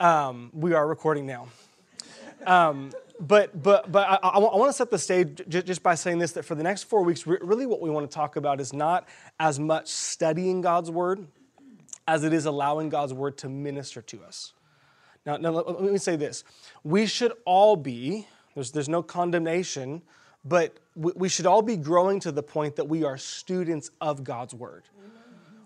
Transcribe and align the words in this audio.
Um, 0.00 0.50
we 0.54 0.74
are 0.74 0.86
recording 0.86 1.26
now. 1.26 1.48
Um, 2.46 2.92
but 3.18 3.60
but 3.60 3.90
but 3.90 4.08
I, 4.08 4.28
I, 4.28 4.38
want 4.38 4.68
to 4.68 4.72
set 4.72 4.90
the 4.92 4.98
stage 4.98 5.42
just 5.48 5.82
by 5.82 5.96
saying 5.96 6.18
this: 6.18 6.32
that 6.32 6.44
for 6.44 6.54
the 6.54 6.62
next 6.62 6.84
four 6.84 7.02
weeks, 7.02 7.26
really 7.26 7.66
what 7.66 7.80
we 7.80 7.90
want 7.90 8.08
to 8.08 8.14
talk 8.14 8.36
about 8.36 8.60
is 8.60 8.72
not 8.72 9.08
as 9.40 9.58
much 9.58 9.88
studying 9.88 10.60
God's 10.60 10.88
word 10.88 11.26
as 12.06 12.22
it 12.22 12.32
is 12.32 12.46
allowing 12.46 12.90
God's 12.90 13.12
word 13.12 13.36
to 13.38 13.48
minister 13.48 14.00
to 14.02 14.22
us. 14.22 14.52
Now, 15.26 15.36
now 15.36 15.50
let 15.50 15.92
me 15.92 15.98
say 15.98 16.14
this: 16.14 16.44
we 16.84 17.06
should 17.06 17.32
all 17.44 17.74
be 17.74 18.28
there's 18.54 18.70
there's 18.70 18.88
no 18.88 19.02
condemnation, 19.02 20.02
but 20.44 20.78
we 20.94 21.28
should 21.28 21.46
all 21.46 21.62
be 21.62 21.76
growing 21.76 22.20
to 22.20 22.30
the 22.30 22.44
point 22.44 22.76
that 22.76 22.88
we 22.88 23.02
are 23.02 23.18
students 23.18 23.90
of 24.00 24.22
God's 24.22 24.54
word. 24.54 24.84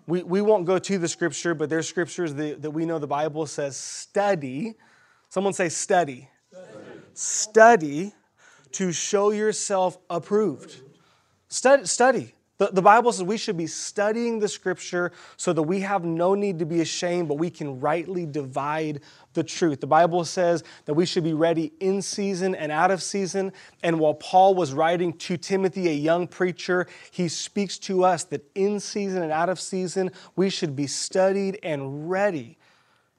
We, 0.05 0.23
we 0.23 0.41
won't 0.41 0.65
go 0.65 0.79
to 0.79 0.97
the 0.97 1.07
scripture, 1.07 1.53
but 1.53 1.69
there's 1.69 1.87
scriptures 1.87 2.33
that, 2.33 2.61
that 2.61 2.71
we 2.71 2.85
know 2.85 2.99
the 2.99 3.07
Bible 3.07 3.45
says 3.45 3.77
study. 3.77 4.75
Someone 5.29 5.53
say 5.53 5.69
study 5.69 6.29
study 7.13 8.13
to 8.73 8.91
show 8.91 9.31
yourself 9.31 9.97
approved. 10.09 10.81
Study. 11.47 11.85
study. 11.85 12.35
The, 12.59 12.69
the 12.71 12.81
Bible 12.81 13.11
says 13.11 13.23
we 13.23 13.37
should 13.37 13.57
be 13.57 13.65
studying 13.65 14.39
the 14.39 14.47
scripture 14.47 15.11
so 15.37 15.53
that 15.53 15.63
we 15.63 15.79
have 15.79 16.03
no 16.03 16.35
need 16.35 16.59
to 16.59 16.65
be 16.65 16.81
ashamed, 16.81 17.27
but 17.27 17.39
we 17.39 17.49
can 17.49 17.79
rightly 17.79 18.27
divide 18.27 19.01
the 19.33 19.43
truth. 19.43 19.81
The 19.81 19.87
Bible 19.87 20.23
says 20.23 20.63
that 20.85 20.93
we 20.93 21.07
should 21.07 21.23
be 21.23 21.33
ready 21.33 21.73
in 21.79 22.01
season 22.01 22.53
and 22.53 22.71
out 22.71 22.91
of 22.91 23.01
season. 23.01 23.53
And 23.81 23.99
while 23.99 24.13
Paul 24.13 24.53
was 24.53 24.71
writing 24.71 25.13
to 25.13 25.35
Timothy, 25.35 25.89
a 25.89 25.93
young 25.93 26.27
preacher, 26.27 26.85
he 27.09 27.27
speaks 27.27 27.79
to 27.79 28.03
us 28.03 28.23
that 28.25 28.45
in 28.53 28.79
season 28.79 29.23
and 29.23 29.31
out 29.31 29.49
of 29.49 29.59
season, 29.59 30.11
we 30.35 30.51
should 30.51 30.75
be 30.75 30.85
studied 30.85 31.59
and 31.63 32.07
ready 32.07 32.57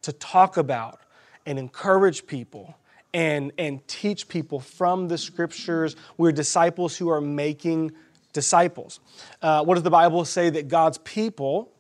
to 0.03 0.13
talk 0.13 0.57
about 0.59 1.01
and 1.45 1.59
encourage 1.59 2.27
people 2.27 2.77
and, 3.13 3.53
and 3.59 3.87
teach 3.89 4.29
people 4.29 4.61
from 4.61 5.09
the 5.09 5.19
scriptures. 5.19 5.97
We're 6.19 6.33
disciples 6.33 6.97
who 6.97 7.09
are 7.11 7.21
making 7.21 7.93
disciples. 8.35 9.01
Uh, 9.41 9.65
what 9.65 9.75
does 9.77 9.83
the 9.83 9.91
Bible 9.91 10.27
say? 10.27 10.51
That 10.51 10.69
God's 10.69 10.99
people, 10.99 11.73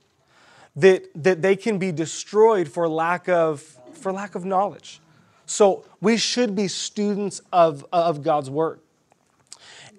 that, 0.76 1.04
that 1.14 1.42
they 1.42 1.56
can 1.56 1.76
be 1.76 1.92
destroyed 1.92 2.66
for 2.68 2.88
lack 2.88 3.28
of, 3.28 3.60
for 3.92 4.10
lack 4.10 4.34
of 4.34 4.46
knowledge. 4.46 5.00
So 5.44 5.84
we 6.00 6.16
should 6.16 6.56
be 6.56 6.68
students 6.68 7.42
of, 7.52 7.84
of 7.92 8.22
God's 8.22 8.48
word. 8.48 8.80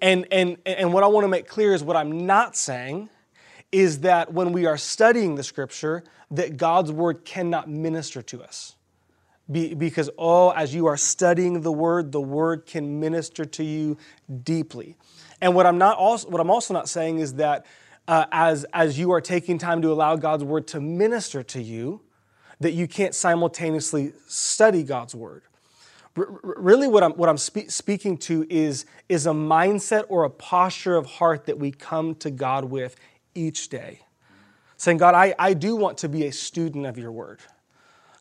And, 0.02 0.26
and, 0.32 0.56
and 0.66 0.92
what 0.92 1.04
I 1.04 1.06
want 1.06 1.24
to 1.24 1.28
make 1.28 1.46
clear 1.46 1.72
is 1.72 1.84
what 1.84 1.96
I'm 1.96 2.26
not 2.26 2.56
saying 2.56 3.08
is 3.72 4.00
that 4.00 4.32
when 4.32 4.52
we 4.52 4.66
are 4.66 4.76
studying 4.76 5.36
the 5.36 5.42
scripture, 5.42 6.02
that 6.30 6.56
God's 6.56 6.90
word 6.90 7.24
cannot 7.24 7.68
minister 7.68 8.22
to 8.22 8.42
us. 8.42 8.74
Be, 9.50 9.74
because, 9.74 10.10
oh, 10.18 10.50
as 10.50 10.74
you 10.74 10.86
are 10.86 10.96
studying 10.96 11.60
the 11.60 11.70
word, 11.70 12.10
the 12.10 12.20
word 12.20 12.66
can 12.66 12.98
minister 12.98 13.44
to 13.44 13.62
you 13.62 13.96
deeply. 14.42 14.96
And 15.40 15.54
what 15.54 15.66
I'm, 15.66 15.78
not 15.78 15.98
also, 15.98 16.28
what 16.28 16.40
I'm 16.40 16.50
also 16.50 16.72
not 16.72 16.88
saying 16.88 17.18
is 17.18 17.34
that 17.34 17.66
uh, 18.08 18.26
as, 18.32 18.64
as 18.72 18.98
you 18.98 19.12
are 19.12 19.20
taking 19.20 19.58
time 19.58 19.82
to 19.82 19.92
allow 19.92 20.16
God's 20.16 20.44
word 20.44 20.66
to 20.68 20.80
minister 20.80 21.42
to 21.42 21.62
you, 21.62 22.00
that 22.60 22.72
you 22.72 22.88
can't 22.88 23.14
simultaneously 23.14 24.12
study 24.26 24.82
God's 24.82 25.14
word. 25.14 25.42
R- 26.16 26.26
really, 26.42 26.88
what 26.88 27.02
I'm, 27.02 27.12
what 27.12 27.28
I'm 27.28 27.36
spe- 27.36 27.68
speaking 27.68 28.16
to 28.18 28.46
is, 28.48 28.86
is 29.08 29.26
a 29.26 29.32
mindset 29.32 30.04
or 30.08 30.24
a 30.24 30.30
posture 30.30 30.96
of 30.96 31.06
heart 31.06 31.46
that 31.46 31.58
we 31.58 31.70
come 31.70 32.14
to 32.16 32.30
God 32.30 32.64
with 32.64 32.96
each 33.34 33.68
day. 33.68 34.00
Saying, 34.78 34.98
God, 34.98 35.14
I, 35.14 35.34
I 35.38 35.54
do 35.54 35.76
want 35.76 35.98
to 35.98 36.08
be 36.08 36.26
a 36.26 36.32
student 36.32 36.86
of 36.86 36.96
your 36.96 37.12
word. 37.12 37.40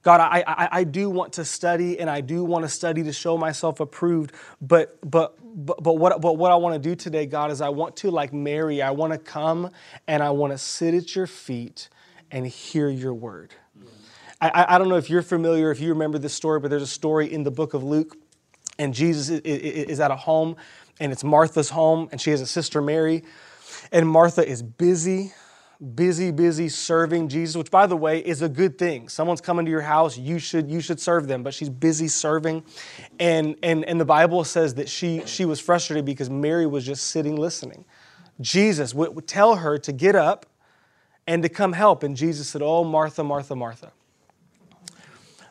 God, 0.06 0.22
I, 0.22 0.44
I, 0.46 0.70
I 0.72 0.84
do 0.84 1.10
want 1.10 1.34
to 1.34 1.44
study 1.44 2.00
and 2.00 2.12
I 2.12 2.22
do 2.22 2.44
want 2.44 2.64
to 2.64 2.70
study 2.70 3.02
to 3.02 3.12
show 3.12 3.40
myself 3.40 3.80
approved. 3.80 4.34
But, 4.62 5.00
but, 5.02 5.36
but, 5.42 5.82
but, 5.82 5.94
what, 5.94 6.22
but 6.22 6.38
what 6.38 6.52
I 6.52 6.56
want 6.58 6.76
to 6.76 6.90
do 6.90 6.96
today, 6.96 7.26
God, 7.26 7.50
is 7.50 7.60
I 7.60 7.70
want 7.70 7.96
to, 7.98 8.12
like 8.12 8.32
Mary, 8.32 8.84
I 8.84 8.92
want 8.92 9.14
to 9.14 9.18
come 9.18 9.72
and 10.08 10.22
I 10.22 10.30
want 10.30 10.54
to 10.54 10.60
sit 10.60 10.94
at 10.94 11.16
your 11.16 11.26
feet 11.26 11.90
and 12.30 12.46
hear 12.46 12.88
your 12.88 13.16
word. 13.16 13.56
I, 14.40 14.76
I 14.76 14.78
don't 14.78 14.90
know 14.90 14.98
if 14.98 15.10
you're 15.10 15.24
familiar, 15.24 15.72
if 15.72 15.80
you 15.80 15.90
remember 15.90 16.20
this 16.20 16.36
story, 16.36 16.60
but 16.60 16.70
there's 16.70 16.84
a 16.84 16.88
story 16.88 17.34
in 17.34 17.42
the 17.42 17.50
book 17.50 17.74
of 17.74 17.84
Luke, 17.84 18.16
and 18.78 18.94
Jesus 18.94 19.30
is 19.44 20.00
at 20.00 20.12
a 20.12 20.16
home, 20.16 20.56
and 21.00 21.12
it's 21.12 21.24
Martha's 21.24 21.72
home, 21.72 22.10
and 22.12 22.22
she 22.22 22.30
has 22.30 22.42
a 22.42 22.46
sister, 22.46 22.80
Mary, 22.80 23.24
and 23.92 24.08
Martha 24.08 24.48
is 24.48 24.62
busy 24.62 25.34
busy, 25.94 26.32
busy 26.32 26.70
serving 26.70 27.28
Jesus, 27.28 27.56
which 27.56 27.70
by 27.70 27.86
the 27.86 27.96
way 27.98 28.20
is 28.20 28.42
a 28.42 28.50
good 28.50 28.78
thing. 28.78 29.08
Someone's 29.10 29.42
coming 29.42 29.66
to 29.66 29.72
your 29.72 29.82
house, 29.82 30.18
you 30.18 30.40
should 30.40 30.70
you 30.70 30.82
should 30.82 31.00
serve 31.00 31.28
them, 31.28 31.44
but 31.44 31.54
she's 31.54 31.70
busy 31.70 32.08
serving. 32.08 32.64
And 33.20 33.56
and 33.62 33.86
and 33.86 34.00
the 34.00 34.06
Bible 34.06 34.44
says 34.44 34.76
that 34.76 34.90
she 34.90 35.22
she 35.26 35.46
was 35.46 35.60
frustrated 35.60 36.06
because 36.06 36.30
Mary 36.30 36.66
was 36.66 36.86
just 36.86 37.08
sitting 37.08 37.36
listening. 37.36 37.86
Jesus 38.42 38.94
would, 38.94 39.28
tell 39.28 39.56
her 39.58 39.78
to 39.78 39.92
get 39.94 40.16
up 40.16 40.46
and 41.28 41.42
to 41.44 41.50
come 41.50 41.74
help. 41.74 42.04
And 42.04 42.16
Jesus 42.16 42.50
said, 42.50 42.62
Oh, 42.62 42.84
Martha, 42.84 43.24
Martha, 43.24 43.56
Martha. 43.56 43.92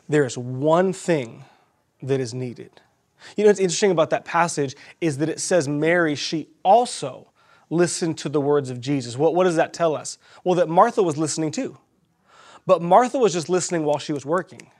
There 0.07 0.25
is 0.25 0.37
one 0.37 0.93
thing 0.93 1.45
that 2.01 2.19
is 2.19 2.33
needed. 2.33 2.81
You 3.35 3.43
know 3.43 3.49
what's 3.49 3.59
interesting 3.59 3.91
about 3.91 4.11
that 4.11 4.23
passage 4.23 4.75
is 5.01 5.17
that 5.17 5.29
it 5.29 5.39
says 5.39 5.67
Mary, 5.67 6.13
she 6.13 6.49
also 6.63 7.31
listened 7.69 8.17
to 8.19 8.29
the 8.29 8.41
words 8.41 8.69
of 8.69 8.79
Jesus. 8.79 9.17
What, 9.17 9.35
what 9.35 9.45
does 9.45 9.55
that 9.55 9.73
tell 9.73 9.95
us? 9.95 10.17
Well, 10.43 10.55
that 10.55 10.69
Martha 10.69 11.01
was 11.01 11.17
listening 11.17 11.51
too. 11.51 11.77
But 12.65 12.81
Martha 12.81 13.17
was 13.17 13.33
just 13.33 13.49
listening 13.49 13.83
while 13.83 13.99
she 13.99 14.13
was 14.13 14.25
working. 14.25 14.71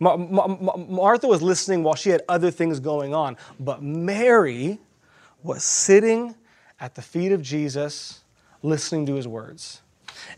Ma- 0.00 0.16
Ma- 0.16 0.46
Ma- 0.48 0.76
Martha 0.76 1.26
was 1.26 1.42
listening 1.42 1.82
while 1.82 1.94
she 1.94 2.10
had 2.10 2.22
other 2.28 2.50
things 2.50 2.80
going 2.80 3.14
on. 3.14 3.36
But 3.60 3.82
Mary 3.82 4.80
was 5.42 5.62
sitting 5.62 6.34
at 6.80 6.94
the 6.94 7.02
feet 7.02 7.32
of 7.32 7.42
Jesus, 7.42 8.24
listening 8.62 9.06
to 9.06 9.14
his 9.14 9.28
words. 9.28 9.82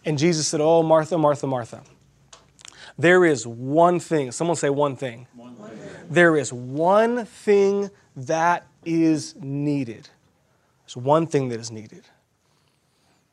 And 0.04 0.19
Jesus 0.19 0.47
said, 0.47 0.60
Oh, 0.60 0.82
Martha, 0.82 1.16
Martha, 1.16 1.47
Martha. 1.47 1.82
There 2.98 3.25
is 3.25 3.47
one 3.47 4.00
thing. 4.00 4.32
Someone 4.32 4.56
say 4.56 4.70
one 4.70 4.97
thing. 4.97 5.26
One 5.34 5.54
thing. 5.54 5.78
There 6.08 6.37
is 6.37 6.53
one 6.53 7.25
thing 7.26 7.91
that 8.16 8.66
is 8.84 9.34
needed. 9.41 10.08
There's 10.86 10.97
one 10.97 11.26
thing 11.26 11.48
that 11.48 11.60
is 11.60 11.70
needed. 11.70 12.04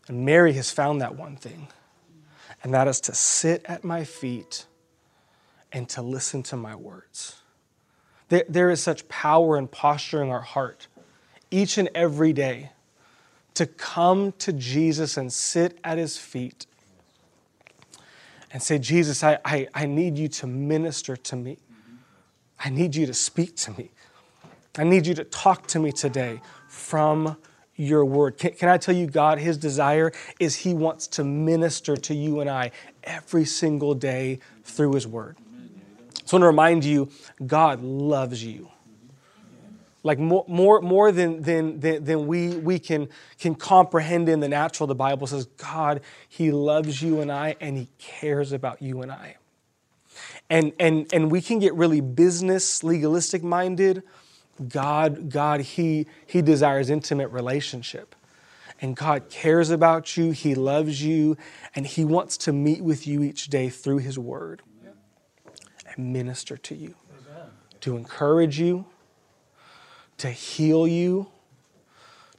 And 0.07 0.25
Mary 0.25 0.53
has 0.53 0.71
found 0.71 1.01
that 1.01 1.15
one 1.15 1.37
thing, 1.37 1.67
and 2.63 2.73
that 2.73 2.87
is 2.87 2.99
to 3.01 3.13
sit 3.13 3.63
at 3.65 3.83
my 3.83 4.03
feet 4.03 4.65
and 5.71 5.87
to 5.89 6.01
listen 6.01 6.43
to 6.43 6.57
my 6.57 6.75
words. 6.75 7.41
There, 8.29 8.43
there 8.49 8.69
is 8.69 8.81
such 8.81 9.07
power 9.07 9.57
in 9.57 9.67
posturing 9.67 10.31
our 10.31 10.41
heart 10.41 10.87
each 11.51 11.77
and 11.77 11.89
every 11.95 12.33
day 12.33 12.71
to 13.53 13.65
come 13.65 14.31
to 14.39 14.51
Jesus 14.51 15.17
and 15.17 15.31
sit 15.31 15.77
at 15.83 15.97
his 15.97 16.17
feet 16.17 16.65
and 18.51 18.61
say, 18.61 18.77
Jesus, 18.77 19.23
I, 19.23 19.39
I, 19.45 19.67
I 19.73 19.85
need 19.85 20.17
you 20.17 20.27
to 20.29 20.47
minister 20.47 21.15
to 21.15 21.35
me. 21.35 21.57
I 22.59 22.69
need 22.69 22.95
you 22.95 23.05
to 23.05 23.13
speak 23.13 23.55
to 23.57 23.71
me. 23.71 23.91
I 24.77 24.83
need 24.83 25.05
you 25.05 25.13
to 25.15 25.23
talk 25.23 25.67
to 25.67 25.79
me 25.79 25.91
today 25.91 26.41
from 26.73 27.37
your 27.75 28.03
word. 28.03 28.37
Can, 28.37 28.51
can, 28.53 28.67
I 28.67 28.77
tell 28.77 28.95
you, 28.95 29.05
God, 29.05 29.37
His 29.37 29.57
desire 29.57 30.11
is 30.39 30.55
He 30.55 30.73
wants 30.73 31.07
to 31.07 31.23
minister 31.23 31.95
to 31.95 32.15
you 32.15 32.39
and 32.39 32.49
I 32.49 32.71
every 33.03 33.45
single 33.45 33.93
day 33.93 34.39
through 34.63 34.93
His 34.93 35.07
word. 35.07 35.37
So 36.25 36.35
I 36.37 36.39
want 36.39 36.41
to 36.41 36.47
remind 36.47 36.83
you, 36.83 37.09
God 37.45 37.81
loves 37.81 38.43
you. 38.43 38.69
Like 40.01 40.19
more, 40.19 40.43
more, 40.47 40.81
more 40.81 41.11
than, 41.11 41.41
than, 41.43 41.79
than, 41.79 42.03
than 42.03 42.27
we, 42.27 42.49
we 42.49 42.79
can, 42.79 43.07
can 43.39 43.55
comprehend 43.55 44.27
in 44.27 44.41
the 44.41 44.49
natural, 44.49 44.87
the 44.87 44.95
Bible 44.95 45.27
says, 45.27 45.45
God, 45.45 46.01
He 46.27 46.51
loves 46.51 47.01
you 47.01 47.21
and 47.21 47.31
I, 47.31 47.55
and 47.61 47.77
He 47.77 47.87
cares 47.99 48.51
about 48.51 48.81
you 48.81 49.01
and 49.01 49.11
I. 49.11 49.37
And, 50.49 50.73
and, 50.79 51.07
and 51.13 51.31
we 51.31 51.39
can 51.41 51.59
get 51.59 51.73
really 51.75 52.01
business, 52.01 52.83
legalistic 52.83 53.43
minded, 53.43 54.03
God, 54.67 55.29
God, 55.29 55.61
He, 55.61 56.07
he 56.25 56.41
desires 56.41 56.89
intimate 56.89 57.29
relationship. 57.29 58.15
And 58.81 58.95
God 58.95 59.29
cares 59.29 59.69
about 59.69 60.17
you, 60.17 60.31
He 60.31 60.55
loves 60.55 61.03
you, 61.03 61.37
and 61.75 61.87
He 61.87 62.03
wants 62.03 62.37
to 62.37 62.53
meet 62.53 62.81
with 62.81 63.07
you 63.07 63.23
each 63.23 63.47
day 63.47 63.69
through 63.69 63.99
His 63.99 64.19
Word. 64.19 64.61
and 65.95 66.11
minister 66.13 66.57
to 66.57 66.75
you, 66.75 66.95
to 67.81 67.95
encourage 67.95 68.59
you, 68.59 68.85
to 70.17 70.29
heal 70.29 70.87
you, 70.87 71.27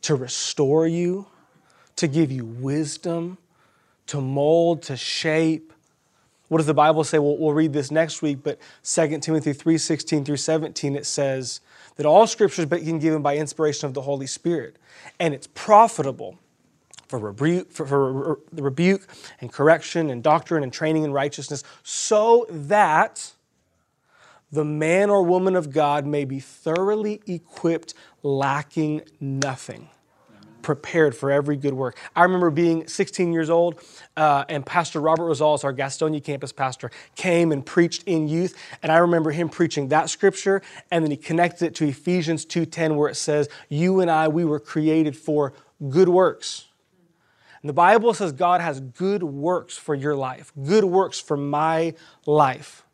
to 0.03 0.15
restore 0.15 0.87
you, 0.87 1.27
to 1.97 2.07
give 2.07 2.31
you 2.31 2.45
wisdom, 2.45 3.39
to 4.07 4.21
mold, 4.21 4.83
to 4.83 4.97
shape. 4.97 5.73
What 6.49 6.59
does 6.59 6.67
the 6.67 6.75
Bible 6.75 7.05
say? 7.05 7.19
We'll, 7.19 7.39
we'll 7.39 7.55
read 7.55 7.73
this 7.73 7.91
next 7.91 8.21
week, 8.21 8.39
but 8.43 8.59
2 8.83 9.19
Timothy 9.21 9.53
3 9.53 9.79
16 9.79 10.25
through 10.25 10.37
17, 10.37 10.97
it 10.97 11.07
says 11.07 11.61
that 11.97 12.07
all 12.07 12.27
scripture 12.27 12.63
is 12.63 12.69
being 12.69 12.99
given 12.99 13.23
by 13.23 13.37
inspiration 13.37 13.87
of 13.87 13.95
the 13.95 14.03
Holy 14.03 14.27
Spirit, 14.27 14.77
and 15.19 15.35
it's 15.35 15.47
profitable 15.49 16.39
for 17.09 17.19
rebuke, 17.19 17.71
for, 17.71 17.87
for 17.87 18.39
the 18.53 18.63
rebuke 18.63 19.07
and 19.41 19.53
correction 19.53 20.11
and 20.11 20.23
doctrine 20.23 20.63
and 20.63 20.73
training 20.73 21.05
in 21.05 21.13
righteousness, 21.13 21.63
so 21.83 22.47
that 22.51 23.33
the 24.51 24.65
man 24.65 25.11
or 25.11 25.23
woman 25.23 25.57
of 25.57 25.73
God 25.73 26.07
may 26.07 26.25
be 26.25 26.41
thoroughly 26.41 27.21
equipped, 27.27 27.95
lacking 28.23 29.03
nothing 29.21 29.89
prepared 30.65 31.15
for 31.15 31.31
every 31.31 31.57
good 31.57 31.75
work. 31.75 31.97
I 32.17 32.25
remember 32.25 32.51
being 32.51 32.89
16 32.89 33.33
years 33.33 33.51
old, 33.51 33.81
uh, 34.17 34.45
and 34.49 34.67
Pastor 34.67 35.01
Robert 35.01 35.25
Rosales, 35.25 35.63
our 35.63 35.73
Gastonia 35.73 36.25
campus 36.25 36.51
pastor, 36.51 36.91
came 37.15 37.53
and 37.53 37.65
preached 37.65 38.03
in 38.05 38.27
youth. 38.27 38.57
And 38.83 38.91
I 38.91 38.97
remember 38.97 39.31
him 39.31 39.49
preaching 39.49 39.89
that 39.89 40.11
scripture, 40.11 40.63
and 40.91 41.05
then 41.05 41.13
he 41.13 41.17
connected 41.17 41.67
it 41.67 41.75
to 41.77 41.87
Ephesians 41.87 42.45
2:10, 42.45 42.97
where 42.97 43.09
it 43.09 43.15
says, 43.15 43.49
"You 43.69 44.01
and 44.01 44.11
I, 44.11 44.27
we 44.27 44.45
were 44.45 44.59
created 44.59 45.17
for 45.17 45.53
good 45.89 46.09
works." 46.09 46.65
And 47.63 47.69
the 47.69 47.75
Bible 47.75 48.13
says 48.13 48.33
God 48.33 48.61
has 48.61 48.81
good 48.81 49.23
works 49.23 49.77
for 49.77 49.95
your 49.95 50.17
life, 50.17 50.53
good 50.65 50.85
works 50.85 51.21
for 51.21 51.37
my 51.37 51.95
life. 52.27 52.85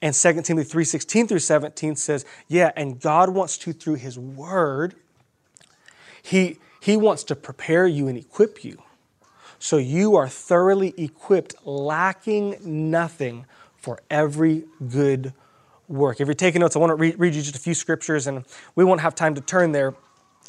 And 0.00 0.16
2 0.16 0.44
Timothy 0.44 0.68
3:16 0.68 1.28
through 1.28 1.40
17 1.40 1.94
says, 1.96 2.24
"Yeah, 2.48 2.72
and 2.76 3.00
God 3.00 3.30
wants 3.30 3.58
to 3.58 3.72
through 3.72 3.96
his 3.96 4.18
word 4.18 4.94
he 6.22 6.58
he 6.80 6.96
wants 6.96 7.24
to 7.24 7.36
prepare 7.36 7.86
you 7.86 8.08
and 8.08 8.18
equip 8.18 8.64
you 8.64 8.82
so 9.62 9.76
you 9.76 10.16
are 10.16 10.26
thoroughly 10.26 10.94
equipped, 10.96 11.54
lacking 11.66 12.56
nothing 12.64 13.44
for 13.76 14.00
every 14.10 14.64
good 14.88 15.34
work. 15.86 16.20
If 16.20 16.26
you're 16.26 16.34
taking 16.34 16.62
notes, 16.62 16.76
I 16.76 16.78
want 16.78 16.90
to 16.90 16.94
read, 16.94 17.20
read 17.20 17.34
you 17.34 17.42
just 17.42 17.56
a 17.56 17.60
few 17.60 17.74
scriptures, 17.74 18.26
and 18.26 18.44
we 18.74 18.84
won't 18.84 19.02
have 19.02 19.14
time 19.14 19.34
to 19.34 19.42
turn 19.42 19.72
there, 19.72 19.94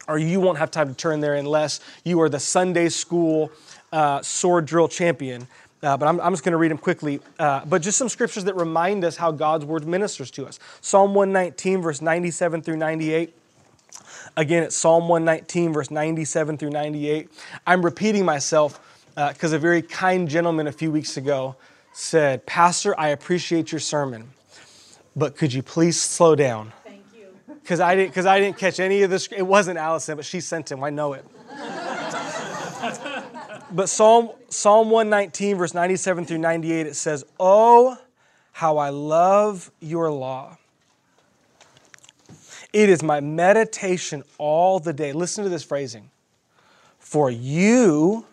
or 0.07 0.17
you 0.17 0.39
won't 0.39 0.57
have 0.59 0.71
time 0.71 0.87
to 0.87 0.93
turn 0.93 1.19
there 1.19 1.35
unless 1.35 1.81
you 2.05 2.21
are 2.21 2.29
the 2.29 2.39
Sunday 2.39 2.87
school 2.87 3.51
uh, 3.91 4.21
sword 4.21 4.65
drill 4.65 4.87
champion. 4.87 5.45
Uh, 5.83 5.97
but 5.97 6.07
I'm, 6.07 6.21
I'm 6.21 6.31
just 6.31 6.45
going 6.45 6.53
to 6.53 6.57
read 6.57 6.71
them 6.71 6.77
quickly. 6.77 7.19
Uh, 7.37 7.65
but 7.65 7.81
just 7.81 7.97
some 7.97 8.07
scriptures 8.07 8.45
that 8.45 8.55
remind 8.55 9.03
us 9.03 9.17
how 9.17 9.31
God's 9.31 9.65
word 9.65 9.85
ministers 9.85 10.31
to 10.31 10.45
us. 10.45 10.57
Psalm 10.79 11.13
119, 11.13 11.81
verse 11.81 12.01
97 12.01 12.61
through 12.61 12.77
98. 12.77 13.35
Again, 14.37 14.63
it's 14.63 14.77
Psalm 14.77 15.09
119, 15.09 15.73
verse 15.73 15.91
97 15.91 16.57
through 16.57 16.69
98. 16.69 17.29
I'm 17.67 17.83
repeating 17.83 18.23
myself 18.23 18.79
because 19.15 19.53
uh, 19.53 19.57
a 19.57 19.59
very 19.59 19.81
kind 19.81 20.29
gentleman 20.29 20.67
a 20.67 20.71
few 20.71 20.91
weeks 20.91 21.17
ago 21.17 21.57
said, 21.91 22.45
Pastor, 22.45 22.97
I 22.97 23.09
appreciate 23.09 23.73
your 23.73 23.79
sermon, 23.79 24.29
but 25.15 25.35
could 25.35 25.53
you 25.53 25.61
please 25.61 26.01
slow 26.01 26.35
down? 26.35 26.71
Thank 26.85 27.03
you. 27.13 27.27
Because 27.61 27.81
I, 27.81 27.95
didn't, 27.95 28.17
I 28.25 28.39
didn't 28.39 28.57
catch 28.57 28.79
any 28.79 29.01
of 29.01 29.09
this. 29.09 29.27
It 29.27 29.41
wasn't 29.41 29.77
Allison, 29.77 30.15
but 30.15 30.25
she 30.25 30.39
sent 30.39 30.71
him. 30.71 30.81
I 30.81 30.89
know 30.89 31.11
it. 31.13 31.25
but 33.73 33.89
Psalm, 33.89 34.29
Psalm 34.47 34.89
119, 34.89 35.57
verse 35.57 35.73
97 35.73 36.25
through 36.25 36.37
98, 36.37 36.87
it 36.87 36.95
says, 36.95 37.25
Oh, 37.37 37.97
how 38.53 38.77
I 38.77 38.89
love 38.89 39.71
your 39.81 40.09
law. 40.09 40.57
It 42.73 42.89
is 42.89 43.03
my 43.03 43.19
meditation 43.19 44.23
all 44.37 44.79
the 44.79 44.93
day. 44.93 45.11
Listen 45.13 45.43
to 45.43 45.49
this 45.49 45.63
phrasing. 45.63 46.09
For 46.99 47.29
you, 47.29 48.25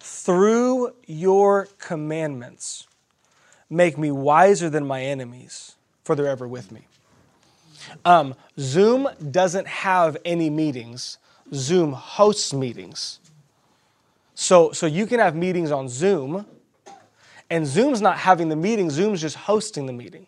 through 0.00 0.94
your 1.06 1.68
commandments, 1.78 2.86
make 3.70 3.96
me 3.96 4.10
wiser 4.10 4.68
than 4.68 4.86
my 4.86 5.02
enemies, 5.02 5.76
for 6.02 6.14
they're 6.14 6.26
ever 6.26 6.48
with 6.48 6.72
me. 6.72 6.86
Um, 8.04 8.34
Zoom 8.58 9.08
doesn't 9.30 9.66
have 9.66 10.16
any 10.24 10.50
meetings, 10.50 11.18
Zoom 11.52 11.92
hosts 11.92 12.52
meetings. 12.52 13.20
So, 14.34 14.72
so 14.72 14.86
you 14.86 15.06
can 15.06 15.20
have 15.20 15.36
meetings 15.36 15.70
on 15.70 15.88
Zoom, 15.88 16.46
and 17.50 17.66
Zoom's 17.66 18.00
not 18.00 18.18
having 18.18 18.48
the 18.48 18.56
meeting, 18.56 18.90
Zoom's 18.90 19.20
just 19.20 19.36
hosting 19.36 19.86
the 19.86 19.92
meeting. 19.92 20.26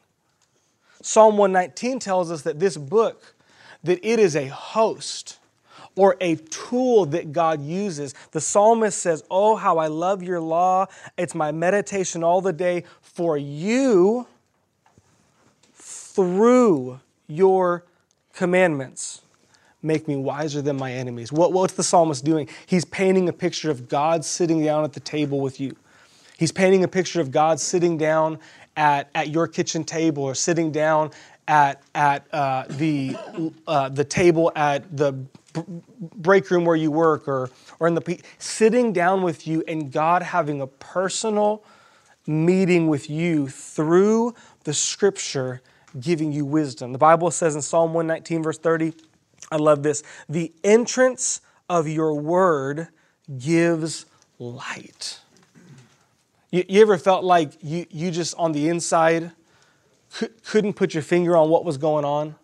Psalm 1.06 1.36
119 1.36 2.00
tells 2.00 2.32
us 2.32 2.42
that 2.42 2.58
this 2.58 2.76
book, 2.76 3.36
that 3.84 4.04
it 4.04 4.18
is 4.18 4.34
a 4.34 4.48
host 4.48 5.38
or 5.94 6.16
a 6.20 6.34
tool 6.34 7.06
that 7.06 7.32
God 7.32 7.62
uses. 7.62 8.12
The 8.32 8.40
psalmist 8.40 8.98
says, 8.98 9.22
Oh, 9.30 9.54
how 9.54 9.78
I 9.78 9.86
love 9.86 10.20
your 10.20 10.40
law. 10.40 10.86
It's 11.16 11.32
my 11.32 11.52
meditation 11.52 12.24
all 12.24 12.40
the 12.40 12.52
day 12.52 12.82
for 13.00 13.38
you 13.38 14.26
through 15.76 16.98
your 17.28 17.84
commandments. 18.32 19.22
Make 19.82 20.08
me 20.08 20.16
wiser 20.16 20.60
than 20.60 20.76
my 20.76 20.92
enemies. 20.92 21.30
What, 21.30 21.52
what's 21.52 21.74
the 21.74 21.84
psalmist 21.84 22.24
doing? 22.24 22.48
He's 22.66 22.84
painting 22.84 23.28
a 23.28 23.32
picture 23.32 23.70
of 23.70 23.88
God 23.88 24.24
sitting 24.24 24.64
down 24.64 24.82
at 24.82 24.92
the 24.92 24.98
table 24.98 25.38
with 25.38 25.60
you. 25.60 25.76
He's 26.36 26.50
painting 26.50 26.82
a 26.82 26.88
picture 26.88 27.20
of 27.20 27.30
God 27.30 27.60
sitting 27.60 27.96
down 27.96 28.40
at, 28.76 29.10
at 29.14 29.28
your 29.30 29.48
kitchen 29.48 29.84
table 29.84 30.22
or 30.22 30.34
sitting 30.34 30.70
down 30.70 31.10
at, 31.48 31.82
at 31.94 32.26
uh, 32.32 32.64
the, 32.70 33.16
uh, 33.66 33.88
the 33.88 34.04
table 34.04 34.52
at 34.56 34.96
the 34.96 35.14
break 36.16 36.50
room 36.50 36.64
where 36.64 36.76
you 36.76 36.90
work 36.90 37.28
or, 37.28 37.50
or 37.80 37.88
in 37.88 37.94
the 37.94 38.20
sitting 38.38 38.92
down 38.92 39.22
with 39.22 39.46
you 39.46 39.62
and 39.66 39.90
God 39.90 40.22
having 40.22 40.60
a 40.60 40.66
personal 40.66 41.64
meeting 42.26 42.88
with 42.88 43.08
you 43.08 43.48
through 43.48 44.34
the 44.64 44.74
scripture 44.74 45.62
giving 46.00 46.32
you 46.32 46.44
wisdom. 46.44 46.92
The 46.92 46.98
Bible 46.98 47.30
says 47.30 47.54
in 47.54 47.62
Psalm 47.62 47.94
119, 47.94 48.42
verse 48.42 48.58
30, 48.58 48.92
I 49.50 49.56
love 49.56 49.82
this 49.82 50.02
the 50.28 50.52
entrance 50.64 51.40
of 51.68 51.88
your 51.88 52.14
word 52.14 52.88
gives 53.38 54.06
light. 54.38 55.20
You, 56.50 56.64
you 56.68 56.82
ever 56.82 56.98
felt 56.98 57.24
like 57.24 57.52
you, 57.62 57.86
you 57.90 58.10
just 58.10 58.34
on 58.36 58.52
the 58.52 58.68
inside 58.68 59.32
couldn't 60.44 60.74
put 60.74 60.94
your 60.94 61.02
finger 61.02 61.36
on 61.36 61.50
what 61.50 61.64
was 61.64 61.78
going 61.78 62.04
on? 62.04 62.36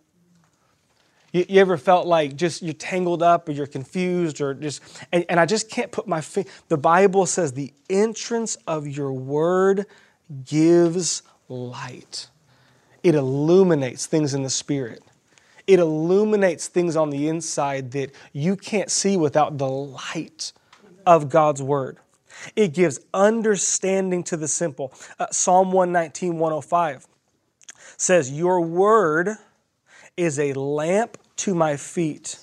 You, 1.32 1.46
you, 1.48 1.60
ever 1.60 1.78
felt 1.78 2.06
like 2.06 2.36
just 2.36 2.62
you're 2.62 2.74
tangled 2.74 3.22
up 3.22 3.48
or 3.48 3.52
you're 3.52 3.66
confused 3.66 4.40
or 4.40 4.52
just, 4.52 4.82
and, 5.12 5.24
and 5.28 5.40
I 5.40 5.46
just 5.46 5.70
can't 5.70 5.90
put 5.90 6.06
my 6.06 6.20
finger. 6.20 6.50
The 6.68 6.76
Bible 6.76 7.24
says 7.24 7.52
the 7.52 7.72
entrance 7.88 8.56
of 8.66 8.86
your 8.86 9.12
word 9.12 9.86
gives 10.44 11.22
light, 11.48 12.28
it 13.02 13.14
illuminates 13.14 14.06
things 14.06 14.34
in 14.34 14.42
the 14.42 14.50
spirit. 14.50 15.02
It 15.66 15.78
illuminates 15.78 16.66
things 16.66 16.96
on 16.96 17.10
the 17.10 17.28
inside 17.28 17.92
that 17.92 18.10
you 18.32 18.56
can't 18.56 18.90
see 18.90 19.16
without 19.16 19.58
the 19.58 19.68
light 19.68 20.52
of 21.06 21.28
God's 21.28 21.62
word. 21.62 21.98
It 22.56 22.74
gives 22.74 23.00
understanding 23.12 24.22
to 24.24 24.36
the 24.36 24.48
simple. 24.48 24.92
Uh, 25.18 25.26
Psalm 25.30 25.72
119, 25.72 26.38
105 26.38 27.06
says, 27.96 28.30
Your 28.30 28.60
word 28.60 29.30
is 30.16 30.38
a 30.38 30.52
lamp 30.52 31.18
to 31.36 31.54
my 31.54 31.76
feet 31.76 32.38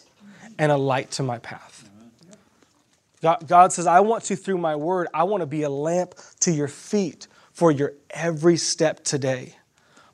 and 0.57 0.71
a 0.71 0.77
light 0.77 1.11
to 1.11 1.23
my 1.23 1.39
path. 1.39 1.89
God, 3.21 3.47
God 3.47 3.73
says, 3.73 3.85
I 3.85 3.99
want 3.99 4.23
to, 4.25 4.35
through 4.35 4.57
my 4.57 4.75
word, 4.75 5.07
I 5.13 5.23
want 5.23 5.41
to 5.41 5.47
be 5.47 5.63
a 5.63 5.69
lamp 5.69 6.15
to 6.41 6.51
your 6.51 6.67
feet 6.69 7.27
for 7.51 7.71
your 7.71 7.93
every 8.11 8.55
step 8.55 9.03
today. 9.03 9.55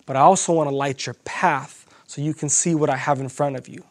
But 0.05 0.15
I 0.15 0.21
also 0.21 0.53
want 0.53 0.69
to 0.69 0.75
light 0.75 1.05
your 1.05 1.15
path 1.25 1.85
so 2.07 2.21
you 2.21 2.33
can 2.33 2.49
see 2.49 2.73
what 2.75 2.89
I 2.89 2.95
have 2.95 3.19
in 3.19 3.29
front 3.29 3.57
of 3.57 3.67
you. 3.67 3.83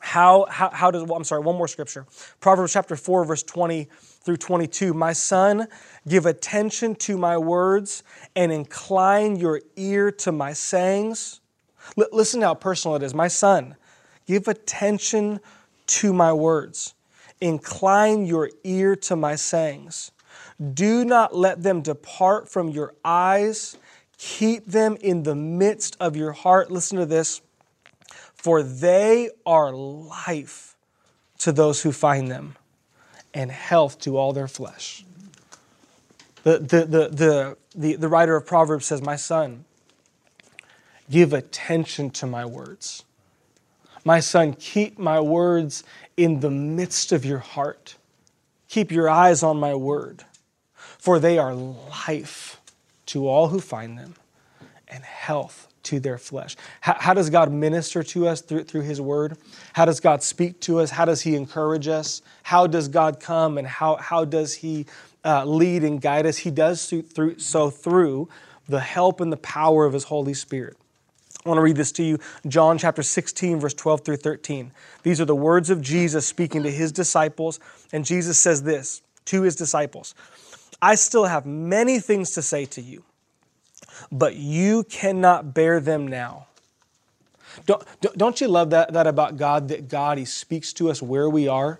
How, 0.00 0.46
how, 0.50 0.70
how 0.70 0.90
does, 0.90 1.04
well, 1.04 1.16
I'm 1.16 1.24
sorry, 1.24 1.42
one 1.42 1.56
more 1.56 1.68
scripture. 1.68 2.06
Proverbs 2.40 2.72
chapter 2.72 2.96
4, 2.96 3.24
verse 3.24 3.42
20 3.42 3.88
through 4.22 4.36
22. 4.36 4.94
My 4.94 5.12
son, 5.12 5.66
give 6.06 6.26
attention 6.26 6.94
to 6.96 7.18
my 7.18 7.36
words 7.36 8.02
and 8.34 8.52
incline 8.52 9.36
your 9.36 9.60
ear 9.76 10.10
to 10.12 10.32
my 10.32 10.52
sayings. 10.52 11.40
L- 11.98 12.06
listen 12.12 12.42
how 12.42 12.54
personal 12.54 12.96
it 12.96 13.02
is. 13.02 13.14
My 13.14 13.28
son, 13.28 13.76
give 14.26 14.48
attention 14.48 15.40
to 15.86 16.12
my 16.12 16.32
words. 16.32 16.94
Incline 17.40 18.24
your 18.24 18.50
ear 18.64 18.94
to 18.96 19.16
my 19.16 19.34
sayings. 19.34 20.12
Do 20.74 21.04
not 21.04 21.34
let 21.34 21.62
them 21.62 21.82
depart 21.82 22.48
from 22.48 22.68
your 22.68 22.94
eyes. 23.04 23.76
Keep 24.18 24.66
them 24.66 24.96
in 25.00 25.24
the 25.24 25.34
midst 25.34 25.96
of 25.98 26.14
your 26.14 26.32
heart. 26.32 26.70
Listen 26.70 26.98
to 26.98 27.06
this 27.06 27.40
for 28.42 28.64
they 28.64 29.30
are 29.46 29.72
life 29.72 30.76
to 31.38 31.52
those 31.52 31.82
who 31.82 31.92
find 31.92 32.28
them 32.28 32.56
and 33.34 33.50
health 33.50 33.98
to 34.00 34.16
all 34.16 34.32
their 34.32 34.48
flesh. 34.48 35.04
The, 36.42 36.58
the, 36.58 36.84
the, 36.84 37.08
the, 37.08 37.56
the, 37.74 37.96
the 37.96 38.08
writer 38.08 38.36
of 38.36 38.46
Proverbs 38.46 38.86
says, 38.86 39.00
My 39.00 39.16
son, 39.16 39.64
give 41.10 41.32
attention 41.32 42.10
to 42.10 42.26
my 42.26 42.44
words. 42.44 43.04
My 44.04 44.20
son, 44.20 44.54
keep 44.54 44.98
my 44.98 45.20
words 45.20 45.84
in 46.16 46.40
the 46.40 46.50
midst 46.50 47.12
of 47.12 47.24
your 47.24 47.38
heart. 47.38 47.96
Keep 48.68 48.90
your 48.90 49.08
eyes 49.08 49.42
on 49.42 49.58
my 49.58 49.74
word, 49.74 50.24
for 50.74 51.18
they 51.18 51.38
are 51.38 51.54
life 51.54 52.60
to 53.06 53.28
all 53.28 53.48
who 53.48 53.60
find 53.60 53.98
them 53.98 54.14
and 54.88 55.04
health 55.04 55.71
to 55.84 56.00
their 56.00 56.18
flesh. 56.18 56.56
How, 56.80 56.96
how, 56.98 57.14
does 57.14 57.30
God 57.30 57.52
minister 57.52 58.02
to 58.02 58.28
us 58.28 58.40
through, 58.40 58.64
through 58.64 58.82
His 58.82 59.00
Word? 59.00 59.36
How 59.72 59.84
does 59.84 60.00
God 60.00 60.22
speak 60.22 60.60
to 60.60 60.80
us? 60.80 60.90
How 60.90 61.04
does 61.04 61.22
He 61.22 61.34
encourage 61.34 61.88
us? 61.88 62.22
How 62.42 62.66
does 62.66 62.88
God 62.88 63.20
come 63.20 63.58
and 63.58 63.66
how, 63.66 63.96
how 63.96 64.24
does 64.24 64.54
He 64.54 64.86
uh, 65.24 65.44
lead 65.44 65.84
and 65.84 66.00
guide 66.00 66.26
us? 66.26 66.38
He 66.38 66.50
does 66.50 66.86
through, 66.86 67.38
so 67.38 67.70
through 67.70 68.28
the 68.68 68.80
help 68.80 69.20
and 69.20 69.32
the 69.32 69.36
power 69.38 69.84
of 69.84 69.92
His 69.92 70.04
Holy 70.04 70.34
Spirit. 70.34 70.76
I 71.44 71.48
want 71.48 71.58
to 71.58 71.62
read 71.62 71.76
this 71.76 71.92
to 71.92 72.04
you 72.04 72.18
John 72.46 72.78
chapter 72.78 73.02
16, 73.02 73.58
verse 73.58 73.74
12 73.74 74.02
through 74.02 74.16
13. 74.16 74.70
These 75.02 75.20
are 75.20 75.24
the 75.24 75.34
words 75.34 75.70
of 75.70 75.80
Jesus 75.80 76.26
speaking 76.26 76.62
to 76.62 76.70
His 76.70 76.92
disciples, 76.92 77.58
and 77.92 78.04
Jesus 78.04 78.38
says 78.38 78.62
this 78.62 79.02
to 79.26 79.42
His 79.42 79.56
disciples 79.56 80.14
I 80.80 80.94
still 80.96 81.26
have 81.26 81.46
many 81.46 81.98
things 82.00 82.32
to 82.32 82.42
say 82.42 82.64
to 82.66 82.80
you 82.80 83.04
but 84.10 84.36
you 84.36 84.84
cannot 84.84 85.54
bear 85.54 85.80
them 85.80 86.06
now. 86.06 86.46
Don't, 87.66 87.84
don't 88.16 88.40
you 88.40 88.48
love 88.48 88.70
that, 88.70 88.92
that 88.92 89.06
about 89.06 89.36
God, 89.36 89.68
that 89.68 89.88
God, 89.88 90.18
He 90.18 90.24
speaks 90.24 90.72
to 90.74 90.90
us 90.90 91.02
where 91.02 91.28
we 91.28 91.48
are 91.48 91.78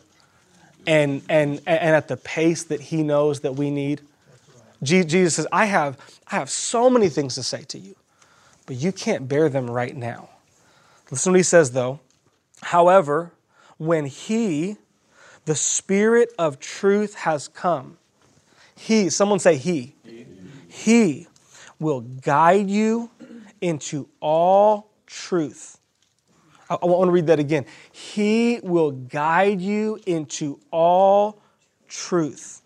and, 0.87 1.23
and, 1.29 1.61
and 1.67 1.97
at 1.97 2.09
the 2.09 2.17
pace 2.17 2.65
that 2.65 2.81
He 2.81 3.03
knows 3.03 3.41
that 3.41 3.57
we 3.57 3.71
need? 3.71 4.03
Jesus 4.83 5.37
says, 5.37 5.47
I 5.53 5.67
have, 5.67 5.99
I 6.27 6.37
have 6.37 6.51
so 6.51 6.91
many 6.91 7.09
things 7.09 7.37
to 7.37 7.43
say 7.43 7.63
to 7.65 7.79
you, 7.79 7.95
but 8.67 8.77
you 8.77 8.93
can't 8.93 9.29
bear 9.29 9.49
them 9.49 9.71
right 9.71 9.97
now. 9.97 10.29
Listen 11.11 11.31
to 11.31 11.35
what 11.35 11.39
He 11.39 11.45
says, 11.45 11.73
though. 11.73 12.01
However, 12.63 13.33
when 13.79 14.07
He, 14.07 14.77
the 15.45 15.55
Spirit 15.55 16.33
of 16.39 16.59
truth, 16.59 17.15
has 17.15 17.49
come, 17.49 17.97
He, 18.75 19.09
someone 19.09 19.39
say 19.39 19.57
He, 19.57 19.95
He 20.69 21.29
will 21.83 22.01
guide 22.01 22.71
you 22.71 23.11
into 23.61 24.09
all 24.21 24.91
truth. 25.07 25.79
I, 26.71 26.77
I 26.81 26.87
want 26.87 27.09
to 27.09 27.13
read 27.13 27.27
that 27.27 27.39
again. 27.39 27.67
He 27.91 28.61
will 28.63 28.93
guide 28.93 29.61
you 29.61 29.99
into 30.07 30.59
all 30.71 31.43
truth. 31.89 32.63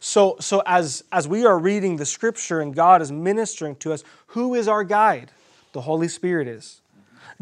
So, 0.00 0.36
so 0.40 0.62
as, 0.66 1.04
as 1.12 1.28
we 1.28 1.46
are 1.46 1.58
reading 1.58 1.96
the 1.96 2.06
scripture 2.06 2.60
and 2.60 2.74
God 2.74 3.02
is 3.02 3.12
ministering 3.12 3.76
to 3.76 3.92
us, 3.92 4.02
who 4.28 4.54
is 4.54 4.66
our 4.66 4.82
guide? 4.82 5.30
The 5.72 5.82
Holy 5.82 6.08
Spirit 6.08 6.48
is. 6.48 6.81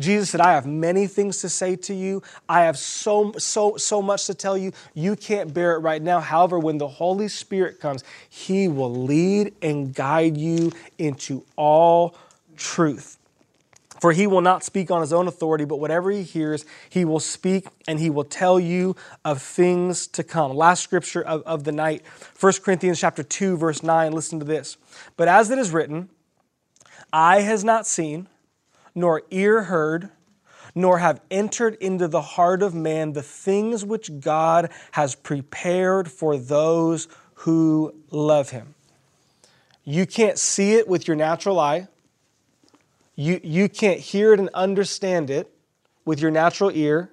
Jesus 0.01 0.31
said, 0.31 0.41
I 0.41 0.53
have 0.53 0.67
many 0.67 1.07
things 1.07 1.41
to 1.43 1.49
say 1.49 1.77
to 1.77 1.95
you. 1.95 2.23
I 2.49 2.63
have 2.63 2.79
so, 2.79 3.33
so, 3.39 3.77
so 3.77 4.03
much 4.03 4.27
to 4.27 4.35
tell 4.35 4.57
you. 4.57 4.73
You 4.95 5.15
can't 5.15 5.53
bear 5.53 5.75
it 5.77 5.81
right 5.81 6.03
now. 6.03 6.21
However, 6.21 6.59
when 6.59 6.79
the 6.79 6.89
Holy 6.89 7.29
Spirit 7.29 7.81
comes, 7.81 8.03
He 8.29 8.67
will 8.67 8.93
lead 8.93 9.55
and 9.63 9.95
guide 9.95 10.37
you 10.37 10.73
into 10.99 11.45
all 11.57 12.17
truth. 12.57 13.19
For 14.01 14.13
he 14.13 14.27
will 14.27 14.41
not 14.41 14.65
speak 14.65 14.91
on 14.91 15.03
his 15.03 15.13
own 15.13 15.29
authority, 15.29 15.67
but 15.67 15.77
whatever 15.77 16.11
he 16.11 16.23
hears, 16.23 16.65
he 16.89 17.05
will 17.05 17.21
speak 17.21 17.67
and 17.87 18.01
he 18.01 18.09
will 18.09 18.25
tell 18.25 18.59
you 18.59 18.97
of 19.27 19.43
things 19.43 20.07
to 20.09 20.25
come. 20.25 20.57
Last 20.57 20.83
scripture 20.83 21.23
of, 21.23 21.43
of 21.43 21.65
the 21.65 21.73
night, 21.73 22.03
1 22.41 22.53
Corinthians 22.65 22.99
chapter 22.99 23.23
2, 23.23 23.59
verse 23.59 23.83
9. 23.83 24.13
Listen 24.13 24.39
to 24.39 24.47
this. 24.47 24.79
But 25.19 25.29
as 25.29 25.51
it 25.51 25.59
is 25.59 25.71
written, 25.71 26.09
eye 27.13 27.43
has 27.43 27.63
not 27.63 27.87
seen, 27.87 28.27
nor 29.01 29.23
ear 29.31 29.65
heard, 29.65 30.11
nor 30.75 30.99
have 30.99 31.21
entered 31.31 31.75
into 31.81 32.07
the 32.07 32.21
heart 32.21 32.63
of 32.63 32.75
man 32.75 33.13
the 33.13 33.23
things 33.23 33.85
which 33.85 34.21
God 34.21 34.71
has 34.93 35.15
prepared 35.15 36.11
for 36.11 36.37
those 36.37 37.09
who 37.35 37.95
love 38.11 38.51
him. 38.51 38.75
You 39.83 40.07
can't 40.07 40.39
see 40.39 40.75
it 40.75 40.87
with 40.87 41.09
your 41.09 41.17
natural 41.17 41.59
eye. 41.59 41.89
You, 43.17 43.41
you 43.43 43.69
can't 43.69 43.99
hear 43.99 44.33
it 44.33 44.39
and 44.39 44.49
understand 44.55 45.31
it 45.31 45.51
with 46.05 46.21
your 46.21 46.31
natural 46.31 46.71
ear. 46.73 47.11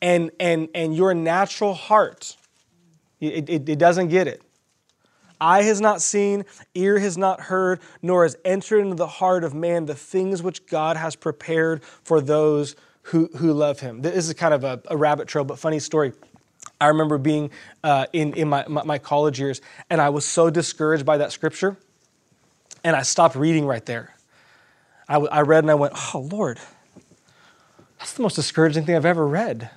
And, 0.00 0.30
and, 0.38 0.68
and 0.74 0.96
your 0.96 1.12
natural 1.12 1.74
heart, 1.74 2.36
it, 3.20 3.50
it, 3.50 3.68
it 3.68 3.78
doesn't 3.78 4.08
get 4.08 4.28
it. 4.28 4.42
Eye 5.40 5.62
has 5.62 5.80
not 5.80 6.02
seen, 6.02 6.44
ear 6.74 6.98
has 6.98 7.16
not 7.16 7.40
heard, 7.40 7.80
nor 8.02 8.24
has 8.24 8.36
entered 8.44 8.80
into 8.80 8.94
the 8.94 9.06
heart 9.06 9.44
of 9.44 9.54
man 9.54 9.86
the 9.86 9.94
things 9.94 10.42
which 10.42 10.66
God 10.66 10.96
has 10.96 11.16
prepared 11.16 11.82
for 11.84 12.20
those 12.20 12.76
who, 13.02 13.30
who 13.36 13.52
love 13.52 13.80
him. 13.80 14.02
This 14.02 14.28
is 14.28 14.34
kind 14.34 14.52
of 14.52 14.64
a, 14.64 14.82
a 14.88 14.96
rabbit 14.96 15.28
trail, 15.28 15.44
but 15.44 15.58
funny 15.58 15.78
story. 15.78 16.12
I 16.80 16.88
remember 16.88 17.18
being 17.18 17.50
uh, 17.82 18.06
in, 18.12 18.34
in 18.34 18.48
my, 18.48 18.64
my, 18.68 18.82
my 18.84 18.98
college 18.98 19.40
years, 19.40 19.60
and 19.90 20.00
I 20.00 20.10
was 20.10 20.24
so 20.24 20.50
discouraged 20.50 21.06
by 21.06 21.18
that 21.18 21.32
scripture, 21.32 21.76
and 22.84 22.94
I 22.94 23.02
stopped 23.02 23.34
reading 23.34 23.66
right 23.66 23.84
there. 23.86 24.14
I, 25.08 25.16
I 25.16 25.40
read 25.40 25.64
and 25.64 25.70
I 25.70 25.74
went, 25.74 25.94
Oh, 26.14 26.28
Lord, 26.30 26.58
that's 27.98 28.12
the 28.12 28.22
most 28.22 28.34
discouraging 28.34 28.84
thing 28.84 28.94
I've 28.94 29.06
ever 29.06 29.26
read 29.26 29.70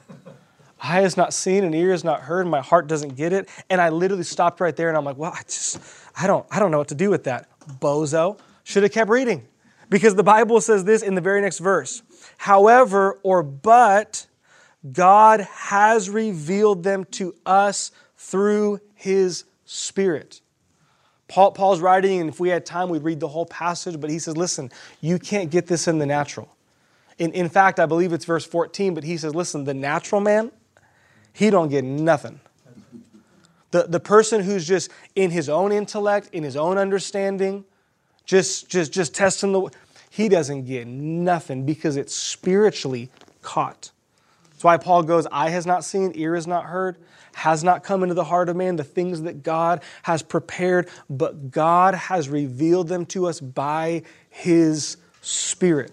eye 0.81 1.01
has 1.01 1.15
not 1.15 1.33
seen 1.33 1.63
and 1.63 1.75
ear 1.75 1.91
has 1.91 2.03
not 2.03 2.21
heard, 2.21 2.41
and 2.41 2.51
my 2.51 2.61
heart 2.61 2.87
doesn't 2.87 3.15
get 3.15 3.33
it. 3.33 3.47
And 3.69 3.79
I 3.79 3.89
literally 3.89 4.23
stopped 4.23 4.59
right 4.59 4.75
there 4.75 4.89
and 4.89 4.97
I'm 4.97 5.05
like, 5.05 5.17
well, 5.17 5.31
I 5.33 5.43
just, 5.43 5.79
I 6.17 6.27
don't, 6.27 6.45
I 6.49 6.59
don't 6.59 6.71
know 6.71 6.79
what 6.79 6.89
to 6.89 6.95
do 6.95 7.09
with 7.09 7.25
that. 7.25 7.47
Bozo. 7.79 8.39
Should 8.63 8.83
have 8.83 8.91
kept 8.91 9.09
reading. 9.09 9.47
Because 9.89 10.15
the 10.15 10.23
Bible 10.23 10.61
says 10.61 10.85
this 10.85 11.01
in 11.01 11.15
the 11.15 11.21
very 11.21 11.41
next 11.41 11.59
verse. 11.59 12.01
However, 12.37 13.19
or 13.23 13.43
but, 13.43 14.25
God 14.91 15.41
has 15.41 16.09
revealed 16.09 16.83
them 16.83 17.05
to 17.11 17.35
us 17.45 17.91
through 18.17 18.79
his 18.95 19.43
Spirit. 19.65 20.41
Paul, 21.27 21.51
Paul's 21.51 21.79
writing, 21.79 22.19
and 22.19 22.29
if 22.29 22.39
we 22.39 22.49
had 22.49 22.65
time, 22.65 22.89
we'd 22.89 23.03
read 23.03 23.19
the 23.19 23.27
whole 23.27 23.45
passage, 23.45 23.99
but 24.01 24.09
he 24.09 24.19
says, 24.19 24.35
listen, 24.35 24.69
you 24.99 25.17
can't 25.17 25.49
get 25.49 25.67
this 25.67 25.87
in 25.87 25.97
the 25.97 26.05
natural. 26.05 26.55
In, 27.17 27.31
in 27.31 27.47
fact, 27.47 27.79
I 27.79 27.85
believe 27.85 28.11
it's 28.11 28.25
verse 28.25 28.45
14, 28.45 28.93
but 28.93 29.03
he 29.03 29.15
says, 29.15 29.33
listen, 29.33 29.63
the 29.63 29.73
natural 29.73 30.19
man, 30.19 30.51
he 31.33 31.49
don't 31.49 31.69
get 31.69 31.83
nothing. 31.83 32.39
The, 33.71 33.83
the 33.83 33.99
person 33.99 34.41
who's 34.41 34.67
just 34.67 34.91
in 35.15 35.31
his 35.31 35.47
own 35.47 35.71
intellect, 35.71 36.29
in 36.33 36.43
his 36.43 36.57
own 36.57 36.77
understanding, 36.77 37.63
just, 38.25 38.69
just, 38.69 38.91
just 38.91 39.15
testing 39.15 39.53
the, 39.53 39.69
he 40.09 40.27
doesn't 40.27 40.65
get 40.65 40.87
nothing 40.87 41.65
because 41.65 41.95
it's 41.95 42.13
spiritually 42.13 43.09
caught. 43.41 43.91
That's 44.51 44.63
why 44.63 44.77
Paul 44.77 45.03
goes, 45.03 45.25
Eye 45.31 45.49
has 45.49 45.65
not 45.65 45.85
seen, 45.85 46.11
ear 46.15 46.35
has 46.35 46.47
not 46.47 46.65
heard, 46.65 46.97
has 47.33 47.63
not 47.63 47.83
come 47.83 48.03
into 48.03 48.13
the 48.13 48.25
heart 48.25 48.49
of 48.49 48.55
man 48.55 48.75
the 48.75 48.83
things 48.83 49.21
that 49.21 49.41
God 49.41 49.81
has 50.03 50.21
prepared, 50.21 50.89
but 51.09 51.49
God 51.49 51.95
has 51.95 52.29
revealed 52.29 52.89
them 52.89 53.05
to 53.07 53.27
us 53.27 53.39
by 53.39 54.03
his 54.29 54.97
Spirit. 55.21 55.91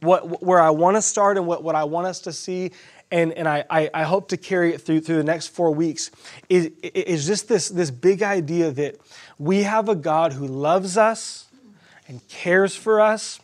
What, 0.00 0.42
where 0.42 0.60
I 0.60 0.70
want 0.70 0.96
to 0.96 1.02
start 1.02 1.36
and 1.36 1.46
what, 1.46 1.62
what 1.62 1.74
I 1.74 1.84
want 1.84 2.06
us 2.06 2.20
to 2.20 2.32
see 2.32 2.70
and, 3.10 3.32
and 3.32 3.48
I, 3.48 3.64
I, 3.70 3.90
I, 3.94 4.02
hope 4.02 4.28
to 4.28 4.36
carry 4.36 4.74
it 4.74 4.80
through, 4.80 5.00
through 5.00 5.16
the 5.16 5.24
next 5.24 5.48
four 5.48 5.70
weeks, 5.70 6.10
is, 6.48 6.72
is 6.82 7.26
just 7.26 7.48
this, 7.48 7.68
this 7.68 7.90
big 7.90 8.22
idea 8.22 8.70
that 8.72 8.96
we 9.38 9.62
have 9.62 9.88
a 9.88 9.94
God 9.94 10.32
who 10.32 10.46
loves 10.46 10.96
us 10.96 11.46
and 12.08 12.26
cares 12.28 12.74
for 12.74 13.00
us, 13.00 13.40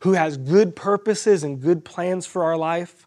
who 0.00 0.14
has 0.14 0.36
good 0.36 0.74
purposes 0.74 1.44
and 1.44 1.60
good 1.60 1.84
plans 1.84 2.26
for 2.26 2.44
our 2.44 2.56
life, 2.56 3.06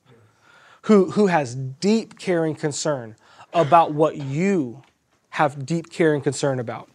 who, 0.84 1.12
who 1.12 1.28
has 1.28 1.56
deep 1.56 2.18
care 2.18 2.46
and 2.46 2.58
concern 2.58 3.16
about 3.54 3.94
what 3.94 4.18
you 4.18 4.84
have 5.32 5.66
deep 5.66 5.92
care 5.92 6.14
and 6.14 6.24
concern 6.24 6.60
about. 6.60 6.90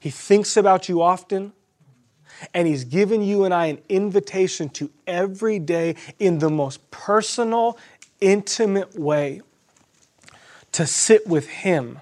He 0.00 0.10
thinks 0.10 0.56
about 0.56 0.88
you 0.88 1.02
often. 1.02 1.52
And 2.52 2.66
He's 2.66 2.84
given 2.84 3.22
you 3.22 3.44
and 3.44 3.54
I 3.54 3.66
an 3.66 3.78
invitation 3.88 4.68
to 4.70 4.90
every 5.06 5.58
day, 5.58 5.96
in 6.18 6.38
the 6.38 6.50
most 6.50 6.90
personal, 6.90 7.78
intimate 8.20 8.98
way, 8.98 9.42
to 10.72 10.86
sit 10.86 11.26
with 11.26 11.48
Him. 11.48 12.00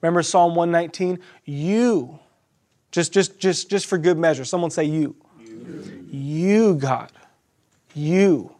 Remember 0.00 0.22
Psalm 0.22 0.54
119? 0.54 1.18
You, 1.44 2.18
just, 2.90 3.12
just, 3.12 3.38
just, 3.38 3.70
just 3.70 3.86
for 3.86 3.98
good 3.98 4.18
measure, 4.18 4.44
someone 4.44 4.70
say 4.70 4.84
you. 4.84 5.14
You, 5.38 6.06
you 6.10 6.74
God, 6.74 7.12
you, 7.94 8.54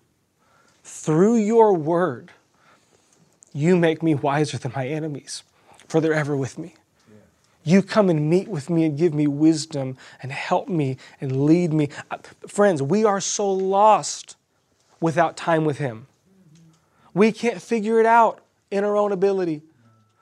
through 0.84 1.36
your 1.36 1.74
word, 1.74 2.30
you 3.52 3.76
make 3.76 4.02
me 4.02 4.14
wiser 4.14 4.58
than 4.58 4.72
my 4.74 4.86
enemies, 4.86 5.42
for 5.88 6.00
they're 6.00 6.14
ever 6.14 6.36
with 6.36 6.58
me. 6.58 6.74
You 7.70 7.82
come 7.82 8.10
and 8.10 8.28
meet 8.28 8.48
with 8.48 8.68
me 8.70 8.84
and 8.84 8.96
give 8.98 9.14
me 9.14 9.26
wisdom 9.26 9.96
and 10.22 10.32
help 10.32 10.68
me 10.68 10.96
and 11.20 11.44
lead 11.44 11.72
me. 11.72 11.88
Friends, 12.46 12.82
we 12.82 13.04
are 13.04 13.20
so 13.20 13.50
lost 13.50 14.36
without 15.00 15.36
time 15.36 15.64
with 15.64 15.78
Him. 15.78 16.06
We 17.14 17.32
can't 17.32 17.60
figure 17.60 18.00
it 18.00 18.06
out 18.06 18.40
in 18.70 18.84
our 18.84 18.96
own 18.96 19.12
ability. 19.12 19.62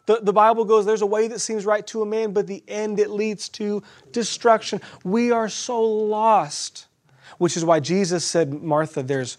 The, 0.07 0.21
the 0.23 0.33
Bible 0.33 0.64
goes, 0.64 0.87
there's 0.87 1.02
a 1.02 1.07
way 1.07 1.28
that 1.28 1.40
seems 1.40 1.67
right 1.67 1.87
to 1.88 2.02
a 2.02 2.07
man, 2.07 2.33
but 2.33 2.47
the 2.47 2.62
end 2.67 2.99
it 2.99 3.11
leads 3.11 3.49
to 3.50 3.83
destruction. 4.12 4.81
We 5.05 5.31
are 5.33 5.49
so 5.49 5.83
lost 5.83 6.88
which 7.38 7.57
is 7.57 7.64
why 7.64 7.81
Jesus 7.81 8.25
said, 8.25 8.62
Martha, 8.62 9.02
there's 9.02 9.38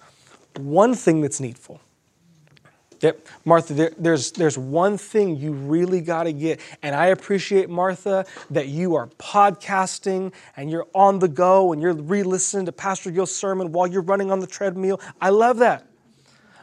one 0.57 0.93
thing 0.93 1.21
that's 1.21 1.39
needful. 1.39 1.81
Martha, 3.45 3.73
there, 3.73 3.91
there's, 3.97 4.31
there's 4.31 4.57
one 4.57 4.97
thing 4.97 5.37
you 5.37 5.51
really 5.53 6.01
got 6.01 6.23
to 6.23 6.33
get. 6.33 6.59
And 6.83 6.95
I 6.95 7.07
appreciate, 7.07 7.69
Martha, 7.69 8.25
that 8.49 8.67
you 8.67 8.95
are 8.95 9.07
podcasting 9.07 10.33
and 10.57 10.69
you're 10.69 10.87
on 10.93 11.19
the 11.19 11.27
go 11.27 11.73
and 11.73 11.81
you're 11.81 11.93
re 11.93 12.23
listening 12.23 12.65
to 12.65 12.71
Pastor 12.71 13.11
Gill's 13.11 13.35
sermon 13.35 13.71
while 13.71 13.87
you're 13.87 14.01
running 14.01 14.31
on 14.31 14.39
the 14.39 14.47
treadmill. 14.47 14.99
I 15.21 15.29
love 15.29 15.57
that. 15.57 15.85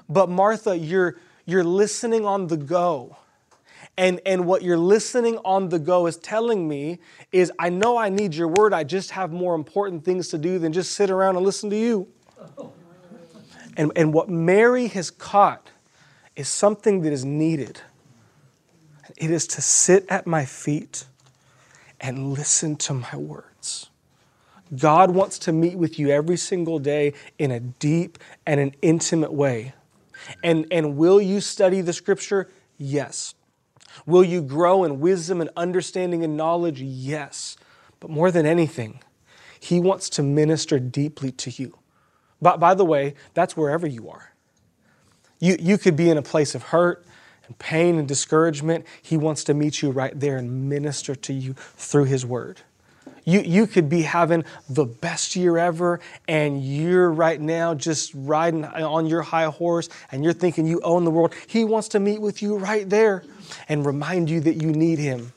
But, 0.09 0.29
Martha, 0.29 0.77
you're, 0.77 1.17
you're 1.47 1.65
listening 1.65 2.25
on 2.25 2.47
the 2.47 2.57
go. 2.57 3.17
And, 3.99 4.21
and 4.27 4.47
what 4.47 4.63
you're 4.63 4.77
listening 4.77 5.39
on 5.39 5.71
the 5.71 5.79
go 5.79 6.07
is 6.07 6.19
telling 6.19 6.69
me 6.69 6.99
is 7.33 7.51
I 7.59 7.71
know 7.71 7.97
I 7.97 8.11
need 8.11 8.35
your 8.35 8.49
word. 8.49 8.75
I 8.75 8.85
just 8.85 9.13
have 9.13 9.33
more 9.33 9.55
important 9.55 10.05
things 10.05 10.29
to 10.29 10.39
do 10.39 10.59
than 10.59 10.73
just 10.73 10.93
sit 10.93 11.11
around 11.11 11.37
and 11.37 11.45
listen 11.47 11.71
to 11.71 11.77
you. 11.77 12.09
And, 13.79 13.93
and 13.97 14.13
what 14.13 14.29
Mary 14.29 14.89
has 14.89 15.11
caught 15.11 15.71
is 16.37 16.49
something 16.49 17.01
that 17.01 17.13
is 17.13 17.25
needed. 17.25 17.81
It 19.17 19.31
is 19.31 19.47
to 19.49 19.63
sit 19.63 20.05
at 20.09 20.27
my 20.27 20.45
feet 20.45 21.07
and 22.01 22.33
listen 22.33 22.77
to 22.77 22.95
my 22.95 23.17
words. 23.17 23.91
God 24.77 25.13
wants 25.13 25.39
to 25.41 25.53
meet 25.53 25.77
with 25.77 25.99
you 25.99 26.11
every 26.11 26.37
single 26.37 26.79
day 26.79 27.15
in 27.39 27.51
a 27.51 27.61
deep 27.61 28.19
and 28.47 28.61
an 28.61 28.75
intimate 28.83 29.33
way. 29.33 29.75
And, 30.43 30.67
and 30.71 30.97
will 30.97 31.21
you 31.21 31.41
study 31.41 31.81
the 31.81 31.93
scripture? 31.93 32.51
Yes. 32.77 33.35
Will 34.05 34.25
you 34.25 34.43
grow 34.43 34.85
in 34.85 35.01
wisdom 35.01 35.41
and 35.41 35.51
understanding 35.57 36.25
and 36.25 36.37
knowledge? 36.37 36.83
Yes. 36.83 37.57
But 38.01 38.11
more 38.11 38.31
than 38.31 38.45
anything, 38.45 39.01
He 39.59 39.81
wants 39.81 40.11
to 40.11 40.23
minister 40.23 40.79
deeply 40.79 41.33
to 41.33 41.51
you. 41.51 41.79
By, 42.43 42.57
by 42.57 42.75
the 42.75 42.85
way, 42.85 43.15
that's 43.35 43.57
wherever 43.57 43.87
you 43.87 44.11
are. 44.11 44.33
You, 45.39 45.57
you 45.59 45.79
could 45.79 45.97
be 45.97 46.11
in 46.11 46.17
a 46.17 46.23
place 46.23 46.55
of 46.55 46.65
hurt 46.65 47.05
and 47.47 47.59
pain 47.59 47.99
and 47.99 48.09
discouragement. 48.09 48.87
He 49.03 49.17
wants 49.17 49.45
to 49.45 49.55
meet 49.55 49.83
you 49.83 49.91
right 49.91 50.19
there 50.19 50.37
and 50.37 50.69
minister 50.69 51.15
to 51.15 51.33
you 51.33 51.55
through 51.55 52.05
His 52.05 52.25
Word. 52.25 52.61
You, 53.25 53.41
you 53.41 53.67
could 53.67 53.89
be 53.89 54.03
having 54.03 54.45
the 54.71 54.85
best 54.85 55.35
year 55.35 55.59
ever, 55.59 55.99
and 56.29 56.65
you're 56.65 57.11
right 57.11 57.41
now 57.41 57.75
just 57.75 58.13
riding 58.15 58.65
on 58.65 59.07
your 59.07 59.23
high 59.23 59.47
horse 59.47 59.89
and 60.13 60.23
you're 60.23 60.33
thinking 60.33 60.65
you 60.65 60.81
own 60.83 61.05
the 61.05 61.11
world. 61.11 61.35
He 61.49 61.65
wants 61.65 61.89
to 61.89 62.01
meet 62.01 62.21
with 62.21 62.41
you 62.41 62.57
right 62.57 62.89
there 62.89 63.25
and 63.69 63.85
remind 63.85 64.31
you 64.31 64.41
that 64.43 64.63
you 64.63 64.71
need 64.71 65.01
Him 65.01 65.33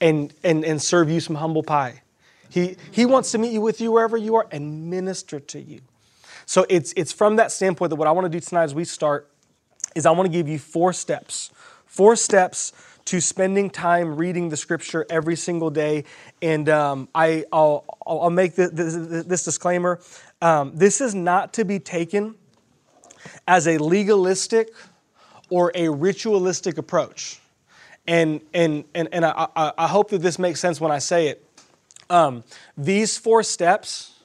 and, 0.00 0.32
and, 0.44 0.64
and 0.64 0.80
serve 0.80 1.10
you 1.10 1.18
some 1.18 1.34
humble 1.34 1.64
pie. 1.64 2.02
He, 2.48 2.76
he 2.92 3.06
wants 3.06 3.32
to 3.32 3.38
meet 3.38 3.52
you 3.52 3.60
with 3.60 3.80
you 3.80 3.90
wherever 3.90 4.16
you 4.16 4.36
are 4.36 4.46
and 4.52 4.88
minister 4.88 5.40
to 5.40 5.60
you. 5.60 5.80
So 6.46 6.64
it's, 6.68 6.92
it's 6.96 7.12
from 7.12 7.36
that 7.36 7.50
standpoint 7.50 7.90
that 7.90 7.96
what 7.96 8.06
I 8.06 8.12
want 8.12 8.26
to 8.26 8.28
do 8.28 8.38
tonight 8.38 8.64
as 8.64 8.74
we 8.74 8.84
start 8.84 9.31
is 9.94 10.06
I 10.06 10.10
want 10.10 10.26
to 10.26 10.32
give 10.32 10.48
you 10.48 10.58
four 10.58 10.92
steps. 10.92 11.50
Four 11.86 12.16
steps 12.16 12.72
to 13.06 13.20
spending 13.20 13.68
time 13.68 14.16
reading 14.16 14.48
the 14.48 14.56
scripture 14.56 15.04
every 15.10 15.36
single 15.36 15.70
day. 15.70 16.04
And 16.40 16.68
um, 16.68 17.08
I, 17.14 17.44
will 17.52 17.84
I'll 18.06 18.30
make 18.30 18.54
the, 18.54 18.68
the, 18.68 19.24
this 19.26 19.44
disclaimer. 19.44 20.00
Um, 20.40 20.72
this 20.74 21.00
is 21.00 21.14
not 21.14 21.52
to 21.54 21.64
be 21.64 21.78
taken 21.78 22.36
as 23.46 23.66
a 23.66 23.78
legalistic 23.78 24.72
or 25.50 25.72
a 25.74 25.88
ritualistic 25.88 26.78
approach. 26.78 27.40
And, 28.06 28.40
and, 28.52 28.84
and, 28.94 29.08
and 29.12 29.24
I, 29.24 29.48
I, 29.54 29.86
hope 29.86 30.10
that 30.10 30.18
this 30.18 30.38
makes 30.38 30.58
sense 30.58 30.80
when 30.80 30.90
I 30.90 30.98
say 30.98 31.28
it. 31.28 31.44
Um, 32.10 32.42
these 32.76 33.16
four 33.16 33.44
steps 33.44 34.18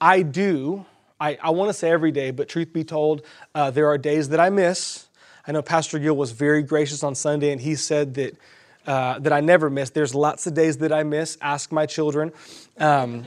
I 0.00 0.22
do 0.22 0.86
I, 1.20 1.38
I 1.42 1.50
want 1.50 1.68
to 1.68 1.72
say 1.72 1.90
every 1.90 2.12
day, 2.12 2.30
but 2.30 2.48
truth 2.48 2.72
be 2.72 2.84
told, 2.84 3.22
uh, 3.54 3.70
there 3.70 3.88
are 3.88 3.98
days 3.98 4.28
that 4.28 4.40
I 4.40 4.50
miss. 4.50 5.08
I 5.46 5.52
know 5.52 5.62
Pastor 5.62 5.98
Gill 5.98 6.16
was 6.16 6.32
very 6.32 6.62
gracious 6.62 7.02
on 7.02 7.14
Sunday, 7.14 7.50
and 7.52 7.60
he 7.60 7.74
said 7.74 8.14
that 8.14 8.36
uh, 8.86 9.18
that 9.18 9.32
I 9.34 9.40
never 9.40 9.68
miss. 9.68 9.90
There's 9.90 10.14
lots 10.14 10.46
of 10.46 10.54
days 10.54 10.78
that 10.78 10.92
I 10.92 11.02
miss. 11.02 11.36
Ask 11.42 11.72
my 11.72 11.84
children. 11.84 12.32
Um, 12.78 13.26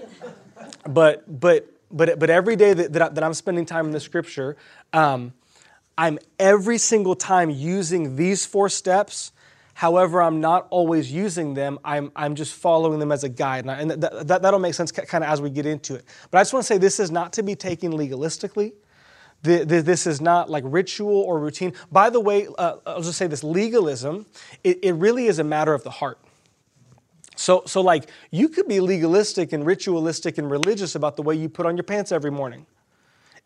but 0.88 1.40
but 1.40 1.68
but 1.92 2.18
but 2.18 2.30
every 2.30 2.56
day 2.56 2.74
that, 2.74 2.94
that, 2.94 3.24
I, 3.24 3.26
am 3.26 3.34
spending 3.34 3.66
time 3.66 3.86
in 3.86 3.92
the 3.92 4.00
Scripture, 4.00 4.58
um, 4.94 5.34
I'm 5.98 6.18
every 6.40 6.78
single 6.78 7.16
time 7.16 7.50
using 7.50 8.16
these 8.16 8.46
four 8.46 8.70
steps 8.70 9.32
However, 9.74 10.22
I'm 10.22 10.42
not 10.42 10.68
always 10.70 11.12
using 11.12 11.54
them. 11.54 11.80
I'm, 11.84 12.12
I'm 12.16 12.36
just 12.36 12.54
following 12.54 13.00
them 13.00 13.12
as 13.12 13.24
a 13.24 13.30
guide. 13.30 13.64
And, 13.66 13.72
I, 13.72 13.80
and 13.80 13.92
that, 14.04 14.28
that, 14.28 14.42
that'll 14.42 14.60
make 14.60 14.74
sense 14.74 14.92
kind 14.92 15.24
of 15.24 15.30
as 15.30 15.42
we 15.42 15.50
get 15.50 15.66
into 15.66 15.96
it. 15.96 16.06
But 16.30 16.40
I 16.40 16.42
just 16.42 16.54
want 16.54 16.64
to 16.64 16.68
say 16.68 16.78
this 16.78 17.00
is 17.00 17.12
not 17.12 17.34
to 17.34 17.44
be 17.44 17.56
taken 17.56 17.94
legalistically. 17.94 18.74
The, 19.44 19.64
the, 19.64 19.82
this 19.82 20.06
is 20.06 20.22
not 20.22 20.50
like 20.50 20.64
ritual 20.68 21.22
or 21.22 21.40
routine. 21.40 21.74
By 21.92 22.10
the 22.10 22.20
way, 22.20 22.48
uh, 22.58 22.76
I'll 22.86 23.02
just 23.02 23.18
say 23.18 23.28
this 23.28 23.44
legalism, 23.44 24.28
it, 24.64 24.84
it 24.84 24.94
really 24.94 25.26
is 25.26 25.40
a 25.40 25.44
matter 25.44 25.74
of 25.74 25.84
the 25.84 25.90
heart. 25.90 26.20
So, 27.36 27.64
so, 27.66 27.82
like, 27.82 28.08
you 28.30 28.50
could 28.50 28.68
be 28.68 28.80
legalistic 28.80 29.52
and 29.52 29.66
ritualistic 29.66 30.38
and 30.38 30.52
religious 30.52 30.94
about 30.94 31.16
the 31.16 31.24
way 31.24 31.34
you 31.34 31.50
put 31.50 31.66
on 31.66 31.76
your 31.76 31.84
pants 31.84 32.12
every 32.12 32.30
morning. 32.30 32.68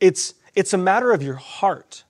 It's, 0.01 0.33
it's 0.53 0.73
a 0.73 0.77
matter 0.77 1.13
of 1.13 1.23
your 1.23 1.35
heart. 1.35 2.03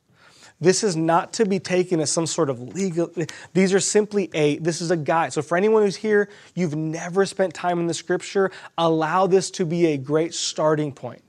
This 0.61 0.83
is 0.83 0.95
not 0.95 1.33
to 1.33 1.45
be 1.45 1.59
taken 1.59 1.99
as 1.99 2.11
some 2.11 2.25
sort 2.25 2.49
of 2.49 2.61
legal, 2.61 3.11
these 3.53 3.73
are 3.73 3.79
simply 3.79 4.29
a, 4.33 4.57
this 4.59 4.81
is 4.81 4.89
a 4.89 4.97
guide. 4.97 5.33
So 5.33 5.41
for 5.41 5.57
anyone 5.57 5.83
who's 5.83 5.97
here, 5.97 6.29
you've 6.53 6.75
never 6.75 7.25
spent 7.25 7.53
time 7.53 7.79
in 7.79 7.87
the 7.87 7.93
scripture, 7.93 8.51
allow 8.77 9.27
this 9.27 9.51
to 9.51 9.65
be 9.65 9.87
a 9.87 9.97
great 9.97 10.33
starting 10.33 10.93
point. 10.93 11.21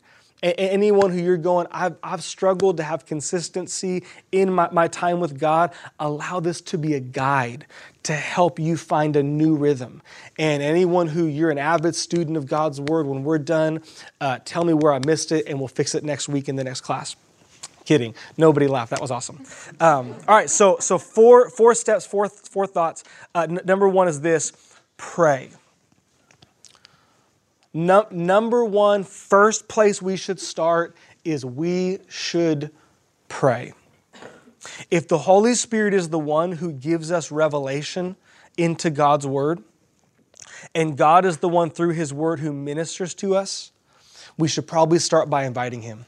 Anyone 0.42 1.10
who 1.10 1.18
you're 1.20 1.38
going, 1.38 1.66
I've, 1.72 1.96
I've 2.02 2.22
struggled 2.22 2.76
to 2.76 2.82
have 2.82 3.06
consistency 3.06 4.04
in 4.30 4.52
my, 4.52 4.68
my 4.70 4.86
time 4.86 5.18
with 5.18 5.40
God, 5.40 5.72
allow 5.98 6.40
this 6.40 6.60
to 6.60 6.78
be 6.78 6.94
a 6.94 7.00
guide 7.00 7.66
to 8.04 8.12
help 8.12 8.58
you 8.58 8.76
find 8.76 9.16
a 9.16 9.22
new 9.22 9.56
rhythm. 9.56 10.02
And 10.38 10.62
anyone 10.62 11.08
who 11.08 11.24
you're 11.24 11.50
an 11.50 11.58
avid 11.58 11.96
student 11.96 12.36
of 12.36 12.46
God's 12.46 12.80
Word, 12.80 13.06
when 13.06 13.24
we're 13.24 13.38
done, 13.38 13.82
uh, 14.20 14.38
tell 14.44 14.62
me 14.62 14.74
where 14.74 14.92
I 14.92 15.00
missed 15.04 15.32
it 15.32 15.46
and 15.48 15.58
we'll 15.58 15.68
fix 15.68 15.94
it 15.94 16.04
next 16.04 16.28
week 16.28 16.48
in 16.48 16.54
the 16.54 16.64
next 16.64 16.82
class. 16.82 17.16
Kidding. 17.86 18.16
Nobody 18.36 18.66
laughed. 18.66 18.90
That 18.90 19.00
was 19.00 19.12
awesome. 19.12 19.42
Um, 19.78 20.16
all 20.26 20.34
right, 20.34 20.50
so 20.50 20.76
so 20.80 20.98
four 20.98 21.48
four 21.48 21.72
steps, 21.72 22.04
four 22.04 22.28
four 22.28 22.66
thoughts. 22.66 23.04
Uh, 23.32 23.46
n- 23.48 23.60
number 23.64 23.88
one 23.88 24.08
is 24.08 24.20
this: 24.20 24.52
pray. 24.96 25.50
No, 27.72 28.08
number 28.10 28.64
one, 28.64 29.04
first 29.04 29.68
place 29.68 30.02
we 30.02 30.16
should 30.16 30.40
start 30.40 30.96
is 31.24 31.44
we 31.44 32.00
should 32.08 32.72
pray. 33.28 33.72
If 34.90 35.06
the 35.06 35.18
Holy 35.18 35.54
Spirit 35.54 35.94
is 35.94 36.08
the 36.08 36.18
one 36.18 36.52
who 36.52 36.72
gives 36.72 37.12
us 37.12 37.30
revelation 37.30 38.16
into 38.56 38.90
God's 38.90 39.28
Word, 39.28 39.62
and 40.74 40.96
God 40.96 41.24
is 41.24 41.36
the 41.36 41.48
one 41.48 41.70
through 41.70 41.90
His 41.90 42.12
Word 42.12 42.40
who 42.40 42.52
ministers 42.52 43.14
to 43.16 43.36
us, 43.36 43.70
we 44.36 44.48
should 44.48 44.66
probably 44.66 44.98
start 44.98 45.30
by 45.30 45.44
inviting 45.44 45.82
Him 45.82 46.06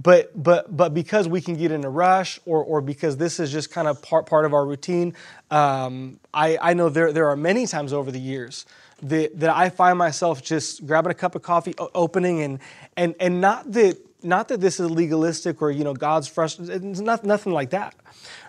but 0.00 0.30
but 0.40 0.74
but 0.74 0.94
because 0.94 1.28
we 1.28 1.40
can 1.40 1.56
get 1.56 1.70
in 1.70 1.84
a 1.84 1.90
rush 1.90 2.38
or 2.46 2.62
or 2.62 2.80
because 2.80 3.16
this 3.16 3.40
is 3.40 3.50
just 3.50 3.70
kind 3.70 3.88
of 3.88 4.00
part 4.02 4.26
part 4.26 4.44
of 4.44 4.54
our 4.54 4.64
routine 4.64 5.14
um, 5.50 6.18
I, 6.32 6.58
I 6.60 6.74
know 6.74 6.88
there 6.88 7.12
there 7.12 7.28
are 7.28 7.36
many 7.36 7.66
times 7.66 7.92
over 7.92 8.10
the 8.10 8.20
years 8.20 8.66
that, 9.02 9.38
that 9.40 9.50
I 9.50 9.70
find 9.70 9.98
myself 9.98 10.42
just 10.42 10.86
grabbing 10.86 11.10
a 11.10 11.14
cup 11.14 11.34
of 11.34 11.42
coffee 11.42 11.74
opening 11.94 12.42
and 12.42 12.58
and 12.96 13.14
and 13.20 13.40
not 13.40 13.72
that 13.72 13.98
not 14.22 14.48
that 14.48 14.60
this 14.60 14.80
is 14.80 14.90
legalistic 14.90 15.60
or 15.62 15.70
you 15.70 15.84
know 15.84 15.94
God's 15.94 16.28
frustrated 16.28 16.84
it's 16.84 17.00
not, 17.00 17.24
nothing 17.24 17.52
like 17.52 17.70
that. 17.70 17.94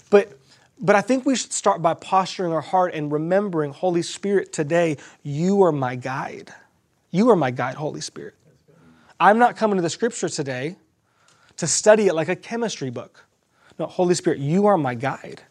But 0.09 0.37
but 0.79 0.95
I 0.95 1.01
think 1.01 1.25
we 1.25 1.35
should 1.35 1.53
start 1.53 1.81
by 1.81 1.93
posturing 1.93 2.51
our 2.53 2.61
heart 2.61 2.93
and 2.93 3.11
remembering 3.11 3.71
Holy 3.71 4.01
Spirit 4.01 4.51
today 4.53 4.97
you 5.23 5.63
are 5.63 5.71
my 5.71 5.95
guide. 5.95 6.53
You 7.11 7.29
are 7.29 7.35
my 7.35 7.51
guide 7.51 7.75
Holy 7.75 8.01
Spirit. 8.01 8.35
I'm 9.19 9.37
not 9.37 9.55
coming 9.55 9.77
to 9.77 9.81
the 9.81 9.89
scripture 9.89 10.29
today 10.29 10.77
to 11.62 11.67
study 11.67 12.08
it 12.08 12.15
like 12.15 12.28
a 12.28 12.36
chemistry 12.36 12.89
book. 12.89 13.24
No, 13.78 13.86
Holy 13.86 14.15
Spirit, 14.15 14.39
you 14.39 14.65
are 14.65 14.80
my 14.80 14.95
guide. 14.95 15.43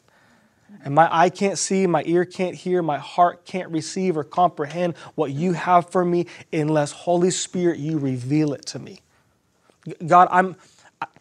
And 0.85 0.93
my 0.93 1.09
eye 1.09 1.31
can't 1.31 1.57
see, 1.57 1.87
my 1.87 2.03
ear 2.05 2.25
can't 2.25 2.57
hear, 2.57 2.83
my 2.83 2.99
heart 2.99 3.45
can't 3.45 3.71
receive 3.71 4.17
or 4.17 4.25
comprehend 4.25 4.97
what 5.15 5.31
you 5.31 5.53
have 5.53 5.89
for 5.89 6.05
me 6.05 6.27
unless, 6.53 6.91
Holy 6.91 7.31
Spirit, 7.31 7.79
you 7.79 7.97
reveal 7.97 8.53
it 8.53 8.67
to 8.67 8.81
me. 8.81 9.03
God, 10.05 10.27
I'm, 10.33 10.57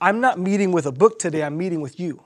I'm 0.02 0.22
not 0.22 0.40
meeting 0.40 0.72
with 0.72 0.88
a 0.88 0.92
book 0.92 1.20
today, 1.20 1.44
I'm 1.44 1.56
meeting 1.56 1.82
with 1.82 2.00
you. 2.00 2.24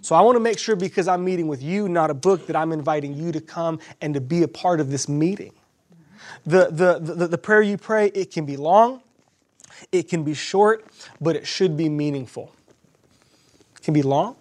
So 0.00 0.14
I 0.14 0.20
want 0.20 0.36
to 0.36 0.40
make 0.40 0.60
sure 0.60 0.76
because 0.76 1.08
I'm 1.08 1.24
meeting 1.24 1.48
with 1.48 1.60
you, 1.60 1.88
not 1.88 2.08
a 2.08 2.14
book, 2.14 2.46
that 2.46 2.54
I'm 2.54 2.70
inviting 2.70 3.14
you 3.14 3.32
to 3.32 3.40
come 3.40 3.80
and 4.00 4.14
to 4.14 4.20
be 4.20 4.44
a 4.44 4.48
part 4.48 4.78
of 4.78 4.92
this 4.92 5.08
meeting. 5.08 5.54
The, 6.46 6.68
the, 6.70 7.00
the, 7.00 7.26
the 7.26 7.38
prayer 7.38 7.62
you 7.62 7.76
pray, 7.76 8.12
it 8.14 8.30
can 8.30 8.46
be 8.46 8.56
long, 8.56 9.02
it 9.92 10.08
can 10.08 10.24
be 10.24 10.34
short, 10.34 10.86
but 11.20 11.36
it 11.36 11.46
should 11.46 11.76
be 11.76 11.88
meaningful. 11.88 12.52
It 13.76 13.82
can 13.82 13.94
be 13.94 14.02
long, 14.02 14.36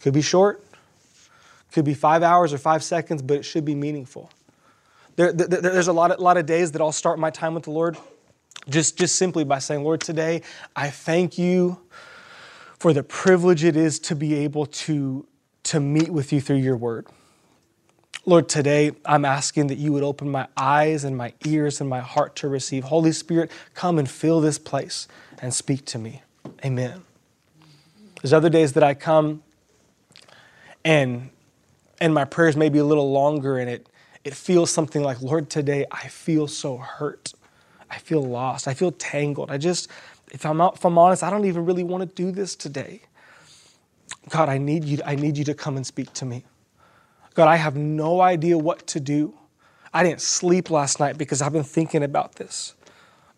could 0.00 0.14
be 0.14 0.22
short, 0.22 0.64
could 1.72 1.84
be 1.84 1.94
five 1.94 2.22
hours 2.22 2.52
or 2.52 2.58
five 2.58 2.82
seconds, 2.82 3.22
but 3.22 3.38
it 3.38 3.42
should 3.44 3.64
be 3.64 3.74
meaningful. 3.74 4.30
there, 5.16 5.32
there, 5.32 5.60
there's 5.60 5.88
a 5.88 5.92
lot, 5.92 6.10
of, 6.10 6.20
lot 6.20 6.36
of 6.36 6.46
days 6.46 6.72
that 6.72 6.80
I'll 6.80 6.92
start 6.92 7.18
my 7.18 7.30
time 7.30 7.54
with 7.54 7.64
the 7.64 7.70
Lord 7.70 7.96
just, 8.68 8.98
just 8.98 9.16
simply 9.16 9.44
by 9.44 9.58
saying, 9.58 9.82
Lord, 9.82 10.00
today 10.00 10.42
I 10.76 10.90
thank 10.90 11.38
you 11.38 11.80
for 12.78 12.92
the 12.92 13.02
privilege 13.02 13.64
it 13.64 13.76
is 13.76 13.98
to 14.00 14.14
be 14.14 14.34
able 14.34 14.66
to, 14.66 15.26
to 15.64 15.80
meet 15.80 16.10
with 16.10 16.32
you 16.32 16.40
through 16.40 16.56
your 16.56 16.76
word. 16.76 17.06
Lord, 18.28 18.50
today 18.50 18.92
I'm 19.06 19.24
asking 19.24 19.68
that 19.68 19.78
you 19.78 19.90
would 19.94 20.02
open 20.02 20.28
my 20.28 20.48
eyes 20.54 21.02
and 21.02 21.16
my 21.16 21.32
ears 21.46 21.80
and 21.80 21.88
my 21.88 22.00
heart 22.00 22.36
to 22.36 22.48
receive. 22.48 22.84
Holy 22.84 23.10
Spirit, 23.10 23.50
come 23.72 23.98
and 23.98 24.06
fill 24.06 24.42
this 24.42 24.58
place 24.58 25.08
and 25.40 25.54
speak 25.54 25.86
to 25.86 25.98
me. 25.98 26.20
Amen. 26.62 27.04
There's 28.20 28.34
other 28.34 28.50
days 28.50 28.74
that 28.74 28.82
I 28.82 28.92
come 28.92 29.42
and 30.84 31.30
and 32.02 32.12
my 32.12 32.26
prayers 32.26 32.54
may 32.54 32.68
be 32.68 32.78
a 32.78 32.84
little 32.84 33.10
longer 33.10 33.56
and 33.56 33.70
it 33.70 33.88
it 34.24 34.34
feels 34.34 34.70
something 34.70 35.02
like, 35.02 35.22
Lord, 35.22 35.48
today 35.48 35.86
I 35.90 36.08
feel 36.08 36.48
so 36.48 36.76
hurt. 36.76 37.32
I 37.90 37.96
feel 37.96 38.22
lost. 38.22 38.68
I 38.68 38.74
feel 38.74 38.92
tangled. 38.92 39.50
I 39.50 39.56
just, 39.56 39.88
if 40.30 40.44
I'm, 40.44 40.60
if 40.60 40.84
I'm 40.84 40.98
honest, 40.98 41.22
I 41.22 41.30
don't 41.30 41.46
even 41.46 41.64
really 41.64 41.82
want 41.82 42.02
to 42.02 42.14
do 42.14 42.30
this 42.30 42.54
today. 42.54 43.00
God, 44.28 44.50
I 44.50 44.58
need 44.58 44.84
you. 44.84 44.98
I 45.06 45.14
need 45.14 45.38
you 45.38 45.44
to 45.44 45.54
come 45.54 45.78
and 45.78 45.86
speak 45.86 46.12
to 46.12 46.26
me. 46.26 46.44
God, 47.38 47.46
I 47.46 47.54
have 47.54 47.76
no 47.76 48.20
idea 48.20 48.58
what 48.58 48.84
to 48.88 48.98
do. 48.98 49.32
I 49.94 50.02
didn't 50.02 50.22
sleep 50.22 50.70
last 50.70 50.98
night 50.98 51.16
because 51.16 51.40
I've 51.40 51.52
been 51.52 51.62
thinking 51.62 52.02
about 52.02 52.34
this. 52.34 52.74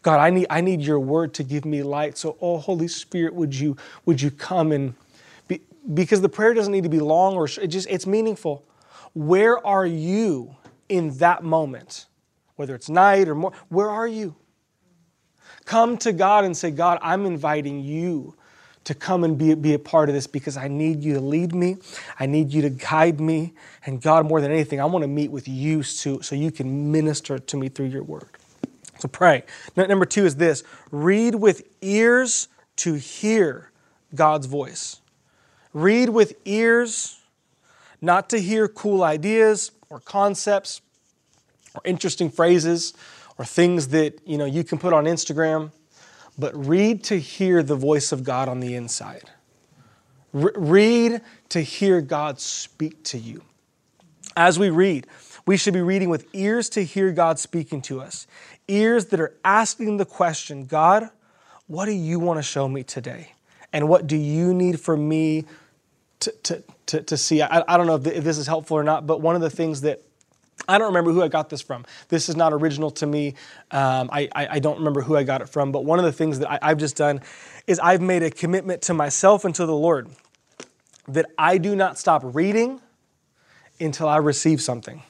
God, 0.01 0.21
I 0.21 0.31
need, 0.31 0.47
I 0.49 0.63
need 0.63 0.81
your 0.81 0.99
word 0.99 1.35
to 1.35 1.45
give 1.45 1.67
me 1.67 1.83
light. 1.83 2.17
So, 2.17 2.39
oh, 2.41 2.57
Holy 2.57 2.89
Spirit, 2.89 3.35
would 3.35 3.55
you, 3.55 3.77
would 4.07 4.23
you 4.23 4.31
come 4.31 4.73
and 4.73 4.95
be, 5.49 5.61
because 5.93 6.23
the 6.23 6.31
prayer 6.31 6.55
doesn't 6.55 6.73
need 6.73 6.85
to 6.85 6.89
be 6.89 6.99
long 6.99 7.35
or 7.35 7.45
it 7.45 7.67
just, 7.67 7.91
it's 7.91 8.07
meaningful. 8.07 8.65
Where 9.13 9.59
are 9.67 9.85
you 9.85 10.57
in 10.89 11.19
that 11.19 11.45
moment? 11.45 12.07
Whether 12.57 12.75
it's 12.75 12.89
night 12.89 13.29
or 13.29 13.35
more, 13.35 13.53
where 13.69 13.91
are 13.91 14.09
you? 14.09 14.35
Come 15.67 15.99
to 15.99 16.15
God 16.15 16.47
and 16.47 16.57
say, 16.57 16.71
God, 16.71 16.99
I'm 17.03 17.27
inviting 17.27 17.81
you 17.81 18.35
to 18.91 18.95
come 18.97 19.23
and 19.23 19.39
be, 19.39 19.55
be 19.55 19.73
a 19.73 19.79
part 19.79 20.09
of 20.09 20.17
this 20.17 20.27
because 20.27 20.57
I 20.57 20.67
need 20.67 21.05
you 21.05 21.15
to 21.15 21.21
lead 21.21 21.55
me. 21.55 21.77
I 22.19 22.27
need 22.27 22.53
you 22.53 22.61
to 22.63 22.71
guide 22.71 23.21
me. 23.21 23.53
And 23.87 24.03
God, 24.03 24.27
more 24.27 24.41
than 24.41 24.51
anything, 24.51 24.81
I 24.81 24.85
want 24.87 25.05
to 25.05 25.09
meet 25.09 25.31
with 25.31 25.47
you 25.47 25.85
so, 25.85 26.19
so 26.19 26.35
you 26.35 26.51
can 26.51 26.91
minister 26.91 27.39
to 27.39 27.57
me 27.57 27.69
through 27.69 27.87
your 27.87 28.03
word. 28.03 28.27
So 28.99 29.07
pray. 29.07 29.45
Number 29.77 30.07
two 30.07 30.27
is 30.27 30.35
this 30.35 30.65
read 30.91 31.37
with 31.37 31.63
ears 31.81 32.49
to 32.79 32.95
hear 32.95 33.71
God's 34.13 34.47
voice. 34.47 35.01
Read 35.73 36.09
with 36.09 36.35
ears, 36.45 37.21
not 38.01 38.29
to 38.31 38.41
hear 38.41 38.67
cool 38.67 39.05
ideas 39.05 39.71
or 39.89 40.01
concepts 40.01 40.81
or 41.77 41.83
interesting 41.85 42.29
phrases 42.29 42.93
or 43.39 43.45
things 43.45 43.87
that 43.89 44.19
you 44.27 44.37
know 44.37 44.47
you 44.47 44.65
can 44.65 44.79
put 44.79 44.93
on 44.93 45.05
Instagram, 45.05 45.71
but 46.41 46.67
read 46.67 47.05
to 47.05 47.21
hear 47.21 47.63
the 47.63 47.77
voice 47.77 48.13
of 48.13 48.25
God 48.25 48.49
on 48.49 48.61
the 48.61 48.75
inside. 48.75 49.31
Re- 50.33 50.53
read 50.57 51.21
to 51.51 51.61
hear 51.61 52.01
God 52.01 52.41
speak 52.41 53.03
to 53.05 53.19
you. 53.19 53.43
As 54.37 54.59
we 54.59 54.71
read, 54.71 55.07
we 55.47 55.57
should 55.57 55.75
be 55.75 55.83
reading 55.83 56.09
with 56.09 56.27
ears 56.35 56.69
to 56.71 56.85
hear 56.85 57.13
God 57.13 57.39
speaking 57.39 57.83
to 57.83 58.01
us, 58.01 58.27
ears 58.69 59.07
that 59.07 59.21
are 59.21 59.35
asking 59.45 59.99
the 59.99 60.05
question 60.05 60.65
God, 60.65 61.11
what 61.67 61.85
do 61.85 61.93
you 61.93 62.19
want 62.19 62.39
to 62.39 62.43
show 62.43 62.69
me 62.69 62.83
today? 62.83 63.33
And 63.73 63.89
what 63.89 64.07
do 64.07 64.17
you 64.17 64.55
need 64.55 64.81
for 64.81 64.97
me 64.97 65.45
to, 66.21 66.33
to, 66.43 66.63
to, 66.87 67.03
to 67.03 67.17
see? 67.17 67.43
I, 67.43 67.63
I 67.69 67.77
don't 67.77 67.87
know 67.87 67.97
if 67.97 68.25
this 68.25 68.39
is 68.39 68.47
helpful 68.47 68.77
or 68.77 68.85
not, 68.85 69.07
but 69.07 69.21
one 69.21 69.37
of 69.37 69.41
the 69.41 69.51
things 69.51 69.83
that 69.83 70.03
I 70.69 70.79
don't 70.79 70.89
remember 70.89 71.13
who 71.13 71.23
I 71.23 71.29
got 71.29 71.49
this 71.51 71.61
from. 71.61 71.85
This 72.09 72.29
is 72.29 72.37
not 72.37 72.53
original 72.53 72.91
to 72.93 73.07
me. 73.07 73.35
Um, 73.71 74.09
I, 74.13 74.29
I, 74.35 74.49
I, 74.53 74.59
don't 74.59 74.79
remember 74.79 75.01
who 75.01 75.17
I 75.17 75.23
got 75.23 75.41
it 75.43 75.49
from, 75.49 75.73
but 75.73 75.85
one 75.85 75.99
of 75.99 76.05
the 76.05 76.13
things 76.13 76.39
that 76.39 76.51
I, 76.51 76.59
I've 76.63 76.79
just 76.79 76.97
done 76.97 77.21
is 77.67 77.79
I've 77.79 78.01
made 78.01 78.23
a 78.23 78.31
commitment 78.31 78.83
to 78.83 78.95
myself 78.95 79.45
and 79.45 79.55
to 79.57 79.67
the 79.67 79.75
Lord 79.75 80.09
that 81.09 81.27
I 81.39 81.59
do 81.59 81.75
not 81.75 81.99
stop 81.99 82.23
reading 82.25 82.81
until 83.81 84.09
I 84.09 84.19
receive 84.19 84.61
something. 84.61 85.03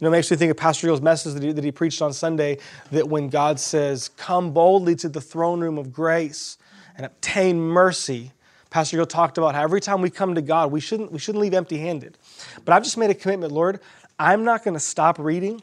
You 0.00 0.04
know, 0.04 0.08
it 0.08 0.12
makes 0.12 0.30
me 0.30 0.36
think 0.36 0.50
of 0.50 0.56
Pastor 0.56 0.88
Yale's 0.88 1.00
message 1.00 1.34
that 1.34 1.42
he, 1.42 1.52
that 1.52 1.64
he 1.64 1.70
preached 1.70 2.02
on 2.02 2.12
Sunday 2.12 2.58
that 2.90 3.08
when 3.08 3.28
God 3.28 3.60
says, 3.60 4.08
Come 4.08 4.52
boldly 4.52 4.96
to 4.96 5.08
the 5.08 5.20
throne 5.20 5.60
room 5.60 5.78
of 5.78 5.92
grace 5.92 6.58
and 6.96 7.06
obtain 7.06 7.60
mercy, 7.60 8.32
Pastor 8.74 8.96
Yale 8.96 9.06
talked 9.06 9.38
about 9.38 9.54
how 9.54 9.62
every 9.62 9.80
time 9.80 10.02
we 10.02 10.10
come 10.10 10.34
to 10.34 10.42
God, 10.42 10.72
we 10.72 10.80
shouldn't, 10.80 11.12
we 11.12 11.20
shouldn't 11.20 11.40
leave 11.40 11.54
empty 11.54 11.78
handed. 11.78 12.18
But 12.64 12.72
I've 12.72 12.82
just 12.82 12.98
made 12.98 13.08
a 13.08 13.14
commitment, 13.14 13.52
Lord, 13.52 13.78
I'm 14.18 14.42
not 14.42 14.64
going 14.64 14.74
to 14.74 14.80
stop 14.80 15.16
reading 15.20 15.62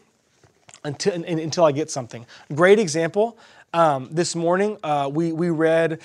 until, 0.86 1.16
until 1.26 1.66
I 1.66 1.74
get 1.74 1.92
something. 1.92 2.26
Great 2.54 2.80
example. 2.80 3.38
Um, 3.74 4.08
this 4.12 4.34
morning, 4.34 4.78
uh, 4.82 5.10
we, 5.12 5.34
we 5.34 5.50
read, 5.50 6.00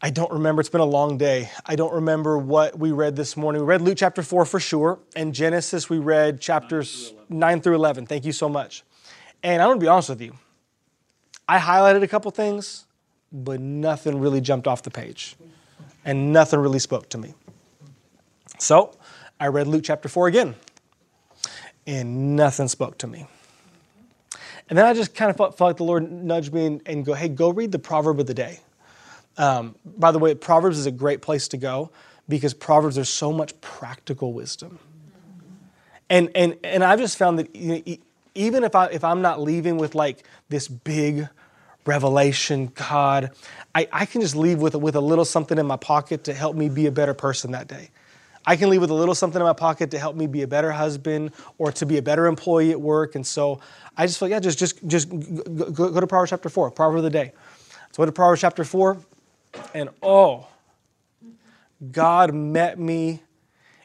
I 0.00 0.08
don't 0.08 0.32
remember, 0.32 0.60
it's 0.60 0.70
been 0.70 0.80
a 0.80 0.86
long 0.86 1.18
day. 1.18 1.50
I 1.66 1.76
don't 1.76 1.92
remember 1.92 2.38
what 2.38 2.78
we 2.78 2.92
read 2.92 3.14
this 3.14 3.36
morning. 3.36 3.60
We 3.60 3.66
read 3.66 3.82
Luke 3.82 3.98
chapter 3.98 4.22
4 4.22 4.46
for 4.46 4.58
sure, 4.58 5.00
and 5.14 5.34
Genesis, 5.34 5.90
we 5.90 5.98
read 5.98 6.40
chapters 6.40 7.12
9 7.28 7.60
through 7.60 7.74
11. 7.74 8.06
Thank 8.06 8.24
you 8.24 8.32
so 8.32 8.48
much. 8.48 8.84
And 9.42 9.60
I'm 9.60 9.68
going 9.68 9.80
to 9.80 9.84
be 9.84 9.88
honest 9.88 10.08
with 10.08 10.22
you. 10.22 10.32
I 11.46 11.58
highlighted 11.58 12.02
a 12.02 12.08
couple 12.08 12.30
things, 12.30 12.86
but 13.30 13.60
nothing 13.60 14.18
really 14.18 14.40
jumped 14.40 14.66
off 14.66 14.82
the 14.82 14.90
page, 14.90 15.36
and 16.04 16.32
nothing 16.32 16.60
really 16.60 16.78
spoke 16.78 17.08
to 17.10 17.18
me. 17.18 17.34
So 18.58 18.94
I 19.40 19.48
read 19.48 19.66
Luke 19.66 19.82
chapter 19.84 20.08
4 20.08 20.28
again 20.28 20.54
and 21.86 22.36
nothing 22.36 22.68
spoke 22.68 22.98
to 22.98 23.06
me. 23.06 23.26
And 24.68 24.78
then 24.78 24.86
I 24.86 24.94
just 24.94 25.14
kind 25.14 25.30
of 25.30 25.36
felt, 25.36 25.58
felt 25.58 25.68
like 25.70 25.76
the 25.76 25.84
Lord 25.84 26.10
nudged 26.10 26.52
me 26.52 26.66
and, 26.66 26.82
and, 26.86 27.04
go, 27.04 27.14
hey, 27.14 27.28
go 27.28 27.50
read 27.50 27.72
the 27.72 27.78
proverb 27.78 28.20
of 28.20 28.26
the 28.26 28.34
day. 28.34 28.60
Um, 29.36 29.74
by 29.84 30.12
the 30.12 30.18
way, 30.18 30.34
Proverbs 30.34 30.78
is 30.78 30.86
a 30.86 30.90
great 30.90 31.22
place 31.22 31.48
to 31.48 31.56
go 31.56 31.90
because 32.28 32.54
Proverbs, 32.54 32.94
there's 32.94 33.08
so 33.08 33.32
much 33.32 33.58
practical 33.60 34.32
wisdom. 34.32 34.78
And, 36.08 36.30
and, 36.34 36.56
and 36.62 36.84
I've 36.84 36.98
just 36.98 37.16
found 37.16 37.38
that 37.38 37.54
even 38.34 38.64
if, 38.64 38.74
I, 38.74 38.86
if 38.86 39.04
I'm 39.04 39.22
not 39.22 39.40
leaving 39.40 39.76
with 39.76 39.94
like 39.94 40.24
this 40.48 40.68
big 40.68 41.28
revelation, 41.84 42.72
God, 42.74 43.32
I, 43.74 43.88
I 43.92 44.06
can 44.06 44.20
just 44.20 44.36
leave 44.36 44.60
with, 44.60 44.74
with 44.74 44.96
a 44.96 45.00
little 45.00 45.24
something 45.24 45.58
in 45.58 45.66
my 45.66 45.76
pocket 45.76 46.24
to 46.24 46.34
help 46.34 46.56
me 46.56 46.68
be 46.68 46.86
a 46.86 46.92
better 46.92 47.14
person 47.14 47.52
that 47.52 47.68
day. 47.68 47.90
I 48.44 48.56
can 48.56 48.70
leave 48.70 48.80
with 48.80 48.90
a 48.90 48.94
little 48.94 49.14
something 49.14 49.40
in 49.40 49.46
my 49.46 49.52
pocket 49.52 49.92
to 49.92 49.98
help 49.98 50.16
me 50.16 50.26
be 50.26 50.42
a 50.42 50.48
better 50.48 50.72
husband 50.72 51.32
or 51.58 51.70
to 51.72 51.86
be 51.86 51.98
a 51.98 52.02
better 52.02 52.26
employee 52.26 52.72
at 52.72 52.80
work. 52.80 53.14
And 53.14 53.26
so 53.26 53.60
I 53.96 54.06
just 54.06 54.18
feel, 54.18 54.28
yeah, 54.28 54.40
just 54.40 54.58
just 54.58 54.84
just 54.86 55.08
go, 55.10 55.90
go 55.90 56.00
to 56.00 56.06
Proverbs 56.06 56.30
chapter 56.30 56.48
four, 56.48 56.70
Proverb 56.70 56.98
of 56.98 57.04
the 57.04 57.10
day. 57.10 57.32
So 57.92 58.02
go 58.02 58.06
to 58.06 58.12
Proverbs 58.12 58.40
chapter 58.40 58.64
four, 58.64 58.98
and 59.74 59.90
oh, 60.02 60.48
God 61.92 62.34
met 62.34 62.78
me 62.78 63.22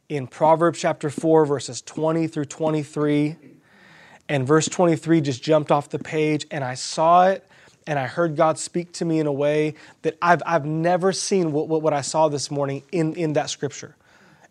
in 0.09 0.25
Proverbs 0.25 0.79
chapter 0.79 1.09
four, 1.09 1.45
verses 1.45 1.81
20 1.81 2.27
through 2.27 2.45
23. 2.45 3.35
And 4.29 4.45
verse 4.45 4.67
23 4.67 5.21
just 5.21 5.41
jumped 5.41 5.71
off 5.71 5.89
the 5.89 5.99
page, 5.99 6.45
and 6.51 6.63
I 6.63 6.73
saw 6.73 7.27
it 7.27 7.47
and 7.87 7.97
I 7.97 8.05
heard 8.05 8.35
God 8.35 8.59
speak 8.59 8.91
to 8.93 9.05
me 9.05 9.19
in 9.19 9.27
a 9.27 9.31
way 9.31 9.75
that 10.03 10.17
I've, 10.21 10.43
I've 10.45 10.65
never 10.65 11.11
seen 11.13 11.51
what, 11.51 11.67
what, 11.67 11.81
what 11.81 11.93
I 11.93 12.01
saw 12.01 12.27
this 12.27 12.51
morning 12.51 12.83
in, 12.91 13.15
in 13.15 13.33
that 13.33 13.49
scripture 13.49 13.95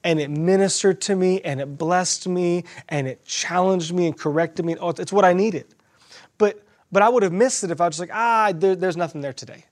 and 0.02 0.20
it 0.20 0.30
ministered 0.30 1.00
to 1.02 1.16
me 1.16 1.40
and 1.42 1.60
it 1.60 1.78
blessed 1.78 2.28
me 2.28 2.64
and 2.88 3.08
it 3.08 3.24
challenged 3.24 3.92
me 3.92 4.06
and 4.06 4.16
corrected 4.16 4.64
me. 4.64 4.76
Oh, 4.80 4.90
it's 4.90 5.12
what 5.12 5.24
I 5.24 5.32
needed. 5.32 5.66
But 6.38 6.62
but 6.92 7.02
I 7.02 7.08
would 7.08 7.24
have 7.24 7.32
missed 7.32 7.64
it 7.64 7.70
if 7.70 7.80
I 7.80 7.88
was 7.88 7.98
like, 7.98 8.10
ah, 8.12 8.52
there, 8.54 8.76
there's 8.76 8.96
nothing 8.96 9.20
there 9.20 9.32
today. 9.32 9.64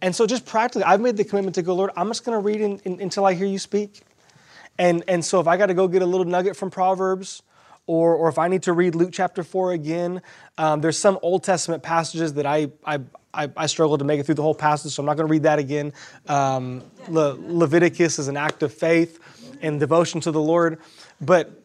And 0.00 0.14
so 0.14 0.26
just 0.26 0.46
practically, 0.46 0.84
I've 0.84 1.00
made 1.00 1.16
the 1.16 1.24
commitment 1.24 1.54
to 1.56 1.62
go, 1.62 1.74
Lord, 1.74 1.90
I'm 1.96 2.08
just 2.08 2.24
going 2.24 2.36
to 2.36 2.42
read 2.42 2.60
in, 2.60 2.78
in, 2.84 3.00
until 3.00 3.24
I 3.24 3.34
hear 3.34 3.46
you 3.46 3.58
speak. 3.58 4.02
And, 4.78 5.04
and 5.08 5.24
so 5.24 5.40
if 5.40 5.46
I 5.46 5.56
got 5.56 5.66
to 5.66 5.74
go 5.74 5.88
get 5.88 6.02
a 6.02 6.06
little 6.06 6.26
nugget 6.26 6.56
from 6.56 6.70
Proverbs, 6.70 7.42
or, 7.86 8.14
or 8.14 8.28
if 8.28 8.38
I 8.38 8.48
need 8.48 8.64
to 8.64 8.72
read 8.72 8.94
Luke 8.94 9.10
chapter 9.12 9.42
4 9.42 9.72
again, 9.72 10.22
um, 10.58 10.80
there's 10.80 10.98
some 10.98 11.18
Old 11.22 11.44
Testament 11.44 11.82
passages 11.82 12.34
that 12.34 12.46
I, 12.46 12.68
I, 12.84 13.00
I, 13.32 13.48
I 13.56 13.66
struggled 13.66 14.00
to 14.00 14.04
make 14.04 14.18
it 14.18 14.26
through 14.26 14.34
the 14.34 14.42
whole 14.42 14.54
passage, 14.54 14.92
so 14.92 15.02
I'm 15.02 15.06
not 15.06 15.16
going 15.16 15.28
to 15.28 15.30
read 15.30 15.44
that 15.44 15.58
again. 15.58 15.92
Um, 16.28 16.82
Le, 17.08 17.36
Leviticus 17.38 18.18
is 18.18 18.28
an 18.28 18.36
act 18.36 18.62
of 18.62 18.72
faith 18.72 19.20
and 19.62 19.78
devotion 19.78 20.20
to 20.22 20.30
the 20.30 20.40
Lord. 20.40 20.80
But 21.20 21.62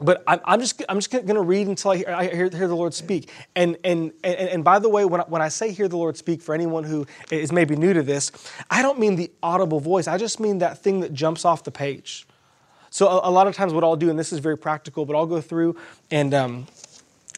but 0.00 0.24
I'm, 0.26 0.40
I'm 0.44 0.60
just 0.60 0.82
I'm 0.88 0.98
just 0.98 1.10
going 1.10 1.26
to 1.26 1.42
read 1.42 1.68
until 1.68 1.92
I 1.92 1.96
hear, 1.98 2.08
I 2.08 2.24
hear, 2.24 2.50
hear, 2.50 2.68
the 2.68 2.74
Lord 2.74 2.92
speak. 2.92 3.30
And, 3.54 3.76
and 3.84 4.12
and 4.24 4.34
and 4.34 4.64
by 4.64 4.78
the 4.80 4.88
way, 4.88 5.04
when 5.04 5.20
I, 5.20 5.24
when 5.24 5.40
I 5.42 5.48
say 5.48 5.70
hear 5.70 5.86
the 5.86 5.96
Lord 5.96 6.16
speak, 6.16 6.42
for 6.42 6.54
anyone 6.54 6.84
who 6.84 7.06
is 7.30 7.52
maybe 7.52 7.76
new 7.76 7.92
to 7.92 8.02
this, 8.02 8.32
I 8.70 8.82
don't 8.82 8.98
mean 8.98 9.16
the 9.16 9.30
audible 9.42 9.80
voice. 9.80 10.08
I 10.08 10.18
just 10.18 10.40
mean 10.40 10.58
that 10.58 10.78
thing 10.78 11.00
that 11.00 11.12
jumps 11.14 11.44
off 11.44 11.62
the 11.62 11.70
page. 11.70 12.26
So 12.92 13.08
a, 13.08 13.28
a 13.28 13.32
lot 13.32 13.46
of 13.46 13.54
times, 13.56 13.72
what 13.72 13.82
I'll 13.82 13.96
do, 13.96 14.10
and 14.10 14.18
this 14.18 14.32
is 14.32 14.38
very 14.38 14.56
practical, 14.56 15.04
but 15.06 15.16
I'll 15.16 15.26
go 15.26 15.40
through 15.40 15.76
and 16.10 16.32
um, 16.34 16.66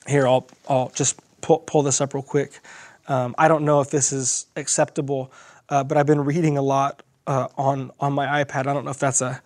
here 0.06 0.26
I'll 0.26 0.46
I'll 0.68 0.90
just 0.90 1.20
pull, 1.40 1.60
pull 1.60 1.82
this 1.82 2.00
up 2.00 2.12
real 2.12 2.22
quick. 2.22 2.60
Um, 3.06 3.34
I 3.38 3.48
don't 3.48 3.64
know 3.64 3.80
if 3.80 3.90
this 3.90 4.12
is 4.12 4.46
acceptable, 4.56 5.32
uh, 5.68 5.84
but 5.84 5.96
I've 5.96 6.06
been 6.06 6.24
reading 6.24 6.58
a 6.58 6.62
lot 6.62 7.02
uh, 7.26 7.48
on 7.56 7.92
on 8.00 8.12
my 8.12 8.44
iPad. 8.44 8.66
I 8.66 8.74
don't 8.74 8.84
know 8.84 8.90
if 8.90 8.98
that's 8.98 9.22
a 9.22 9.40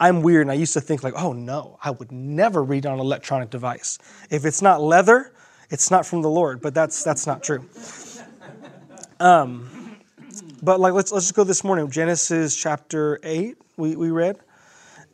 I'm 0.00 0.22
weird 0.22 0.42
and 0.42 0.50
I 0.50 0.54
used 0.54 0.72
to 0.74 0.80
think 0.80 1.02
like, 1.02 1.14
oh 1.16 1.32
no, 1.32 1.78
I 1.82 1.90
would 1.90 2.10
never 2.10 2.62
read 2.62 2.84
on 2.84 2.94
an 2.94 3.00
electronic 3.00 3.50
device. 3.50 3.98
If 4.28 4.44
it's 4.44 4.60
not 4.60 4.82
leather, 4.82 5.32
it's 5.70 5.90
not 5.90 6.04
from 6.04 6.22
the 6.22 6.28
Lord, 6.28 6.60
but 6.60 6.74
that's 6.74 7.04
that's 7.04 7.26
not 7.26 7.42
true. 7.42 7.64
Um, 9.20 9.98
but 10.62 10.80
like 10.80 10.92
let's 10.94 11.12
let's 11.12 11.26
just 11.26 11.34
go 11.34 11.44
this 11.44 11.62
morning. 11.62 11.88
Genesis 11.90 12.56
chapter 12.56 13.20
eight, 13.22 13.56
we, 13.76 13.96
we 13.96 14.10
read. 14.10 14.38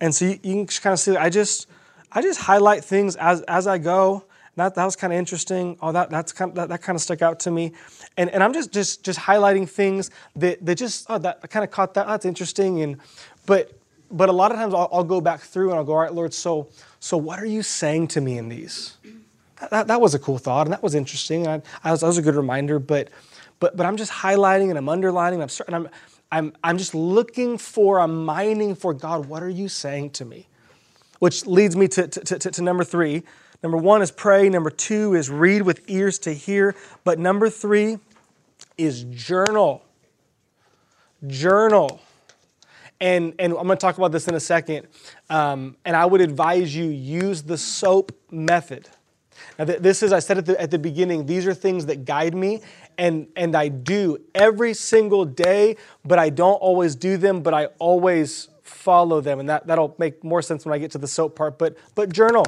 And 0.00 0.14
so 0.14 0.26
you, 0.26 0.38
you 0.42 0.54
can 0.54 0.66
kind 0.66 0.92
of 0.92 1.00
see 1.00 1.16
I 1.16 1.28
just 1.28 1.66
I 2.12 2.22
just 2.22 2.40
highlight 2.40 2.84
things 2.84 3.16
as 3.16 3.42
as 3.42 3.66
I 3.66 3.78
go. 3.78 4.24
That, 4.56 4.74
that 4.74 4.84
was 4.84 4.96
kind 4.96 5.12
of 5.12 5.18
interesting. 5.18 5.78
Oh, 5.80 5.92
that 5.92 6.10
that's 6.10 6.32
kind 6.32 6.50
of, 6.50 6.54
that, 6.56 6.68
that 6.68 6.82
kind 6.82 6.96
of 6.96 7.00
stuck 7.00 7.22
out 7.22 7.40
to 7.40 7.50
me, 7.50 7.72
and 8.16 8.28
and 8.30 8.42
I'm 8.42 8.52
just 8.52 8.72
just 8.72 9.04
just 9.04 9.18
highlighting 9.18 9.68
things 9.68 10.10
that 10.36 10.64
that 10.66 10.76
just 10.76 11.06
oh 11.08 11.18
that 11.18 11.40
I 11.42 11.46
kind 11.46 11.64
of 11.64 11.70
caught 11.70 11.94
that. 11.94 12.06
Oh, 12.06 12.10
that's 12.10 12.26
interesting, 12.26 12.82
and 12.82 12.98
but 13.46 13.72
but 14.10 14.28
a 14.28 14.32
lot 14.32 14.50
of 14.50 14.58
times 14.58 14.74
I'll, 14.74 14.88
I'll, 14.92 15.04
go 15.04 15.20
back 15.20 15.40
through 15.40 15.70
and 15.70 15.78
I'll 15.78 15.84
go, 15.84 15.92
all 15.92 16.00
right, 16.00 16.12
Lord, 16.12 16.34
so 16.34 16.68
so 16.98 17.16
what 17.16 17.38
are 17.38 17.46
you 17.46 17.62
saying 17.62 18.08
to 18.08 18.20
me 18.20 18.38
in 18.38 18.48
these? 18.48 18.96
That, 19.60 19.70
that, 19.70 19.86
that 19.86 20.00
was 20.00 20.14
a 20.14 20.18
cool 20.18 20.36
thought, 20.36 20.66
and 20.66 20.72
that 20.72 20.82
was 20.82 20.94
interesting. 20.94 21.46
I, 21.46 21.62
I 21.84 21.92
was, 21.92 22.00
that 22.00 22.08
was 22.08 22.18
a 22.18 22.22
good 22.22 22.34
reminder, 22.34 22.78
but 22.78 23.08
but 23.60 23.76
but 23.76 23.86
I'm 23.86 23.96
just 23.96 24.10
highlighting 24.10 24.68
and 24.68 24.76
I'm 24.76 24.88
underlining. 24.88 25.40
And 25.40 25.50
I'm 25.50 25.64
and 25.66 25.76
I'm 25.76 25.92
I'm 26.32 26.52
I'm 26.62 26.78
just 26.78 26.94
looking 26.94 27.58
for, 27.58 28.00
I'm 28.00 28.24
mining 28.24 28.74
for 28.74 28.94
God. 28.94 29.26
What 29.26 29.42
are 29.42 29.48
you 29.48 29.68
saying 29.68 30.10
to 30.10 30.24
me? 30.24 30.46
Which 31.18 31.46
leads 31.46 31.76
me 31.76 31.88
to, 31.88 32.08
to, 32.08 32.38
to, 32.38 32.50
to 32.50 32.62
number 32.62 32.84
three. 32.84 33.24
Number 33.62 33.76
one 33.76 34.00
is 34.00 34.10
pray. 34.10 34.48
Number 34.48 34.70
two 34.70 35.14
is 35.14 35.28
read 35.28 35.62
with 35.62 35.82
ears 35.88 36.18
to 36.20 36.32
hear. 36.32 36.74
But 37.04 37.18
number 37.18 37.50
three 37.50 37.98
is 38.78 39.04
journal. 39.04 39.84
Journal. 41.26 42.00
And, 43.00 43.34
and 43.38 43.52
I'm 43.52 43.66
going 43.66 43.76
to 43.76 43.76
talk 43.76 43.98
about 43.98 44.12
this 44.12 44.28
in 44.28 44.34
a 44.34 44.40
second. 44.40 44.86
Um, 45.28 45.76
and 45.84 45.96
I 45.96 46.06
would 46.06 46.20
advise 46.20 46.74
you 46.74 46.84
use 46.84 47.42
the 47.42 47.58
SOAP 47.58 48.12
method. 48.30 48.88
Now, 49.60 49.66
this 49.66 50.02
is, 50.02 50.10
I 50.10 50.20
said 50.20 50.38
at 50.38 50.46
the, 50.46 50.58
at 50.58 50.70
the 50.70 50.78
beginning, 50.78 51.26
these 51.26 51.46
are 51.46 51.52
things 51.52 51.84
that 51.84 52.06
guide 52.06 52.34
me, 52.34 52.62
and, 52.96 53.26
and 53.36 53.54
I 53.54 53.68
do 53.68 54.16
every 54.34 54.72
single 54.72 55.26
day, 55.26 55.76
but 56.02 56.18
I 56.18 56.30
don't 56.30 56.54
always 56.54 56.94
do 56.94 57.18
them, 57.18 57.42
but 57.42 57.52
I 57.52 57.66
always 57.78 58.48
follow 58.62 59.20
them. 59.20 59.38
And 59.38 59.50
that, 59.50 59.66
that'll 59.66 59.94
make 59.98 60.24
more 60.24 60.40
sense 60.40 60.64
when 60.64 60.72
I 60.72 60.78
get 60.78 60.92
to 60.92 60.98
the 60.98 61.06
SOAP 61.06 61.36
part. 61.36 61.58
But, 61.58 61.76
but 61.94 62.10
journal 62.10 62.46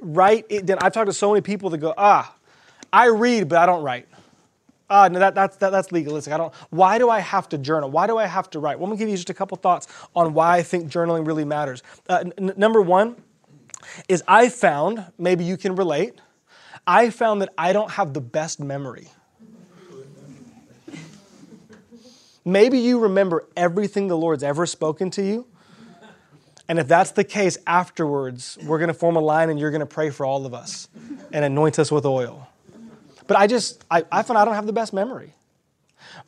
write 0.00 0.46
it 0.48 0.64
down. 0.64 0.78
I've 0.80 0.94
talked 0.94 1.08
to 1.08 1.12
so 1.12 1.30
many 1.30 1.42
people 1.42 1.68
that 1.68 1.78
go, 1.78 1.92
ah, 1.98 2.34
I 2.90 3.08
read, 3.08 3.50
but 3.50 3.58
I 3.58 3.66
don't 3.66 3.82
write. 3.82 4.08
Ah, 4.88 5.08
no, 5.08 5.18
that, 5.18 5.34
that's, 5.34 5.58
that, 5.58 5.72
that's 5.72 5.92
legalistic. 5.92 6.32
I 6.32 6.38
don't, 6.38 6.54
why 6.70 6.96
do 6.96 7.10
I 7.10 7.20
have 7.20 7.50
to 7.50 7.58
journal? 7.58 7.90
Why 7.90 8.06
do 8.06 8.16
I 8.16 8.24
have 8.24 8.48
to 8.50 8.60
write? 8.60 8.78
Well, 8.78 8.90
I'm 8.90 8.96
to 8.96 8.98
give 8.98 9.10
you 9.10 9.16
just 9.16 9.28
a 9.28 9.34
couple 9.34 9.58
thoughts 9.58 9.88
on 10.16 10.32
why 10.32 10.56
I 10.56 10.62
think 10.62 10.90
journaling 10.90 11.26
really 11.26 11.44
matters. 11.44 11.82
Uh, 12.08 12.24
n- 12.38 12.54
number 12.56 12.80
one 12.80 13.16
is 14.08 14.22
I 14.26 14.48
found, 14.48 15.04
maybe 15.18 15.44
you 15.44 15.56
can 15.56 15.74
relate, 15.74 16.20
I 16.86 17.10
found 17.10 17.42
that 17.42 17.50
I 17.56 17.72
don't 17.72 17.92
have 17.92 18.12
the 18.14 18.20
best 18.20 18.60
memory. 18.60 19.08
Maybe 22.44 22.78
you 22.78 22.98
remember 22.98 23.46
everything 23.56 24.08
the 24.08 24.16
Lord's 24.16 24.42
ever 24.42 24.66
spoken 24.66 25.10
to 25.12 25.22
you, 25.22 25.46
and 26.68 26.78
if 26.78 26.88
that's 26.88 27.10
the 27.12 27.24
case, 27.24 27.58
afterwards, 27.66 28.58
we're 28.64 28.78
going 28.78 28.88
to 28.88 28.94
form 28.94 29.16
a 29.16 29.20
line 29.20 29.50
and 29.50 29.60
you're 29.60 29.70
going 29.70 29.80
to 29.80 29.86
pray 29.86 30.10
for 30.10 30.24
all 30.24 30.46
of 30.46 30.54
us 30.54 30.88
and 31.32 31.44
anoint 31.44 31.78
us 31.78 31.92
with 31.92 32.06
oil. 32.06 32.48
But 33.26 33.36
I 33.36 33.46
just, 33.46 33.84
I, 33.90 34.04
I 34.10 34.22
find 34.22 34.38
I 34.38 34.44
don't 34.44 34.54
have 34.54 34.66
the 34.66 34.72
best 34.72 34.92
memory. 34.92 35.34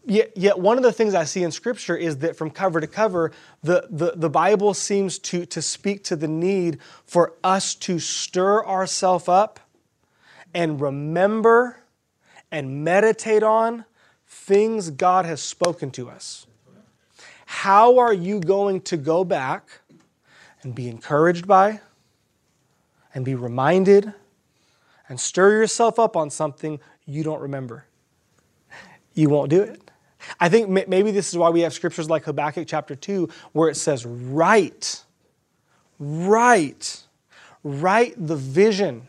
Yet, 0.05 0.33
yet 0.37 0.59
one 0.59 0.77
of 0.77 0.83
the 0.83 0.93
things 0.93 1.15
I 1.15 1.25
see 1.25 1.43
in 1.43 1.51
Scripture 1.51 1.97
is 1.97 2.19
that 2.19 2.37
from 2.37 2.51
cover 2.51 2.81
to 2.81 2.87
cover, 2.87 3.33
the, 3.63 3.87
the, 3.91 4.13
the 4.17 4.31
Bible 4.31 4.75
seems 4.75 5.19
to, 5.21 5.47
to 5.47 5.63
speak 5.63 6.05
to 6.05 6.17
the 6.17 6.29
need 6.29 6.79
for 7.05 7.35
us 7.43 7.75
to 7.77 7.99
stir 7.99 8.65
ourselves 8.65 9.29
up 9.29 9.61
and 10.53 10.81
remember 10.81 11.79
and 12.51 12.85
meditate 12.85 13.43
on 13.43 13.85
things 14.27 14.91
God 14.91 15.25
has 15.25 15.43
spoken 15.43 15.91
to 15.93 16.11
us. 16.11 16.47
How 17.47 17.99
are 17.99 18.13
you 18.13 18.41
going 18.41 18.81
to 18.83 18.97
go 18.97 19.25
back? 19.25 19.81
and 20.65 20.75
be 20.75 20.89
encouraged 20.89 21.47
by 21.47 21.81
and 23.15 23.25
be 23.25 23.35
reminded 23.35 24.13
and 25.09 25.21
stir 25.21 25.53
yourself 25.53 25.99
up 25.99 26.17
on 26.17 26.31
something 26.31 26.81
you 27.05 27.23
don't 27.23 27.41
remember. 27.41 27.85
You 29.15 29.29
won't 29.29 29.51
do 29.51 29.63
it. 29.63 29.81
I 30.41 30.49
think 30.49 30.69
maybe 30.89 31.11
this 31.11 31.29
is 31.29 31.39
why 31.39 31.51
we 31.51 31.61
have 31.61 31.73
scriptures 31.73 32.09
like 32.09 32.25
Habakkuk 32.25 32.67
chapter 32.67 32.95
2 32.95 33.29
where 33.53 33.69
it 33.69 33.77
says, 33.77 34.07
Write, 34.07 35.05
write, 35.99 37.03
write 37.63 38.15
the 38.17 38.37
vision. 38.37 39.09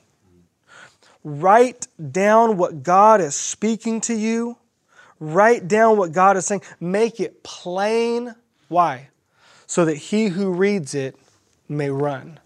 Write 1.23 1.87
down 2.11 2.57
what 2.57 2.83
God 2.83 3.19
is 3.19 3.35
speaking 3.35 3.99
to 4.01 4.13
you. 4.13 4.57
Write 5.19 5.67
down 5.67 5.97
what 5.97 6.11
God 6.11 6.37
is 6.37 6.45
saying. 6.45 6.61
Make 6.79 7.19
it 7.19 7.41
plain. 7.41 8.35
Why? 8.67 9.09
So 9.65 9.85
that 9.85 9.95
he 9.95 10.27
who 10.27 10.51
reads 10.51 10.93
it 10.93 11.15
may 11.67 11.89
run. 11.89 12.39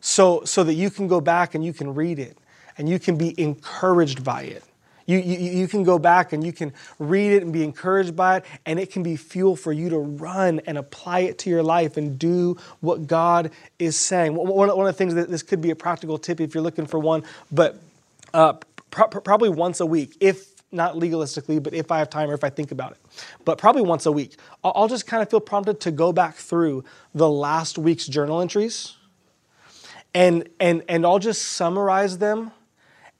So, 0.00 0.44
so 0.44 0.64
that 0.64 0.74
you 0.74 0.90
can 0.90 1.08
go 1.08 1.20
back 1.20 1.54
and 1.54 1.62
you 1.62 1.74
can 1.74 1.94
read 1.94 2.18
it 2.18 2.38
and 2.78 2.88
you 2.88 2.98
can 2.98 3.18
be 3.18 3.38
encouraged 3.38 4.24
by 4.24 4.42
it. 4.44 4.64
You, 5.10 5.18
you, 5.18 5.38
you 5.38 5.68
can 5.68 5.82
go 5.82 5.98
back 5.98 6.32
and 6.32 6.44
you 6.44 6.52
can 6.52 6.72
read 6.98 7.32
it 7.32 7.42
and 7.42 7.52
be 7.52 7.64
encouraged 7.64 8.14
by 8.14 8.36
it, 8.36 8.44
and 8.64 8.78
it 8.78 8.92
can 8.92 9.02
be 9.02 9.16
fuel 9.16 9.56
for 9.56 9.72
you 9.72 9.90
to 9.90 9.98
run 9.98 10.60
and 10.66 10.78
apply 10.78 11.20
it 11.20 11.38
to 11.38 11.50
your 11.50 11.62
life 11.62 11.96
and 11.96 12.18
do 12.18 12.56
what 12.80 13.06
God 13.06 13.50
is 13.78 13.96
saying. 13.98 14.34
One, 14.34 14.48
one 14.48 14.70
of 14.70 14.86
the 14.86 14.92
things 14.92 15.14
that 15.14 15.28
this 15.28 15.42
could 15.42 15.60
be 15.60 15.70
a 15.70 15.76
practical 15.76 16.16
tip 16.18 16.40
if 16.40 16.54
you're 16.54 16.62
looking 16.62 16.86
for 16.86 17.00
one, 17.00 17.24
but 17.50 17.80
uh, 18.32 18.54
pro- 18.90 19.08
probably 19.08 19.48
once 19.48 19.80
a 19.80 19.86
week, 19.86 20.16
if 20.20 20.46
not 20.72 20.94
legalistically, 20.94 21.60
but 21.60 21.74
if 21.74 21.90
I 21.90 21.98
have 21.98 22.08
time 22.10 22.30
or 22.30 22.34
if 22.34 22.44
I 22.44 22.50
think 22.50 22.70
about 22.70 22.92
it. 22.92 22.98
But 23.44 23.58
probably 23.58 23.82
once 23.82 24.06
a 24.06 24.12
week, 24.12 24.36
I'll 24.62 24.86
just 24.86 25.06
kind 25.06 25.22
of 25.22 25.28
feel 25.28 25.40
prompted 25.40 25.80
to 25.80 25.90
go 25.90 26.12
back 26.12 26.36
through 26.36 26.84
the 27.12 27.28
last 27.28 27.76
week's 27.76 28.06
journal 28.06 28.40
entries 28.40 28.94
and, 30.14 30.48
and, 30.58 30.82
and 30.88 31.04
I'll 31.04 31.18
just 31.18 31.42
summarize 31.42 32.18
them 32.18 32.52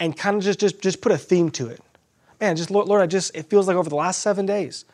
and 0.00 0.16
kind 0.16 0.36
of 0.36 0.42
just, 0.42 0.58
just, 0.58 0.80
just 0.80 1.00
put 1.00 1.12
a 1.12 1.18
theme 1.18 1.50
to 1.50 1.68
it. 1.68 1.80
Man, 2.40 2.56
just 2.56 2.70
Lord, 2.70 2.88
Lord, 2.88 3.02
I 3.02 3.06
just, 3.06 3.36
it 3.36 3.50
feels 3.50 3.68
like 3.68 3.76
over 3.76 3.90
the 3.90 3.96
last 3.96 4.22
seven 4.22 4.46
days, 4.46 4.86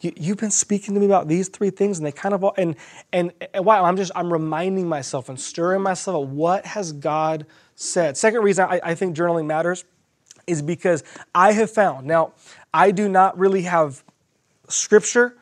you, 0.00 0.12
have 0.28 0.38
been 0.38 0.50
speaking 0.50 0.94
to 0.94 1.00
me 1.00 1.06
about 1.06 1.26
these 1.26 1.48
three 1.48 1.70
things 1.70 1.98
and 1.98 2.06
they 2.06 2.12
kind 2.12 2.34
of 2.34 2.44
all, 2.44 2.54
and, 2.56 2.76
and, 3.12 3.32
and 3.52 3.64
wow, 3.64 3.84
I'm 3.84 3.96
just, 3.96 4.12
I'm 4.14 4.32
reminding 4.32 4.88
myself 4.88 5.28
and 5.28 5.40
stirring 5.40 5.82
myself 5.82 6.22
of 6.24 6.32
what 6.32 6.64
has 6.64 6.92
God 6.92 7.46
said. 7.74 8.16
Second 8.16 8.42
reason 8.42 8.66
I, 8.68 8.80
I 8.84 8.94
think 8.94 9.16
journaling 9.16 9.46
matters 9.46 9.84
is 10.46 10.62
because 10.62 11.02
I 11.34 11.52
have 11.52 11.70
found, 11.70 12.06
now, 12.06 12.34
I 12.72 12.92
do 12.92 13.08
not 13.08 13.36
really 13.36 13.62
have 13.62 14.04
scripture 14.68 15.36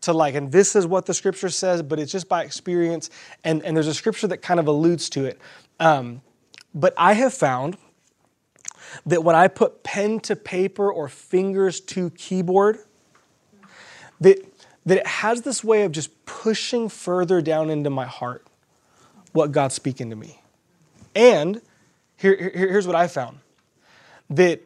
to 0.00 0.12
like, 0.12 0.34
and 0.34 0.50
this 0.50 0.74
is 0.74 0.86
what 0.86 1.06
the 1.06 1.14
scripture 1.14 1.50
says, 1.50 1.82
but 1.82 2.00
it's 2.00 2.10
just 2.10 2.28
by 2.28 2.42
experience, 2.42 3.10
and, 3.44 3.62
and 3.62 3.76
there's 3.76 3.86
a 3.86 3.94
scripture 3.94 4.26
that 4.28 4.38
kind 4.38 4.58
of 4.58 4.66
alludes 4.66 5.10
to 5.10 5.26
it. 5.26 5.38
Um, 5.78 6.22
but 6.74 6.94
I 6.96 7.12
have 7.12 7.34
found 7.34 7.76
that 9.06 9.24
when 9.24 9.36
I 9.36 9.48
put 9.48 9.82
pen 9.82 10.20
to 10.20 10.36
paper 10.36 10.90
or 10.90 11.08
fingers 11.08 11.80
to 11.80 12.10
keyboard, 12.10 12.78
that, 14.20 14.38
that 14.86 14.98
it 14.98 15.06
has 15.06 15.42
this 15.42 15.62
way 15.62 15.84
of 15.84 15.92
just 15.92 16.24
pushing 16.26 16.88
further 16.88 17.40
down 17.40 17.70
into 17.70 17.90
my 17.90 18.06
heart 18.06 18.46
what 19.32 19.52
God's 19.52 19.74
speaking 19.74 20.10
to 20.10 20.16
me. 20.16 20.40
And 21.14 21.60
here, 22.16 22.36
here, 22.36 22.68
here's 22.68 22.86
what 22.86 22.96
I 22.96 23.06
found 23.06 23.38
that 24.30 24.60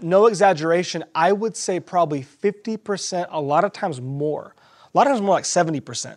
no 0.00 0.26
exaggeration, 0.26 1.04
I 1.14 1.32
would 1.32 1.56
say 1.56 1.80
probably 1.80 2.22
50%, 2.22 3.26
a 3.30 3.40
lot 3.40 3.64
of 3.64 3.72
times 3.72 4.00
more, 4.00 4.54
a 4.82 4.96
lot 4.96 5.06
of 5.06 5.12
times 5.12 5.20
more 5.20 5.34
like 5.34 5.44
70% 5.44 6.16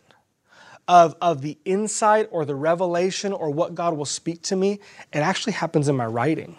of, 0.88 1.15
of 1.21 1.41
the 1.41 1.58
insight 1.65 2.28
or 2.32 2.45
the 2.45 2.56
revelation 2.56 3.34
or 3.34 3.50
what 3.50 3.74
God 3.74 3.95
will 3.95 4.06
speak 4.06 4.41
to 4.43 4.56
me, 4.56 4.80
it 5.13 5.19
actually 5.19 5.54
happens 5.54 5.88
in 5.88 5.95
my 5.95 6.06
writing. 6.06 6.58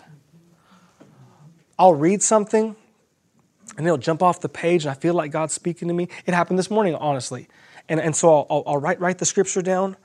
I'll 1.82 1.94
read 1.94 2.22
something 2.22 2.76
and 3.76 3.84
it'll 3.84 3.98
jump 3.98 4.22
off 4.22 4.40
the 4.40 4.48
page 4.48 4.84
and 4.84 4.92
I 4.92 4.94
feel 4.94 5.14
like 5.14 5.32
God's 5.32 5.52
speaking 5.52 5.88
to 5.88 5.94
me. 5.94 6.06
It 6.26 6.32
happened 6.32 6.56
this 6.56 6.70
morning, 6.70 6.94
honestly. 6.94 7.48
And, 7.88 7.98
and 7.98 8.14
so 8.14 8.32
I'll, 8.32 8.46
I'll, 8.48 8.62
I'll 8.68 8.76
write, 8.76 9.00
write 9.00 9.18
the 9.18 9.24
scripture 9.24 9.62
down. 9.62 9.96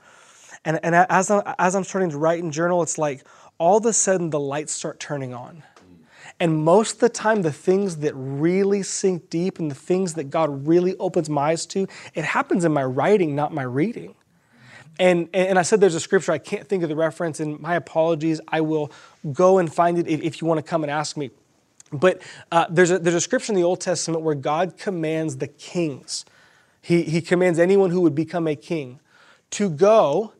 And, 0.64 0.80
and 0.82 0.96
as, 0.96 1.30
I'm, 1.30 1.40
as 1.56 1.76
I'm 1.76 1.84
starting 1.84 2.10
to 2.10 2.18
write 2.18 2.42
and 2.42 2.52
journal, 2.52 2.82
it's 2.82 2.98
like 2.98 3.24
all 3.58 3.76
of 3.76 3.86
a 3.86 3.92
sudden 3.92 4.30
the 4.30 4.40
lights 4.40 4.72
start 4.72 4.98
turning 4.98 5.32
on. 5.32 5.62
And 6.40 6.64
most 6.64 6.94
of 6.94 6.98
the 6.98 7.10
time, 7.10 7.42
the 7.42 7.52
things 7.52 7.98
that 7.98 8.12
really 8.16 8.82
sink 8.82 9.30
deep 9.30 9.60
and 9.60 9.70
the 9.70 9.76
things 9.76 10.14
that 10.14 10.30
God 10.30 10.66
really 10.66 10.96
opens 10.96 11.30
my 11.30 11.50
eyes 11.50 11.64
to, 11.66 11.86
it 12.12 12.24
happens 12.24 12.64
in 12.64 12.72
my 12.72 12.82
writing, 12.82 13.36
not 13.36 13.54
my 13.54 13.62
reading. 13.62 14.16
And, 14.98 15.28
and 15.32 15.60
I 15.60 15.62
said 15.62 15.80
there's 15.80 15.94
a 15.94 16.00
scripture, 16.00 16.32
I 16.32 16.38
can't 16.38 16.66
think 16.66 16.82
of 16.82 16.88
the 16.88 16.96
reference, 16.96 17.38
and 17.38 17.60
my 17.60 17.76
apologies. 17.76 18.40
I 18.48 18.62
will 18.62 18.90
go 19.32 19.58
and 19.58 19.72
find 19.72 19.96
it 19.96 20.08
if 20.08 20.40
you 20.40 20.48
want 20.48 20.58
to 20.58 20.68
come 20.68 20.82
and 20.82 20.90
ask 20.90 21.16
me. 21.16 21.30
But 21.92 22.20
uh, 22.52 22.66
there's, 22.68 22.90
a, 22.90 22.98
there's 22.98 23.14
a 23.14 23.20
scripture 23.20 23.52
in 23.52 23.56
the 23.56 23.64
Old 23.64 23.80
Testament 23.80 24.22
where 24.22 24.34
God 24.34 24.76
commands 24.76 25.38
the 25.38 25.48
kings, 25.48 26.24
He, 26.82 27.02
he 27.02 27.20
commands 27.20 27.58
anyone 27.58 27.90
who 27.90 28.00
would 28.02 28.14
become 28.14 28.46
a 28.46 28.56
king 28.56 29.00
to 29.50 29.70
go 29.70 30.32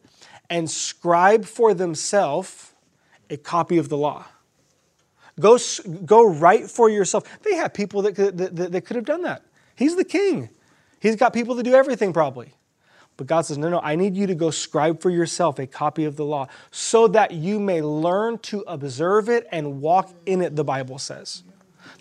and 0.50 0.70
scribe 0.70 1.44
for 1.44 1.74
themselves 1.74 2.72
a 3.30 3.36
copy 3.36 3.78
of 3.78 3.88
the 3.88 3.96
law. 3.96 4.26
Go, 5.38 5.58
go 6.04 6.26
write 6.26 6.70
for 6.70 6.90
yourself. 6.90 7.24
They 7.42 7.54
have 7.54 7.72
people 7.72 8.02
that 8.02 8.14
could, 8.14 8.38
that, 8.38 8.72
that 8.72 8.80
could 8.82 8.96
have 8.96 9.04
done 9.04 9.22
that. 9.22 9.42
He's 9.76 9.94
the 9.94 10.04
king. 10.04 10.50
He's 11.00 11.16
got 11.16 11.32
people 11.32 11.56
to 11.56 11.62
do 11.62 11.74
everything 11.74 12.12
probably. 12.12 12.54
But 13.18 13.26
God 13.26 13.42
says, 13.42 13.58
No, 13.58 13.68
no, 13.68 13.80
I 13.80 13.96
need 13.96 14.16
you 14.16 14.26
to 14.28 14.34
go 14.34 14.50
scribe 14.50 15.02
for 15.02 15.10
yourself 15.10 15.58
a 15.58 15.66
copy 15.66 16.06
of 16.06 16.16
the 16.16 16.24
law 16.24 16.46
so 16.70 17.08
that 17.08 17.32
you 17.32 17.60
may 17.60 17.82
learn 17.82 18.38
to 18.38 18.60
observe 18.66 19.28
it 19.28 19.46
and 19.50 19.82
walk 19.82 20.10
in 20.24 20.40
it, 20.40 20.56
the 20.56 20.64
Bible 20.64 20.98
says. 20.98 21.42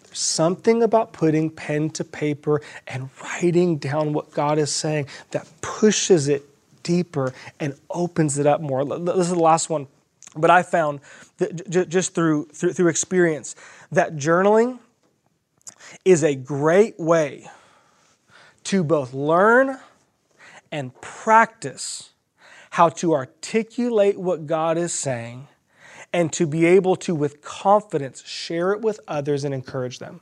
There's 0.03 0.19
something 0.19 0.83
about 0.83 1.13
putting 1.13 1.49
pen 1.49 1.89
to 1.91 2.03
paper 2.03 2.61
and 2.87 3.09
writing 3.21 3.77
down 3.77 4.13
what 4.13 4.31
God 4.31 4.59
is 4.59 4.71
saying 4.71 5.07
that 5.31 5.47
pushes 5.61 6.27
it 6.27 6.45
deeper 6.83 7.33
and 7.59 7.75
opens 7.89 8.37
it 8.37 8.45
up 8.45 8.61
more. 8.61 8.85
This 8.85 9.17
is 9.17 9.29
the 9.31 9.39
last 9.39 9.71
one. 9.71 9.87
But 10.35 10.51
I 10.51 10.61
found 10.61 10.99
that 11.37 11.89
just 11.89 12.13
through, 12.13 12.45
through, 12.53 12.73
through 12.73 12.89
experience 12.89 13.55
that 13.91 14.17
journaling 14.17 14.77
is 16.05 16.23
a 16.23 16.35
great 16.35 16.99
way 16.99 17.49
to 18.65 18.83
both 18.83 19.15
learn 19.15 19.79
and 20.71 20.99
practice 21.01 22.11
how 22.71 22.89
to 22.89 23.13
articulate 23.13 24.19
what 24.19 24.45
God 24.45 24.77
is 24.77 24.93
saying 24.93 25.47
and 26.13 26.31
to 26.33 26.45
be 26.45 26.65
able 26.65 26.95
to, 26.95 27.15
with 27.15 27.41
confidence, 27.41 28.23
share 28.25 28.71
it 28.71 28.81
with 28.81 28.99
others 29.07 29.43
and 29.43 29.53
encourage 29.53 29.99
them. 29.99 30.21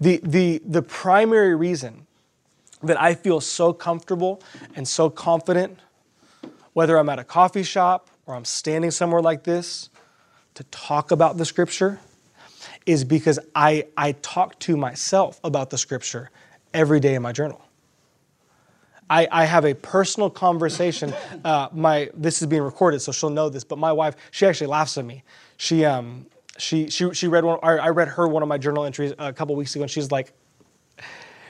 The, 0.00 0.20
the, 0.22 0.60
the 0.64 0.82
primary 0.82 1.54
reason 1.54 2.06
that 2.82 3.00
I 3.00 3.14
feel 3.14 3.40
so 3.40 3.72
comfortable 3.72 4.42
and 4.74 4.86
so 4.86 5.10
confident, 5.10 5.78
whether 6.72 6.96
I'm 6.98 7.08
at 7.08 7.18
a 7.18 7.24
coffee 7.24 7.62
shop 7.62 8.10
or 8.26 8.34
I'm 8.34 8.44
standing 8.44 8.90
somewhere 8.90 9.22
like 9.22 9.44
this, 9.44 9.90
to 10.54 10.64
talk 10.64 11.10
about 11.10 11.36
the 11.36 11.44
scripture 11.44 12.00
is 12.84 13.04
because 13.04 13.38
I, 13.54 13.86
I 13.96 14.12
talk 14.12 14.58
to 14.60 14.76
myself 14.76 15.40
about 15.44 15.70
the 15.70 15.78
scripture 15.78 16.30
every 16.74 17.00
day 17.00 17.14
in 17.14 17.22
my 17.22 17.32
journal. 17.32 17.60
I, 19.10 19.28
I 19.30 19.44
have 19.44 19.64
a 19.64 19.74
personal 19.74 20.30
conversation. 20.30 21.14
Uh, 21.44 21.68
my 21.72 22.08
this 22.14 22.40
is 22.40 22.46
being 22.46 22.62
recorded, 22.62 23.00
so 23.00 23.10
she'll 23.10 23.28
know 23.28 23.48
this. 23.48 23.64
But 23.64 23.76
my 23.76 23.90
wife, 23.90 24.14
she 24.30 24.46
actually 24.46 24.68
laughs 24.68 24.96
at 24.96 25.04
me. 25.04 25.24
She 25.56 25.84
um 25.84 26.26
she 26.56 26.88
she 26.88 27.12
she 27.14 27.26
read 27.26 27.42
one. 27.42 27.58
I 27.64 27.88
read 27.88 28.06
her 28.06 28.28
one 28.28 28.44
of 28.44 28.48
my 28.48 28.58
journal 28.58 28.84
entries 28.84 29.12
a 29.18 29.32
couple 29.32 29.56
weeks 29.56 29.74
ago, 29.74 29.82
and 29.82 29.90
she's 29.90 30.12
like, 30.12 30.32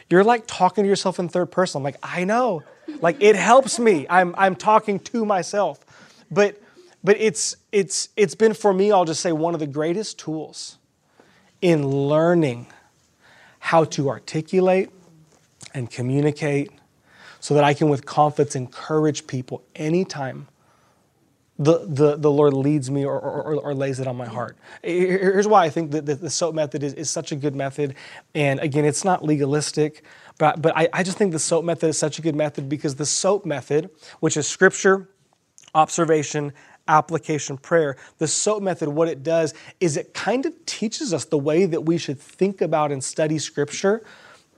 "You're 0.08 0.24
like 0.24 0.44
talking 0.46 0.84
to 0.84 0.88
yourself 0.88 1.18
in 1.18 1.28
third 1.28 1.50
person." 1.50 1.80
I'm 1.80 1.82
like, 1.82 1.98
"I 2.02 2.24
know." 2.24 2.62
Like 3.02 3.22
it 3.22 3.36
helps 3.36 3.78
me. 3.78 4.06
I'm 4.08 4.34
I'm 4.38 4.56
talking 4.56 4.98
to 5.00 5.26
myself, 5.26 5.84
but 6.30 6.58
but 7.04 7.20
it's 7.20 7.56
it's 7.70 8.08
it's 8.16 8.34
been 8.34 8.54
for 8.54 8.72
me. 8.72 8.92
I'll 8.92 9.04
just 9.04 9.20
say 9.20 9.32
one 9.32 9.52
of 9.52 9.60
the 9.60 9.66
greatest 9.66 10.18
tools 10.18 10.78
in 11.60 11.86
learning 11.86 12.66
how 13.58 13.84
to 13.84 14.08
articulate 14.08 14.90
and 15.74 15.90
communicate 15.90 16.70
so 17.40 17.54
that 17.54 17.64
I 17.64 17.74
can, 17.74 17.88
with 17.88 18.06
confidence, 18.06 18.54
encourage 18.54 19.26
people 19.26 19.64
anytime 19.74 20.48
the, 21.58 21.84
the, 21.86 22.16
the 22.16 22.30
Lord 22.30 22.54
leads 22.54 22.90
me 22.90 23.04
or, 23.04 23.18
or, 23.18 23.54
or, 23.54 23.74
lays 23.74 24.00
it 24.00 24.06
on 24.06 24.16
my 24.16 24.26
heart. 24.26 24.56
Here's 24.82 25.46
why 25.46 25.64
I 25.64 25.70
think 25.70 25.90
that 25.92 26.06
the, 26.06 26.30
SOAP 26.30 26.54
method 26.54 26.82
is, 26.82 26.94
is 26.94 27.10
such 27.10 27.30
a 27.30 27.36
good 27.36 27.54
method. 27.54 27.94
And 28.34 28.58
again, 28.58 28.84
it's 28.84 29.04
not 29.04 29.22
legalistic, 29.22 30.02
but, 30.38 30.62
but 30.62 30.76
I, 30.76 30.88
I 30.92 31.02
just 31.02 31.18
think 31.18 31.32
the 31.32 31.38
SOAP 31.38 31.64
method 31.64 31.88
is 31.88 31.98
such 31.98 32.18
a 32.18 32.22
good 32.22 32.34
method 32.34 32.68
because 32.68 32.96
the 32.96 33.06
SOAP 33.06 33.44
method, 33.44 33.90
which 34.20 34.36
is 34.36 34.48
scripture, 34.48 35.08
observation, 35.74 36.52
application 36.88 37.58
prayer. 37.58 37.96
The 38.18 38.26
SOAP 38.26 38.62
method, 38.62 38.88
what 38.88 39.08
it 39.08 39.22
does 39.22 39.54
is 39.78 39.96
it 39.96 40.14
kind 40.14 40.46
of 40.46 40.66
teaches 40.66 41.12
us 41.12 41.26
the 41.26 41.38
way 41.38 41.66
that 41.66 41.82
we 41.82 41.98
should 41.98 42.18
think 42.18 42.60
about 42.60 42.90
and 42.90 43.04
study 43.04 43.38
scripture 43.38 44.02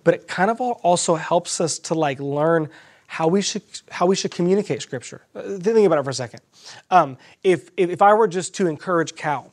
but 0.05 0.15
it 0.15 0.29
kind 0.29 0.51
of 0.51 0.61
also 0.61 1.17
helps 1.17 1.61
us 1.61 1.79
to 1.81 1.95
like 1.95 2.21
learn 2.21 2.69
how 3.07 3.29
we 3.29 3.43
should 3.43 3.63
how 3.91 4.07
we 4.07 4.17
should 4.17 4.31
communicate 4.31 4.83
scripture. 4.83 5.23
Uh, 5.35 5.59
think 5.59 5.87
about 5.87 5.99
it 5.99 6.05
for 6.05 6.11
a 6.11 6.15
second. 6.15 6.41
Um, 6.91 7.17
if, 7.43 7.71
if 7.77 8.03
I 8.03 8.15
were 8.15 8.29
just 8.29 8.55
to 8.57 8.67
encourage 8.67 9.15
Cal, 9.15 9.53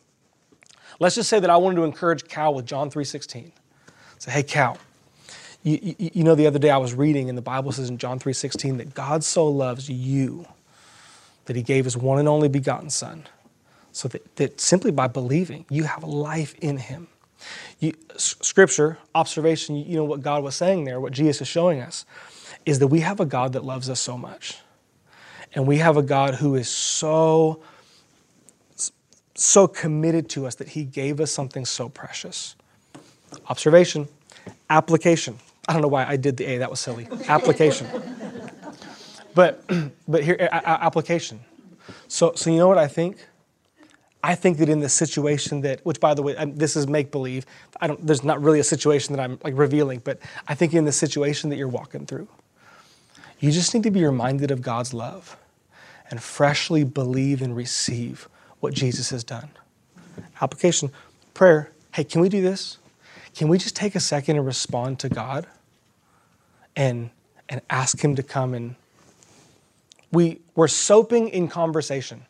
let's 0.99 1.15
just 1.15 1.29
say 1.29 1.39
that 1.39 1.49
I 1.49 1.57
wanted 1.57 1.75
to 1.75 1.83
encourage 1.83 2.27
Cal 2.27 2.53
with 2.53 2.65
John 2.65 2.89
three 2.89 3.05
sixteen. 3.05 3.51
Say, 4.17 4.31
hey 4.31 4.43
Cal, 4.43 4.77
you, 5.63 5.79
you, 5.81 6.09
you 6.13 6.23
know 6.23 6.35
the 6.35 6.47
other 6.47 6.59
day 6.59 6.69
I 6.69 6.77
was 6.77 6.93
reading 6.93 7.29
and 7.29 7.37
the 7.37 7.41
Bible 7.41 7.71
says 7.71 7.89
in 7.89 7.97
John 7.97 8.19
three 8.19 8.33
sixteen 8.33 8.77
that 8.77 8.93
God 8.93 9.23
so 9.23 9.47
loves 9.47 9.89
you 9.89 10.45
that 11.45 11.55
He 11.55 11.61
gave 11.61 11.85
His 11.85 11.97
one 11.97 12.19
and 12.19 12.27
only 12.27 12.47
begotten 12.47 12.89
Son, 12.89 13.27
so 13.91 14.07
that, 14.07 14.35
that 14.37 14.61
simply 14.61 14.91
by 14.91 15.07
believing 15.07 15.65
you 15.69 15.83
have 15.83 16.03
life 16.03 16.55
in 16.61 16.77
Him. 16.77 17.07
You, 17.79 17.93
scripture, 18.17 18.97
observation, 19.15 19.75
you 19.75 19.95
know 19.95 20.05
what 20.05 20.21
God 20.21 20.43
was 20.43 20.55
saying 20.55 20.85
there, 20.85 20.99
what 20.99 21.13
Jesus 21.13 21.41
is 21.41 21.47
showing 21.47 21.81
us, 21.81 22.05
is 22.65 22.79
that 22.79 22.87
we 22.87 22.99
have 22.99 23.19
a 23.19 23.25
God 23.25 23.53
that 23.53 23.63
loves 23.63 23.89
us 23.89 23.99
so 23.99 24.17
much. 24.17 24.59
And 25.53 25.67
we 25.67 25.77
have 25.77 25.97
a 25.97 26.01
God 26.01 26.35
who 26.35 26.55
is 26.55 26.69
so, 26.69 27.61
so 29.35 29.67
committed 29.67 30.29
to 30.29 30.45
us 30.45 30.55
that 30.55 30.69
he 30.69 30.83
gave 30.83 31.19
us 31.19 31.31
something 31.31 31.65
so 31.65 31.89
precious. 31.89 32.55
Observation, 33.49 34.07
application. 34.69 35.37
I 35.67 35.73
don't 35.73 35.81
know 35.81 35.87
why 35.87 36.05
I 36.05 36.15
did 36.15 36.37
the 36.37 36.45
A, 36.45 36.57
that 36.59 36.69
was 36.69 36.79
silly. 36.79 37.07
application. 37.27 37.87
But, 39.33 39.63
but 40.07 40.23
here, 40.23 40.37
application. 40.51 41.41
So, 42.07 42.33
so 42.35 42.49
you 42.49 42.57
know 42.57 42.67
what 42.67 42.77
I 42.77 42.87
think? 42.87 43.17
I 44.23 44.35
think 44.35 44.57
that 44.59 44.69
in 44.69 44.79
the 44.79 44.89
situation 44.89 45.61
that, 45.61 45.83
which 45.85 45.99
by 45.99 46.13
the 46.13 46.21
way, 46.21 46.35
um, 46.35 46.55
this 46.55 46.75
is 46.75 46.87
make 46.87 47.11
believe. 47.11 47.45
I 47.79 47.87
don't. 47.87 48.05
There's 48.05 48.23
not 48.23 48.41
really 48.41 48.59
a 48.59 48.63
situation 48.63 49.15
that 49.15 49.21
I'm 49.21 49.39
like 49.43 49.57
revealing, 49.57 50.01
but 50.03 50.19
I 50.47 50.53
think 50.53 50.73
in 50.73 50.85
the 50.85 50.91
situation 50.91 51.49
that 51.49 51.55
you're 51.55 51.67
walking 51.67 52.05
through, 52.05 52.27
you 53.39 53.51
just 53.51 53.73
need 53.73 53.83
to 53.83 53.91
be 53.91 54.03
reminded 54.03 54.51
of 54.51 54.61
God's 54.61 54.93
love, 54.93 55.37
and 56.09 56.21
freshly 56.21 56.83
believe 56.83 57.41
and 57.41 57.55
receive 57.55 58.29
what 58.59 58.73
Jesus 58.73 59.09
has 59.09 59.23
done. 59.23 59.49
Application, 60.39 60.91
prayer. 61.33 61.71
Hey, 61.93 62.03
can 62.03 62.21
we 62.21 62.29
do 62.29 62.41
this? 62.41 62.77
Can 63.35 63.47
we 63.47 63.57
just 63.57 63.75
take 63.75 63.95
a 63.95 63.99
second 63.99 64.37
and 64.37 64.45
respond 64.45 64.99
to 64.99 65.09
God, 65.09 65.47
and 66.75 67.09
and 67.49 67.61
ask 67.69 68.03
Him 68.03 68.15
to 68.15 68.23
come 68.23 68.53
and 68.53 68.75
we 70.11 70.39
we're 70.55 70.67
soaping 70.67 71.29
in 71.29 71.47
conversation 71.47 72.25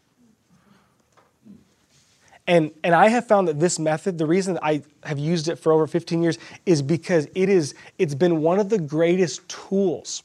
and, 2.51 2.71
and 2.83 2.93
I 2.93 3.07
have 3.07 3.25
found 3.27 3.47
that 3.47 3.61
this 3.61 3.79
method, 3.79 4.17
the 4.17 4.25
reason 4.25 4.59
I 4.61 4.81
have 5.03 5.17
used 5.17 5.47
it 5.47 5.55
for 5.55 5.71
over 5.71 5.87
15 5.87 6.21
years, 6.21 6.37
is 6.65 6.81
because 6.81 7.25
it 7.33 7.47
is, 7.47 7.73
it's 7.97 8.13
been 8.13 8.41
one 8.41 8.59
of 8.59 8.67
the 8.67 8.77
greatest 8.77 9.47
tools 9.47 10.21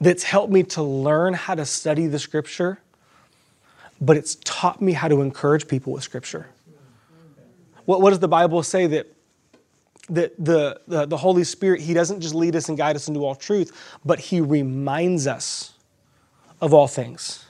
that's 0.00 0.22
helped 0.22 0.50
me 0.50 0.62
to 0.62 0.82
learn 0.82 1.34
how 1.34 1.54
to 1.54 1.66
study 1.66 2.06
the 2.06 2.18
scripture, 2.18 2.80
but 4.00 4.16
it's 4.16 4.36
taught 4.36 4.80
me 4.80 4.94
how 4.94 5.06
to 5.06 5.20
encourage 5.20 5.68
people 5.68 5.92
with 5.92 6.02
scripture. 6.02 6.46
What, 7.84 8.00
what 8.00 8.08
does 8.08 8.20
the 8.20 8.28
Bible 8.28 8.62
say 8.62 8.86
that 8.86 9.06
that 10.08 10.32
the, 10.42 10.80
the, 10.88 11.06
the, 11.06 11.16
Holy 11.16 11.44
Spirit, 11.44 11.82
He 11.82 11.92
doesn't 11.92 12.22
just 12.22 12.34
lead 12.34 12.56
us 12.56 12.70
and 12.70 12.76
guide 12.78 12.96
us 12.96 13.06
into 13.06 13.20
all 13.20 13.34
truth, 13.34 13.70
but 14.02 14.18
He 14.18 14.40
reminds 14.40 15.26
us 15.26 15.74
of 16.60 16.72
all 16.72 16.88
things. 16.88 17.44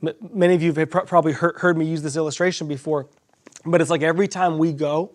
Many 0.00 0.54
of 0.54 0.62
you 0.62 0.72
have 0.72 0.90
probably 0.90 1.32
heard 1.32 1.76
me 1.76 1.86
use 1.86 2.02
this 2.02 2.16
illustration 2.16 2.68
before, 2.68 3.08
but 3.64 3.80
it's 3.80 3.90
like 3.90 4.02
every 4.02 4.28
time 4.28 4.58
we 4.58 4.72
go 4.72 5.10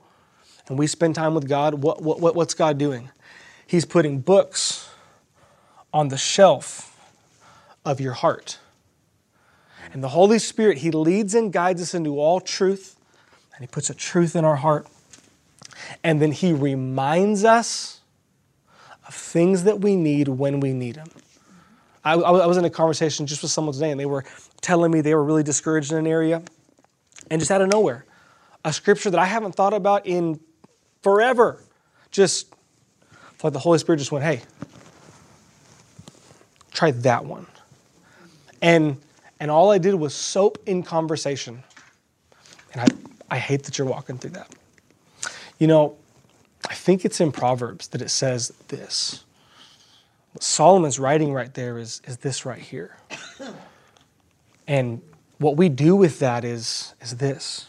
and 0.67 0.77
we 0.77 0.87
spend 0.87 1.15
time 1.15 1.33
with 1.33 1.47
God, 1.47 1.75
what, 1.75 2.01
what, 2.01 2.35
what's 2.35 2.53
God 2.53 2.77
doing? 2.77 3.09
He's 3.67 3.85
putting 3.85 4.19
books 4.19 4.89
on 5.93 6.07
the 6.07 6.17
shelf 6.17 6.99
of 7.85 7.99
your 7.99 8.13
heart. 8.13 8.59
And 9.93 10.03
the 10.03 10.09
Holy 10.09 10.39
Spirit, 10.39 10.79
He 10.79 10.91
leads 10.91 11.35
and 11.35 11.51
guides 11.51 11.81
us 11.81 11.93
into 11.93 12.19
all 12.19 12.39
truth, 12.39 12.95
and 13.53 13.61
He 13.61 13.67
puts 13.67 13.89
a 13.89 13.93
truth 13.93 14.35
in 14.35 14.45
our 14.45 14.57
heart. 14.57 14.87
And 16.03 16.21
then 16.21 16.31
He 16.31 16.53
reminds 16.53 17.43
us 17.43 18.01
of 19.07 19.13
things 19.13 19.63
that 19.63 19.81
we 19.81 19.95
need 19.95 20.27
when 20.27 20.59
we 20.59 20.73
need 20.73 20.95
them. 20.95 21.09
I, 22.03 22.13
I 22.13 22.45
was 22.47 22.57
in 22.57 22.65
a 22.65 22.69
conversation 22.69 23.27
just 23.27 23.41
with 23.41 23.51
someone 23.51 23.73
today, 23.73 23.91
and 23.91 23.99
they 23.99 24.05
were 24.05 24.23
telling 24.61 24.91
me 24.91 25.01
they 25.01 25.15
were 25.15 25.23
really 25.23 25.43
discouraged 25.43 25.91
in 25.91 25.97
an 25.97 26.07
area, 26.07 26.41
and 27.29 27.39
just 27.39 27.51
out 27.51 27.61
of 27.61 27.69
nowhere, 27.69 28.05
a 28.63 28.71
scripture 28.71 29.09
that 29.09 29.19
I 29.19 29.25
haven't 29.25 29.55
thought 29.55 29.73
about 29.73 30.05
in 30.05 30.39
forever, 31.01 31.63
just 32.11 32.53
like 33.43 33.53
the 33.53 33.59
Holy 33.59 33.79
Spirit 33.79 33.97
just 33.97 34.11
went, 34.11 34.23
"Hey, 34.23 34.41
try 36.71 36.91
that 36.91 37.25
one," 37.25 37.47
and 38.61 39.01
and 39.39 39.49
all 39.49 39.71
I 39.71 39.79
did 39.79 39.95
was 39.95 40.13
soap 40.13 40.59
in 40.67 40.83
conversation, 40.83 41.63
and 42.73 42.81
I 42.81 43.35
I 43.35 43.39
hate 43.39 43.63
that 43.63 43.77
you're 43.77 43.87
walking 43.87 44.17
through 44.17 44.31
that. 44.31 44.53
You 45.57 45.67
know, 45.67 45.95
I 46.69 46.73
think 46.73 47.05
it's 47.05 47.21
in 47.21 47.31
Proverbs 47.31 47.87
that 47.89 48.01
it 48.01 48.09
says 48.09 48.51
this 48.67 49.23
What 50.33 50.43
Solomon's 50.43 50.99
writing 50.99 51.33
right 51.33 51.53
there 51.53 51.77
is, 51.77 52.01
is 52.05 52.17
this 52.17 52.45
right 52.45 52.59
here. 52.59 52.97
And 54.67 55.01
what 55.37 55.57
we 55.57 55.69
do 55.69 55.95
with 55.95 56.19
that 56.19 56.43
is, 56.43 56.93
is 57.01 57.17
this 57.17 57.67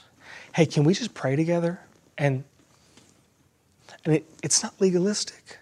hey, 0.55 0.67
can 0.67 0.85
we 0.85 0.93
just 0.93 1.15
pray 1.15 1.35
together? 1.35 1.81
And, 2.19 2.45
and 4.05 4.17
it, 4.17 4.27
it's 4.43 4.63
not 4.63 4.75
legalistic, 4.81 5.59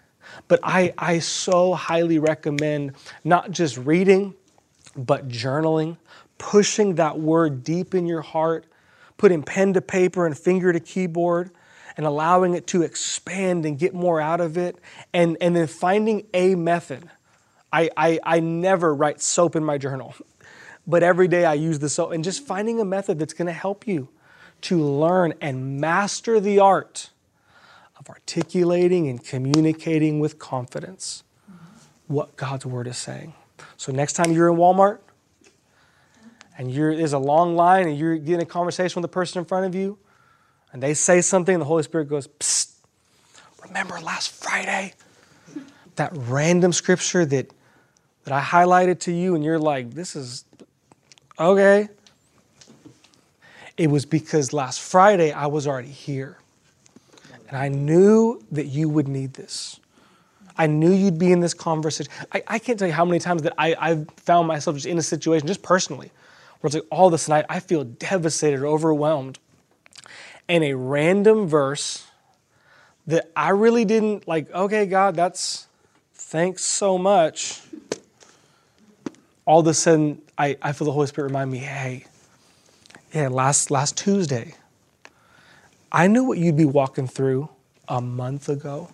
but 0.47 0.59
I, 0.63 0.93
I 0.97 1.19
so 1.19 1.73
highly 1.73 2.19
recommend 2.19 2.93
not 3.23 3.51
just 3.51 3.77
reading, 3.77 4.35
but 4.95 5.29
journaling, 5.29 5.97
pushing 6.37 6.95
that 6.95 7.19
word 7.19 7.63
deep 7.63 7.95
in 7.95 8.05
your 8.05 8.21
heart, 8.21 8.65
putting 9.17 9.43
pen 9.43 9.73
to 9.73 9.81
paper 9.81 10.25
and 10.25 10.37
finger 10.37 10.73
to 10.73 10.79
keyboard, 10.79 11.51
and 11.97 12.05
allowing 12.05 12.53
it 12.53 12.67
to 12.67 12.81
expand 12.81 13.65
and 13.65 13.77
get 13.77 13.93
more 13.93 14.19
out 14.19 14.41
of 14.41 14.57
it, 14.57 14.77
and, 15.13 15.37
and 15.39 15.55
then 15.55 15.67
finding 15.67 16.25
a 16.33 16.55
method. 16.55 17.09
I, 17.71 17.89
I, 17.95 18.19
I 18.23 18.39
never 18.39 18.93
write 18.93 19.21
soap 19.21 19.55
in 19.55 19.63
my 19.63 19.77
journal, 19.77 20.15
but 20.87 21.03
every 21.03 21.27
day 21.27 21.45
I 21.45 21.53
use 21.53 21.79
the 21.79 21.89
soap, 21.89 22.11
and 22.11 22.23
just 22.23 22.45
finding 22.45 22.79
a 22.79 22.85
method 22.85 23.19
that's 23.19 23.33
going 23.33 23.47
to 23.47 23.53
help 23.53 23.87
you 23.87 24.09
to 24.61 24.79
learn 24.79 25.33
and 25.41 25.79
master 25.79 26.39
the 26.39 26.59
art 26.59 27.09
of 27.99 28.09
articulating 28.09 29.07
and 29.07 29.23
communicating 29.23 30.19
with 30.19 30.39
confidence 30.39 31.23
what 32.07 32.35
God's 32.35 32.65
Word 32.65 32.87
is 32.87 32.97
saying. 32.97 33.33
So, 33.77 33.91
next 33.91 34.13
time 34.13 34.31
you're 34.31 34.49
in 34.49 34.57
Walmart 34.57 34.99
and 36.57 36.73
there's 36.73 37.13
a 37.13 37.19
long 37.19 37.55
line 37.55 37.87
and 37.87 37.97
you're 37.97 38.17
getting 38.17 38.41
a 38.41 38.45
conversation 38.45 39.01
with 39.01 39.09
the 39.09 39.13
person 39.13 39.39
in 39.39 39.45
front 39.45 39.65
of 39.65 39.75
you, 39.75 39.97
and 40.73 40.81
they 40.81 40.93
say 40.93 41.21
something, 41.21 41.57
the 41.57 41.65
Holy 41.65 41.83
Spirit 41.83 42.05
goes, 42.05 42.27
Psst, 42.27 42.73
remember 43.63 43.99
last 43.99 44.31
Friday? 44.31 44.93
That 45.95 46.11
random 46.13 46.73
scripture 46.73 47.25
that, 47.25 47.51
that 48.23 48.33
I 48.33 48.41
highlighted 48.41 48.99
to 49.01 49.11
you, 49.11 49.35
and 49.35 49.43
you're 49.43 49.59
like, 49.59 49.91
this 49.91 50.15
is 50.15 50.45
okay. 51.41 51.89
It 53.77 53.89
was 53.89 54.05
because 54.05 54.53
last 54.53 54.79
Friday 54.79 55.31
I 55.31 55.47
was 55.47 55.67
already 55.67 55.89
here. 55.89 56.37
And 57.47 57.57
I 57.57 57.67
knew 57.67 58.43
that 58.51 58.67
you 58.67 58.87
would 58.87 59.07
need 59.07 59.33
this. 59.33 59.79
I 60.57 60.67
knew 60.67 60.91
you'd 60.91 61.17
be 61.17 61.31
in 61.31 61.39
this 61.39 61.53
conversation. 61.53 62.11
I, 62.31 62.43
I 62.47 62.59
can't 62.59 62.77
tell 62.77 62.87
you 62.87 62.93
how 62.93 63.05
many 63.05 63.19
times 63.19 63.41
that 63.41 63.53
I, 63.57 63.75
I've 63.79 64.09
found 64.17 64.47
myself 64.47 64.75
just 64.75 64.85
in 64.85 64.97
a 64.97 65.01
situation, 65.01 65.47
just 65.47 65.63
personally, 65.63 66.11
where 66.59 66.67
it's 66.67 66.75
like 66.75 66.85
all 66.91 67.11
a 67.13 67.17
sudden 67.17 67.45
I, 67.49 67.59
feel 67.59 67.83
devastated 67.83 68.63
overwhelmed. 68.63 69.39
And 70.47 70.63
a 70.63 70.75
random 70.75 71.47
verse 71.47 72.05
that 73.07 73.31
I 73.35 73.49
really 73.49 73.85
didn't 73.85 74.27
like, 74.27 74.53
okay, 74.53 74.85
God, 74.85 75.15
that's 75.15 75.67
thanks 76.13 76.63
so 76.63 76.97
much. 76.97 77.61
All 79.45 79.61
of 79.61 79.67
a 79.67 79.73
sudden, 79.73 80.21
I, 80.41 80.57
I 80.59 80.71
feel 80.71 80.85
the 80.85 80.91
Holy 80.91 81.05
Spirit 81.05 81.27
remind 81.27 81.51
me, 81.51 81.59
hey, 81.59 82.05
yeah, 83.13 83.27
last 83.27 83.69
last 83.69 83.95
Tuesday, 83.95 84.55
I 85.91 86.07
knew 86.07 86.23
what 86.23 86.39
you'd 86.39 86.57
be 86.57 86.65
walking 86.65 87.05
through 87.05 87.49
a 87.87 88.01
month 88.01 88.49
ago. 88.49 88.89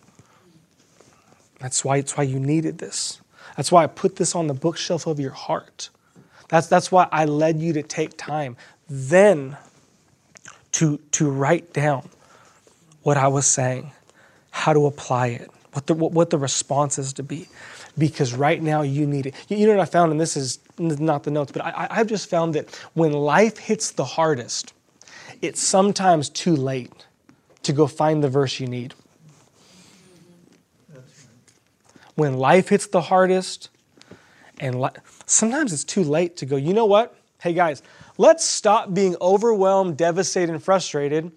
That's 1.62 1.86
why 1.86 1.98
it's 1.98 2.18
why 2.18 2.26
you 2.26 2.38
needed 2.38 2.80
this. 2.80 3.22
That's 3.56 3.72
why 3.72 3.86
I 3.86 3.88
put 3.88 4.18
this 4.18 4.36
on 4.36 4.48
the 4.48 4.54
bookshelf 4.54 5.08
of 5.08 5.22
your 5.22 5.32
heart. 5.32 5.90
That's, 6.50 6.68
that's 6.68 6.92
why 6.92 7.08
I 7.14 7.24
led 7.24 7.62
you 7.62 7.72
to 7.74 7.84
take 7.84 8.18
time 8.18 8.58
then 8.90 9.56
to, 10.74 10.98
to 11.12 11.30
write 11.30 11.72
down 11.72 12.10
what 13.04 13.16
I 13.16 13.30
was 13.30 13.48
saying, 13.48 13.94
how 14.52 14.74
to 14.74 14.86
apply 14.86 15.28
it, 15.28 15.50
what 15.72 15.88
the, 15.88 15.94
what, 15.94 16.12
what 16.12 16.30
the 16.30 16.38
response 16.38 17.00
is 17.00 17.14
to 17.14 17.24
be. 17.24 17.48
Because 17.98 18.34
right 18.34 18.62
now 18.62 18.82
you 18.82 19.08
need 19.08 19.28
it. 19.28 19.36
You, 19.48 19.66
know 19.66 19.78
what 19.78 19.82
I 19.82 19.86
found, 19.86 20.12
and 20.12 20.20
this 20.20 20.36
is 20.38 20.60
not 20.80 21.24
the 21.24 21.32
notes, 21.32 21.52
but 21.52 21.64
I, 21.64 21.88
I've 21.90 22.08
just 22.08 22.30
found 22.30 22.56
that 22.56 22.74
when 22.94 23.12
life 23.12 23.58
hits 23.58 23.92
the 23.92 24.06
hardest, 24.06 24.74
it's 25.42 25.62
sometimes 25.62 26.30
too 26.30 26.56
late 26.56 27.06
to 27.64 27.74
go 27.74 27.88
find 27.88 28.24
the 28.24 28.30
verse 28.30 28.60
you 28.60 28.68
need. 28.68 28.94
When 32.16 32.38
life 32.38 32.70
hits 32.70 32.88
the 32.88 33.02
hardest, 33.02 33.70
and 34.60 34.82
li- 34.82 34.90
sometimes 35.26 35.72
it's 35.72 35.84
too 35.84 36.04
late 36.04 36.38
to 36.38 36.46
go, 36.46 36.56
you 36.56 36.74
know 36.74 36.86
what? 36.86 37.16
Hey 37.42 37.54
guys, 37.54 37.84
let's 38.18 38.44
stop 38.44 38.94
being 38.94 39.16
overwhelmed, 39.22 39.98
devastated, 39.98 40.52
and 40.52 40.64
frustrated. 40.64 41.32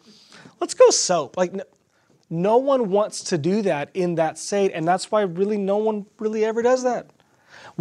Let's 0.59 0.73
go 0.73 0.89
soap. 0.91 1.37
Like, 1.37 1.53
no, 1.53 1.65
no 2.31 2.57
one 2.57 2.91
wants 2.91 3.25
to 3.25 3.39
do 3.39 3.61
that 3.63 3.91
in 3.93 4.15
that 4.15 4.39
state, 4.39 4.71
and 4.73 4.87
that's 4.89 5.11
why 5.11 5.23
really 5.23 5.59
no 5.59 5.77
one 5.77 6.07
really 6.19 6.45
ever 6.45 6.63
does 6.63 6.83
that, 6.85 7.11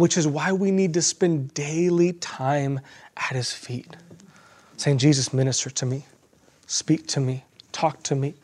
which 0.00 0.16
is 0.16 0.26
why 0.26 0.52
we 0.52 0.70
need 0.70 0.94
to 0.94 1.02
spend 1.02 1.54
daily 1.54 2.12
time 2.14 2.80
at 3.16 3.36
His 3.36 3.52
feet, 3.52 3.96
saying, 4.76 4.98
Jesus, 4.98 5.32
minister 5.32 5.70
to 5.70 5.86
me, 5.86 6.06
speak 6.66 7.06
to 7.08 7.20
me, 7.20 7.44
talk 7.72 8.02
to 8.04 8.14
me 8.14 8.34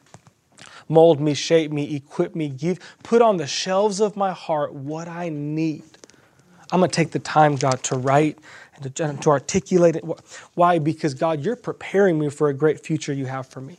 mold 0.89 1.21
me, 1.21 1.35
shape 1.35 1.73
me, 1.73 1.97
equip 1.97 2.35
me, 2.35 2.49
give, 2.49 2.79
put 3.03 3.23
on 3.23 3.37
the 3.37 3.47
shelves 3.47 4.01
of 4.01 4.17
my 4.17 4.33
heart 4.33 4.73
what 4.73 5.09
I 5.09 5.29
need. 5.29 5.83
I'm 6.73 6.81
going 6.81 6.91
to 6.91 6.95
take 6.95 7.13
the 7.13 7.19
time, 7.19 7.57
God, 7.57 7.83
to 7.85 7.97
write 7.97 8.39
and 8.75 8.95
to, 8.97 9.15
to 9.15 9.31
articulate 9.31 9.97
it. 9.97 10.05
Why? 10.55 10.79
Because, 10.79 11.15
God, 11.15 11.45
you're 11.45 11.57
preparing 11.57 12.19
me 12.19 12.29
for 12.29 12.49
a 12.49 12.55
great 12.55 12.81
future 12.81 13.13
you 13.13 13.27
have 13.27 13.47
for 13.47 13.61
me. 13.61 13.79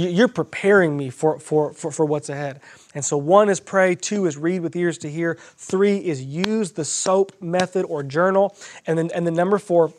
You're 0.00 0.28
preparing 0.28 0.96
me 0.96 1.10
for, 1.10 1.40
for, 1.40 1.72
for, 1.72 1.90
for 1.90 2.06
what's 2.06 2.28
ahead. 2.28 2.60
And 2.94 3.04
so, 3.04 3.16
one 3.16 3.48
is 3.48 3.58
pray, 3.58 3.96
two 3.96 4.26
is 4.26 4.36
read 4.36 4.60
with 4.60 4.76
ears 4.76 4.96
to 4.98 5.10
hear, 5.10 5.36
three 5.56 5.96
is 5.96 6.22
use 6.22 6.70
the 6.70 6.84
SOAP 6.84 7.32
method 7.42 7.84
or 7.84 8.04
journal. 8.04 8.56
And 8.86 8.96
then, 8.96 9.10
and 9.12 9.26
then 9.26 9.34
number 9.34 9.58
four, 9.58 9.92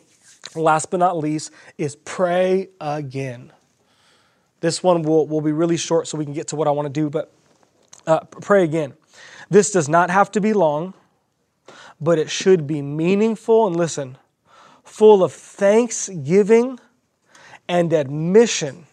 last 0.54 0.90
but 0.90 1.00
not 1.00 1.18
least, 1.18 1.50
is 1.76 1.96
pray 1.96 2.70
again. 2.80 3.52
This 4.60 4.82
one 4.82 5.02
will, 5.02 5.26
will 5.26 5.42
be 5.42 5.52
really 5.52 5.76
short 5.76 6.08
so 6.08 6.16
we 6.16 6.24
can 6.24 6.32
get 6.32 6.48
to 6.48 6.56
what 6.56 6.66
I 6.66 6.70
want 6.70 6.86
to 6.86 7.00
do, 7.00 7.10
but 7.10 7.30
uh, 8.06 8.20
pray 8.20 8.64
again. 8.64 8.94
This 9.50 9.70
does 9.70 9.86
not 9.86 10.08
have 10.08 10.30
to 10.32 10.40
be 10.40 10.54
long, 10.54 10.94
but 12.00 12.18
it 12.18 12.30
should 12.30 12.66
be 12.66 12.80
meaningful 12.80 13.66
and 13.66 13.76
listen, 13.76 14.16
full 14.82 15.22
of 15.22 15.34
thanksgiving 15.34 16.80
and 17.68 17.92
admission 17.92 18.86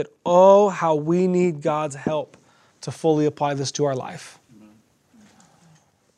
that, 0.00 0.10
oh, 0.24 0.70
how 0.70 0.94
we 0.94 1.26
need 1.26 1.60
God's 1.60 1.94
help 1.94 2.38
to 2.80 2.90
fully 2.90 3.26
apply 3.26 3.52
this 3.52 3.70
to 3.72 3.84
our 3.84 3.94
life. 3.94 4.38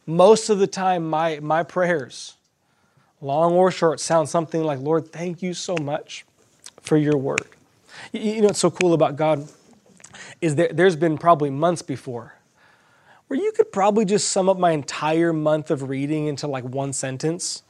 Most 0.06 0.50
of 0.50 0.60
the 0.60 0.68
time, 0.68 1.10
my, 1.10 1.40
my 1.40 1.64
prayers, 1.64 2.36
long 3.20 3.54
or 3.54 3.72
short, 3.72 3.98
sound 3.98 4.28
something 4.28 4.62
like, 4.62 4.78
Lord, 4.78 5.10
thank 5.10 5.42
you 5.42 5.52
so 5.52 5.76
much 5.76 6.24
for 6.80 6.96
your 6.96 7.16
word. 7.16 7.46
You 8.12 8.40
know 8.40 8.46
what's 8.46 8.60
so 8.60 8.70
cool 8.70 8.94
about 8.94 9.16
God 9.16 9.48
is 10.40 10.54
there, 10.54 10.68
there's 10.72 10.96
been 10.96 11.18
probably 11.18 11.50
months 11.50 11.82
before 11.82 12.34
where 13.26 13.40
you 13.40 13.50
could 13.52 13.72
probably 13.72 14.04
just 14.04 14.28
sum 14.28 14.48
up 14.48 14.58
my 14.58 14.70
entire 14.70 15.32
month 15.32 15.70
of 15.70 15.88
reading 15.88 16.26
into 16.26 16.46
like 16.46 16.64
one 16.64 16.92
sentence 16.92 17.62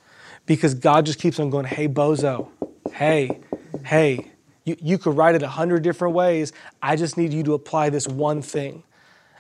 because 0.45 0.75
God 0.75 1.07
just 1.07 1.19
keeps 1.19 1.39
on 1.39 1.51
going, 1.51 1.67
hey, 1.67 1.89
bozo, 1.89 2.49
hey, 2.93 3.41
hey. 3.85 4.32
You, 4.65 4.77
you 4.81 4.99
could 4.99 5.17
write 5.17 5.35
it 5.35 5.43
a 5.43 5.49
hundred 5.49 5.83
different 5.83 6.15
ways. 6.15 6.53
I 6.81 6.97
just 6.97 7.17
need 7.17 7.33
you 7.33 7.43
to 7.45 7.55
apply 7.55 7.91
this 7.91 8.07
one 8.07 8.43
thing. 8.43 8.85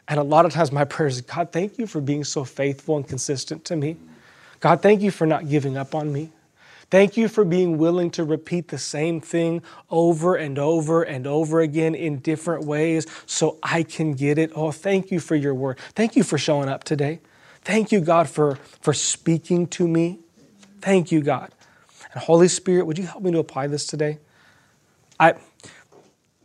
And 0.08 0.18
a 0.18 0.22
lot 0.22 0.44
of 0.44 0.52
times 0.52 0.72
my 0.72 0.84
prayer 0.84 1.08
is, 1.08 1.20
God, 1.20 1.52
thank 1.52 1.78
you 1.78 1.86
for 1.86 2.00
being 2.00 2.24
so 2.24 2.44
faithful 2.44 2.96
and 2.96 3.06
consistent 3.06 3.64
to 3.66 3.76
me. 3.76 3.96
God, 4.60 4.82
thank 4.82 5.00
you 5.00 5.10
for 5.10 5.26
not 5.26 5.48
giving 5.48 5.76
up 5.76 5.94
on 5.94 6.12
me. 6.12 6.30
Thank 6.90 7.16
you 7.16 7.28
for 7.28 7.44
being 7.44 7.78
willing 7.78 8.10
to 8.12 8.24
repeat 8.24 8.68
the 8.68 8.76
same 8.76 9.20
thing 9.20 9.62
over 9.88 10.34
and 10.36 10.58
over 10.58 11.02
and 11.02 11.26
over 11.26 11.60
again 11.60 11.94
in 11.94 12.18
different 12.18 12.66
ways 12.66 13.06
so 13.24 13.58
I 13.62 13.82
can 13.82 14.12
get 14.12 14.36
it. 14.36 14.52
Oh, 14.54 14.72
thank 14.72 15.10
you 15.10 15.18
for 15.18 15.34
your 15.34 15.54
word. 15.54 15.78
Thank 15.94 16.16
you 16.16 16.22
for 16.22 16.36
showing 16.36 16.68
up 16.68 16.84
today. 16.84 17.20
Thank 17.62 17.92
you, 17.92 18.00
God, 18.00 18.28
for, 18.28 18.56
for 18.82 18.92
speaking 18.92 19.68
to 19.68 19.88
me. 19.88 20.18
Thank 20.82 21.10
you, 21.10 21.22
God. 21.22 21.50
And 22.12 22.22
Holy 22.22 22.48
Spirit, 22.48 22.84
would 22.84 22.98
you 22.98 23.06
help 23.06 23.22
me 23.22 23.30
to 23.32 23.38
apply 23.38 23.68
this 23.68 23.86
today? 23.86 24.18
I 25.18 25.34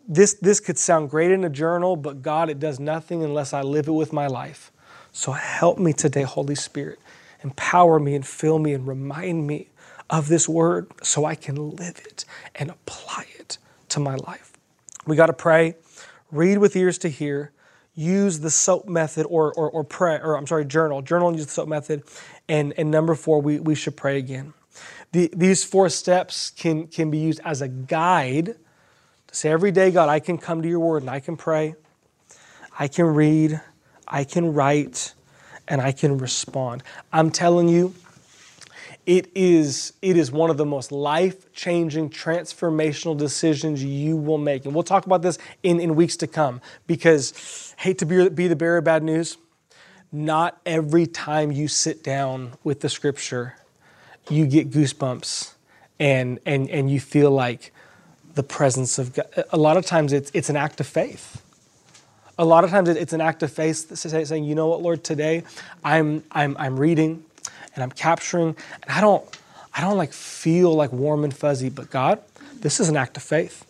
this 0.08 0.36
this 0.36 0.60
could 0.60 0.78
sound 0.78 1.10
great 1.10 1.32
in 1.32 1.44
a 1.44 1.50
journal, 1.50 1.96
but 1.96 2.22
God, 2.22 2.50
it 2.50 2.60
does 2.60 2.80
nothing 2.80 3.24
unless 3.24 3.54
I 3.54 3.62
live 3.62 3.88
it 3.88 3.94
with 3.94 4.14
my 4.14 4.28
life. 4.28 4.72
So 5.12 5.34
help 5.34 5.80
me 5.80 5.94
today, 5.94 6.24
Holy 6.24 6.56
Spirit. 6.56 7.00
Empower 7.44 8.00
me 8.00 8.16
and 8.16 8.26
fill 8.26 8.60
me 8.60 8.74
and 8.74 8.88
remind 8.88 9.48
me 9.48 9.70
of 10.10 10.30
this 10.30 10.48
word 10.48 10.92
so 11.04 11.26
I 11.26 11.36
can 11.36 11.72
live 11.72 11.98
it 12.00 12.26
and 12.56 12.70
apply 12.70 13.26
it 13.38 13.58
to 13.90 14.00
my 14.00 14.16
life. 14.16 14.54
We 15.06 15.16
got 15.16 15.28
to 15.28 15.34
pray, 15.34 15.76
read 16.32 16.58
with 16.60 16.76
ears 16.76 16.98
to 17.00 17.10
hear, 17.10 17.52
use 17.96 18.40
the 18.40 18.52
SOAP 18.52 18.88
method 18.88 19.26
or, 19.30 19.54
or, 19.54 19.70
or 19.70 19.84
pray, 19.84 20.20
or 20.22 20.36
I'm 20.36 20.48
sorry, 20.48 20.66
journal, 20.66 21.02
journal 21.02 21.30
and 21.30 21.38
use 21.38 21.48
the 21.48 21.52
SOAP 21.52 21.68
method. 21.68 22.04
And, 22.48 22.74
and 22.78 22.92
number 22.92 23.16
four, 23.16 23.42
we, 23.42 23.60
we 23.60 23.76
should 23.76 23.98
pray 23.98 24.18
again. 24.18 24.54
The, 25.12 25.30
these 25.34 25.64
four 25.64 25.90
steps 25.90 26.52
can, 26.52 26.88
can 26.88 27.10
be 27.10 27.18
used 27.18 27.40
as 27.46 27.62
a 27.62 27.68
guide 27.68 28.56
to 29.28 29.36
say 29.36 29.50
every 29.50 29.72
day, 29.72 29.92
God, 29.92 30.10
I 30.10 30.20
can 30.20 30.38
come 30.38 30.62
to 30.62 30.68
your 30.68 30.80
word 30.80 31.04
and 31.04 31.10
I 31.10 31.20
can 31.20 31.38
pray, 31.38 31.76
I 32.78 32.88
can 32.88 33.06
read, 33.06 33.62
I 34.08 34.24
can 34.24 34.54
write, 34.54 35.14
and 35.68 35.82
I 35.82 35.92
can 35.92 36.18
respond. 36.18 36.84
I'm 37.12 37.32
telling 37.32 37.68
you, 37.68 37.94
it 39.06 39.32
is, 39.36 39.94
it 40.02 40.18
is 40.18 40.32
one 40.32 40.50
of 40.50 40.58
the 40.58 40.66
most 40.66 40.92
life 40.92 41.52
changing, 41.54 42.10
transformational 42.10 43.18
decisions 43.18 43.84
you 43.84 44.18
will 44.18 44.38
make. 44.38 44.66
And 44.66 44.74
we'll 44.74 44.84
talk 44.84 45.06
about 45.06 45.22
this 45.22 45.38
in, 45.64 45.80
in 45.80 45.96
weeks 45.96 46.18
to 46.18 46.28
come 46.28 46.62
because, 46.88 47.74
hate 47.78 47.98
to 48.00 48.06
be, 48.06 48.28
be 48.30 48.48
the 48.48 48.56
bearer 48.56 48.78
of 48.78 48.84
bad 48.84 49.04
news, 49.04 49.38
not 50.12 50.60
every 50.66 51.08
time 51.08 51.52
you 51.52 51.68
sit 51.68 52.04
down 52.04 52.54
with 52.64 52.82
the 52.82 52.90
scripture, 52.90 53.56
you 54.30 54.46
get 54.46 54.70
goosebumps 54.70 55.54
and, 56.00 56.40
and, 56.46 56.70
and 56.70 56.92
you 56.92 57.00
feel 57.00 57.32
like 57.32 57.72
the 58.36 58.44
presence 58.44 59.00
of 59.00 59.14
God. 59.14 59.28
A 59.52 59.58
lot 59.58 59.78
of 59.78 59.86
times 59.86 60.14
it's, 60.14 60.32
it's 60.34 60.50
an 60.50 60.56
act 60.56 60.80
of 60.80 60.88
faith. 60.88 61.44
A 62.38 62.46
lot 62.46 62.64
of 62.64 62.70
times 62.70 62.88
it's 62.88 63.14
an 63.14 63.22
act 63.22 63.42
of 63.42 63.52
faith 63.52 63.98
saying, 63.98 64.44
you 64.44 64.54
know 64.54 64.68
what, 64.68 64.82
Lord, 64.82 65.04
today 65.04 65.44
I'm, 65.84 66.24
I'm, 66.32 66.56
I'm 66.60 66.80
reading 66.80 67.26
and 67.74 67.84
I'm 67.84 67.92
capturing, 67.92 68.56
and 68.84 68.92
I 68.92 69.02
don't, 69.02 69.24
I 69.74 69.82
don't 69.82 69.98
like 69.98 70.14
feel 70.14 70.74
like 70.74 70.92
warm 70.92 71.24
and 71.24 71.36
fuzzy, 71.36 71.70
but 71.70 71.90
God, 71.90 72.20
this 72.56 72.80
is 72.80 72.90
an 72.90 72.98
act 72.98 73.18
of 73.18 73.24
faith. 73.24 73.66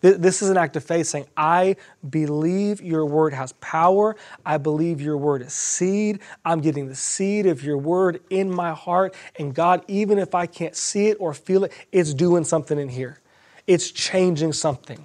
This 0.00 0.40
is 0.40 0.48
an 0.48 0.56
act 0.56 0.76
of 0.76 0.84
faith 0.84 1.08
saying, 1.08 1.26
I 1.36 1.76
believe 2.08 2.80
your 2.80 3.04
word 3.04 3.34
has 3.34 3.52
power. 3.60 4.16
I 4.46 4.56
believe 4.56 5.00
your 5.00 5.18
word 5.18 5.42
is 5.42 5.52
seed. 5.52 6.20
I'm 6.44 6.60
getting 6.60 6.88
the 6.88 6.94
seed 6.94 7.46
of 7.46 7.62
your 7.62 7.76
word 7.76 8.20
in 8.30 8.50
my 8.50 8.72
heart. 8.72 9.14
And 9.38 9.54
God, 9.54 9.84
even 9.88 10.18
if 10.18 10.34
I 10.34 10.46
can't 10.46 10.74
see 10.74 11.08
it 11.08 11.18
or 11.20 11.34
feel 11.34 11.64
it, 11.64 11.72
it's 11.92 12.14
doing 12.14 12.44
something 12.44 12.78
in 12.78 12.88
here. 12.88 13.18
It's 13.66 13.90
changing 13.90 14.54
something. 14.54 15.04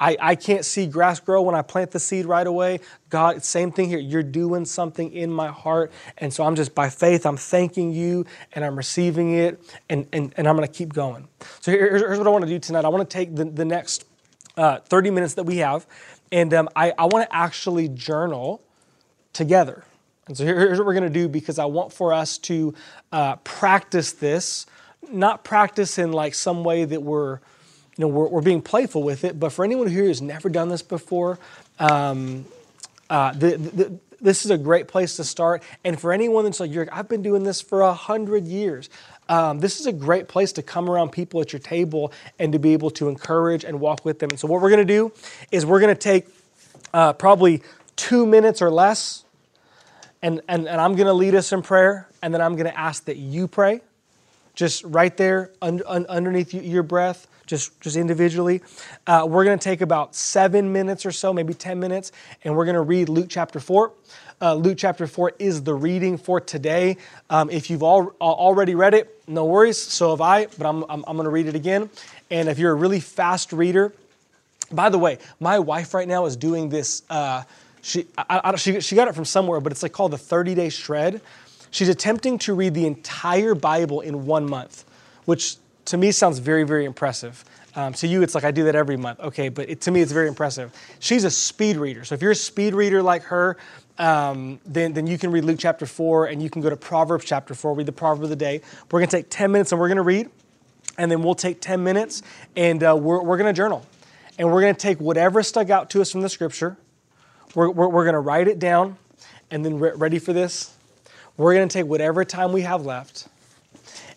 I, 0.00 0.16
I 0.20 0.34
can't 0.36 0.64
see 0.64 0.86
grass 0.86 1.18
grow 1.18 1.42
when 1.42 1.54
I 1.54 1.62
plant 1.62 1.90
the 1.90 1.98
seed 1.98 2.26
right 2.26 2.46
away. 2.46 2.80
God, 3.10 3.42
same 3.44 3.72
thing 3.72 3.88
here. 3.88 3.98
You're 3.98 4.22
doing 4.22 4.64
something 4.64 5.12
in 5.12 5.32
my 5.32 5.48
heart. 5.48 5.90
And 6.18 6.32
so 6.32 6.44
I'm 6.44 6.54
just 6.54 6.74
by 6.74 6.88
faith, 6.88 7.26
I'm 7.26 7.36
thanking 7.36 7.92
you 7.92 8.24
and 8.52 8.64
I'm 8.64 8.76
receiving 8.76 9.34
it 9.34 9.60
and, 9.88 10.06
and, 10.12 10.32
and 10.36 10.46
I'm 10.46 10.56
going 10.56 10.68
to 10.68 10.72
keep 10.72 10.92
going. 10.92 11.26
So 11.60 11.72
here's, 11.72 12.00
here's, 12.00 12.18
what 12.18 12.26
I 12.26 12.30
want 12.30 12.44
to 12.44 12.50
do 12.50 12.58
tonight. 12.58 12.84
I 12.84 12.88
want 12.88 13.08
to 13.08 13.12
take 13.12 13.34
the, 13.34 13.44
the 13.44 13.64
next 13.64 14.04
uh, 14.58 14.80
30 14.80 15.10
minutes 15.10 15.34
that 15.34 15.44
we 15.44 15.58
have 15.58 15.86
and 16.30 16.52
um, 16.52 16.68
I, 16.76 16.92
I 16.98 17.06
want 17.06 17.28
to 17.28 17.34
actually 17.34 17.88
journal 17.88 18.62
together. 19.32 19.84
And 20.26 20.36
so 20.36 20.44
here's 20.44 20.78
what 20.78 20.86
we're 20.86 20.94
going 20.94 21.04
to 21.04 21.10
do 21.10 21.28
because 21.28 21.58
I 21.58 21.64
want 21.64 21.92
for 21.92 22.12
us 22.12 22.38
to 22.38 22.74
uh, 23.12 23.36
practice 23.36 24.12
this, 24.12 24.66
not 25.10 25.42
practice 25.42 25.98
in 25.98 26.12
like 26.12 26.34
some 26.34 26.64
way 26.64 26.84
that 26.84 27.02
we're 27.02 27.40
you 27.96 28.04
know, 28.04 28.08
we're, 28.08 28.28
we're 28.28 28.42
being 28.42 28.62
playful 28.62 29.02
with 29.02 29.24
it. 29.24 29.40
But 29.40 29.52
for 29.52 29.64
anyone 29.64 29.88
here 29.88 30.04
who's 30.04 30.22
never 30.22 30.48
done 30.48 30.68
this 30.68 30.82
before, 30.82 31.38
um, 31.80 32.44
uh, 33.10 33.32
the, 33.32 33.56
the, 33.56 33.98
this 34.20 34.44
is 34.44 34.52
a 34.52 34.58
great 34.58 34.86
place 34.86 35.16
to 35.16 35.24
start. 35.24 35.64
And 35.82 36.00
for 36.00 36.12
anyone 36.12 36.44
that's 36.44 36.60
like, 36.60 36.70
I've 36.92 37.08
been 37.08 37.22
doing 37.22 37.42
this 37.42 37.60
for 37.60 37.80
a 37.80 37.92
hundred 37.92 38.46
years. 38.46 38.88
Um, 39.28 39.60
this 39.60 39.80
is 39.80 39.86
a 39.86 39.92
great 39.92 40.28
place 40.28 40.52
to 40.52 40.62
come 40.62 40.88
around 40.88 41.10
people 41.10 41.40
at 41.40 41.52
your 41.52 41.60
table 41.60 42.12
and 42.38 42.52
to 42.52 42.58
be 42.58 42.72
able 42.72 42.90
to 42.92 43.08
encourage 43.08 43.64
and 43.64 43.80
walk 43.80 44.04
with 44.04 44.18
them. 44.18 44.30
And 44.30 44.38
so, 44.40 44.48
what 44.48 44.62
we're 44.62 44.70
going 44.70 44.86
to 44.86 44.92
do 44.92 45.12
is 45.50 45.66
we're 45.66 45.80
going 45.80 45.94
to 45.94 46.00
take 46.00 46.28
uh, 46.94 47.12
probably 47.12 47.62
two 47.96 48.24
minutes 48.26 48.62
or 48.62 48.70
less, 48.70 49.24
and, 50.22 50.40
and, 50.48 50.66
and 50.66 50.80
I'm 50.80 50.94
going 50.94 51.06
to 51.06 51.12
lead 51.12 51.34
us 51.34 51.52
in 51.52 51.62
prayer, 51.62 52.08
and 52.22 52.32
then 52.32 52.40
I'm 52.40 52.54
going 52.54 52.70
to 52.70 52.78
ask 52.78 53.04
that 53.04 53.16
you 53.16 53.48
pray, 53.48 53.80
just 54.54 54.84
right 54.84 55.16
there 55.16 55.50
un, 55.60 55.82
un, 55.86 56.06
underneath 56.08 56.54
your 56.54 56.82
breath 56.82 57.26
just, 57.48 57.80
just 57.80 57.96
individually. 57.96 58.62
Uh, 59.06 59.26
we're 59.28 59.44
going 59.44 59.58
to 59.58 59.62
take 59.62 59.80
about 59.80 60.14
seven 60.14 60.72
minutes 60.72 61.04
or 61.04 61.10
so, 61.10 61.32
maybe 61.32 61.54
10 61.54 61.80
minutes, 61.80 62.12
and 62.44 62.54
we're 62.54 62.66
going 62.66 62.74
to 62.74 62.82
read 62.82 63.08
Luke 63.08 63.26
chapter 63.28 63.58
4. 63.58 63.90
Uh, 64.40 64.54
Luke 64.54 64.78
chapter 64.78 65.08
4 65.08 65.32
is 65.40 65.64
the 65.64 65.74
reading 65.74 66.16
for 66.16 66.40
today. 66.40 66.96
Um, 67.28 67.50
if 67.50 67.70
you've 67.70 67.82
all, 67.82 68.14
already 68.20 68.76
read 68.76 68.94
it, 68.94 69.22
no 69.26 69.44
worries. 69.44 69.78
So 69.78 70.10
have 70.10 70.20
I, 70.20 70.46
but 70.46 70.64
I'm, 70.64 70.84
I'm, 70.84 71.04
I'm 71.08 71.16
going 71.16 71.24
to 71.24 71.30
read 71.30 71.48
it 71.48 71.56
again. 71.56 71.90
And 72.30 72.48
if 72.48 72.58
you're 72.58 72.70
a 72.70 72.76
really 72.76 73.00
fast 73.00 73.52
reader, 73.52 73.92
by 74.70 74.90
the 74.90 74.98
way, 74.98 75.18
my 75.40 75.58
wife 75.58 75.92
right 75.92 76.06
now 76.06 76.26
is 76.26 76.36
doing 76.36 76.68
this. 76.68 77.02
Uh, 77.10 77.42
she, 77.82 78.06
I, 78.16 78.40
I, 78.44 78.56
she, 78.56 78.80
she 78.80 78.94
got 78.94 79.08
it 79.08 79.14
from 79.14 79.24
somewhere, 79.24 79.60
but 79.60 79.72
it's 79.72 79.82
like 79.82 79.92
called 79.92 80.12
the 80.12 80.18
30 80.18 80.54
day 80.54 80.68
shred. 80.68 81.20
She's 81.72 81.88
attempting 81.88 82.38
to 82.40 82.54
read 82.54 82.74
the 82.74 82.86
entire 82.86 83.56
Bible 83.56 84.02
in 84.02 84.24
one 84.24 84.48
month, 84.48 84.84
which 85.24 85.56
to 85.86 85.96
me 85.96 86.12
sounds 86.12 86.38
very, 86.38 86.62
very 86.62 86.84
impressive. 86.84 87.44
Um, 87.74 87.92
to 87.94 88.06
you, 88.06 88.22
it's 88.22 88.34
like 88.34 88.44
I 88.44 88.50
do 88.50 88.64
that 88.64 88.74
every 88.74 88.96
month. 88.96 89.20
Okay, 89.20 89.48
but 89.48 89.68
it, 89.68 89.80
to 89.82 89.90
me, 89.90 90.00
it's 90.00 90.12
very 90.12 90.28
impressive. 90.28 90.72
She's 91.00 91.24
a 91.24 91.30
speed 91.30 91.76
reader. 91.76 92.04
So 92.04 92.14
if 92.14 92.22
you're 92.22 92.32
a 92.32 92.36
speed 92.36 92.74
reader 92.74 93.02
like 93.02 93.22
her, 93.24 93.56
um, 93.98 94.60
then, 94.64 94.92
then 94.92 95.06
you 95.06 95.18
can 95.18 95.32
read 95.32 95.44
Luke 95.44 95.58
chapter 95.58 95.84
4 95.84 96.26
and 96.26 96.42
you 96.42 96.48
can 96.48 96.62
go 96.62 96.70
to 96.70 96.76
Proverbs 96.76 97.24
chapter 97.24 97.54
4, 97.54 97.74
read 97.74 97.86
the 97.86 97.92
proverb 97.92 98.24
of 98.24 98.30
the 98.30 98.36
day. 98.36 98.60
We're 98.90 99.00
going 99.00 99.08
to 99.08 99.16
take 99.16 99.30
10 99.30 99.50
minutes 99.50 99.72
and 99.72 99.80
we're 99.80 99.88
going 99.88 99.96
to 99.96 100.02
read, 100.02 100.30
and 100.96 101.10
then 101.10 101.22
we'll 101.22 101.34
take 101.34 101.60
10 101.60 101.82
minutes 101.82 102.22
and 102.56 102.82
uh, 102.82 102.96
we're, 102.96 103.22
we're 103.22 103.36
going 103.36 103.52
to 103.52 103.56
journal. 103.56 103.84
And 104.38 104.52
we're 104.52 104.60
going 104.60 104.74
to 104.74 104.80
take 104.80 105.00
whatever 105.00 105.42
stuck 105.42 105.68
out 105.68 105.90
to 105.90 106.00
us 106.00 106.12
from 106.12 106.20
the 106.20 106.28
scripture, 106.28 106.76
we're, 107.54 107.70
we're, 107.70 107.88
we're 107.88 108.04
going 108.04 108.14
to 108.14 108.20
write 108.20 108.46
it 108.46 108.58
down, 108.58 108.96
and 109.50 109.64
then, 109.64 109.78
re- 109.78 109.92
ready 109.94 110.18
for 110.18 110.32
this? 110.32 110.74
We're 111.36 111.54
going 111.54 111.68
to 111.68 111.72
take 111.72 111.86
whatever 111.86 112.24
time 112.24 112.52
we 112.52 112.62
have 112.62 112.84
left 112.84 113.28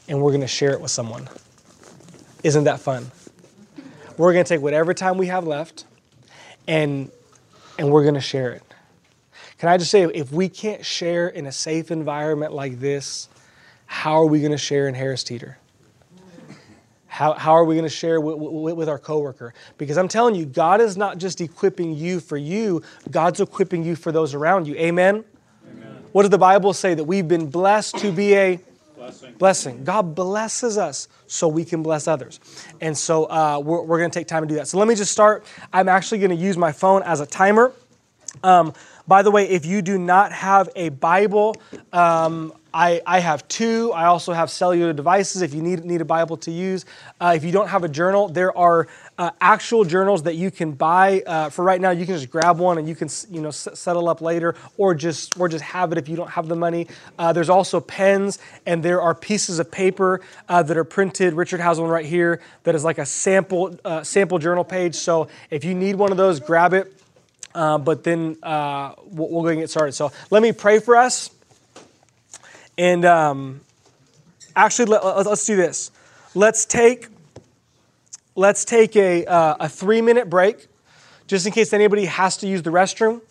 and 0.08 0.22
we're 0.22 0.32
going 0.32 0.42
to 0.42 0.48
share 0.48 0.72
it 0.72 0.82
with 0.82 0.92
someone. 0.92 1.30
Isn't 2.44 2.64
that 2.66 2.80
fun? 2.80 3.12
We're 4.18 4.34
going 4.34 4.44
to 4.44 4.50
take 4.50 4.62
whatever 4.62 4.94
time 4.94 5.18
we 5.18 5.28
have 5.28 5.46
left 5.46 5.86
and, 6.68 7.12
and 7.78 7.92
we're 7.92 8.02
going 8.02 8.16
to 8.16 8.22
share 8.22 8.52
it. 8.52 8.64
Can 9.62 9.70
I 9.70 9.78
just 9.78 9.92
say, 9.92 10.02
if 10.06 10.32
we 10.32 10.50
can't 10.50 10.84
share 10.84 11.28
in 11.28 11.46
a 11.46 11.52
safe 11.52 11.92
environment 11.92 12.52
like 12.52 12.80
this, 12.80 13.30
how 13.86 14.14
are 14.14 14.26
we 14.26 14.40
going 14.40 14.54
to 14.54 14.58
share 14.58 14.88
in 14.88 14.96
Harris 14.96 15.24
Teeter? 15.24 15.60
How, 17.06 17.34
how 17.34 17.52
are 17.52 17.64
we 17.64 17.76
going 17.76 17.86
to 17.86 17.96
share 17.96 18.20
with, 18.20 18.38
with, 18.38 18.74
with, 18.74 18.90
our 18.90 18.98
coworker? 18.98 19.54
Because 19.78 20.00
I'm 20.00 20.08
telling 20.08 20.34
you, 20.34 20.48
God 20.48 20.82
is 20.82 20.98
not 20.98 21.20
just 21.20 21.42
equipping 21.42 21.96
you 21.96 22.20
for 22.20 22.38
you, 22.38 22.82
God's 23.12 23.40
equipping 23.40 23.84
you 23.84 23.96
for 23.96 24.12
those 24.12 24.34
around 24.34 24.68
you. 24.68 24.74
Amen? 24.78 25.24
Amen. 25.70 26.06
What 26.12 26.24
does 26.24 26.32
the 26.32 26.40
Bible 26.40 26.74
say? 26.74 26.96
That 26.96 27.04
we've 27.04 27.28
been 27.28 27.48
blessed 27.48 28.00
to 28.00 28.12
be 28.12 28.34
a 28.34 28.60
blessing. 28.96 29.34
blessing. 29.38 29.84
God 29.84 30.16
blesses 30.16 30.80
us 30.80 31.08
so 31.28 31.48
we 31.48 31.66
can 31.66 31.84
bless 31.84 32.08
others. 32.08 32.40
And 32.82 32.98
so 32.98 33.26
uh, 33.26 33.62
we're, 33.64 33.84
we're 33.84 34.00
going 34.00 34.10
to 34.10 34.20
take 34.20 34.28
time 34.28 34.42
to 34.42 34.50
do 34.50 34.56
that. 34.56 34.68
So 34.68 34.80
let 34.80 34.88
me 34.88 34.96
just 34.96 35.12
start. 35.12 35.46
I'm 35.72 35.88
actually 35.88 36.18
going 36.18 36.32
to 36.32 36.36
use 36.36 36.58
my 36.58 36.72
phone 36.72 37.04
as 37.04 37.20
a 37.20 37.28
timer. 37.28 37.72
Um, 38.44 38.74
by 39.12 39.24
the 39.24 39.30
way, 39.30 39.44
if 39.50 39.66
you 39.66 39.82
do 39.82 39.98
not 39.98 40.32
have 40.32 40.70
a 40.74 40.88
Bible, 40.88 41.54
um, 41.92 42.54
I, 42.74 43.02
I, 43.06 43.20
have 43.20 43.46
two. 43.50 43.92
I 43.92 44.06
also 44.06 44.32
have 44.32 44.50
cellular 44.50 44.94
devices 44.94 45.42
if 45.42 45.54
you 45.54 45.62
need, 45.62 45.84
need 45.84 46.00
a 46.00 46.06
Bible 46.06 46.38
to 46.38 46.50
use. 46.50 46.86
Uh, 47.20 47.34
if 47.36 47.44
you 47.44 47.52
don't 47.52 47.68
have 47.68 47.84
a 47.84 47.90
journal, 47.90 48.30
there 48.30 48.58
are 48.58 48.88
uh, 49.18 49.32
actual 49.42 49.84
journals 49.84 50.24
that 50.24 50.36
you 50.36 50.50
can 50.50 50.72
buy. 50.72 51.24
Uh, 51.28 51.50
for 51.50 51.66
right 51.66 51.82
now, 51.82 51.90
you 51.90 52.06
can 52.06 52.16
just 52.16 52.30
grab 52.30 52.58
one 52.58 52.78
and 52.78 52.88
you 52.88 52.96
can 52.96 53.10
you 53.30 53.42
know 53.42 53.50
s- 53.50 53.68
settle 53.74 54.08
up 54.08 54.22
later, 54.22 54.56
or 54.78 54.96
just 54.96 55.38
or 55.38 55.50
just 55.50 55.66
have 55.66 55.92
it 55.92 55.98
if 55.98 56.08
you 56.08 56.16
don't 56.16 56.30
have 56.30 56.48
the 56.48 56.56
money. 56.56 56.88
Uh, 57.20 57.34
there's 57.34 57.50
also 57.50 57.82
pens, 57.82 58.40
and 58.66 58.82
there 58.82 59.02
are 59.02 59.14
pieces 59.14 59.60
of 59.60 59.70
paper 59.70 60.22
uh, 60.48 60.64
that 60.64 60.78
are 60.78 60.86
printed. 60.86 61.34
Richard 61.34 61.60
has 61.60 61.82
one 61.82 61.90
right 61.90 62.06
here 62.06 62.40
that 62.64 62.76
is 62.76 62.86
like 62.86 62.98
a 62.98 63.06
sample 63.06 63.78
uh, 63.84 64.04
sample 64.04 64.40
journal 64.40 64.64
page. 64.64 64.96
So 64.96 65.28
if 65.50 65.66
you 65.66 65.76
need 65.76 65.98
one 65.98 66.12
of 66.12 66.18
those, 66.18 66.40
grab 66.40 66.74
it. 66.74 67.01
But 67.54 68.04
then 68.04 68.38
we'll, 68.42 69.30
we'll 69.30 69.44
go 69.44 69.50
and 69.50 69.60
get 69.60 69.70
started. 69.70 69.94
So 69.94 70.12
let 70.30 70.42
me 70.42 70.52
pray 70.52 70.80
for 70.80 70.96
us. 70.96 71.30
And 72.78 73.06
um, 73.06 73.62
actually, 74.56 74.86
let, 74.86 75.04
us 75.04 75.46
do 75.46 75.56
this. 75.56 75.92
Let's 76.34 76.66
take 76.66 77.08
let's 78.36 78.66
take 78.66 78.96
a, 78.96 79.26
uh, 79.26 79.56
a 79.60 79.70
three 79.70 80.02
minute 80.02 80.30
break, 80.30 80.68
just 81.28 81.46
in 81.46 81.52
case 81.52 81.74
anybody 81.74 82.06
has 82.06 82.38
to 82.38 82.48
use 82.48 82.62
the 82.64 82.70
restroom. 82.70 83.22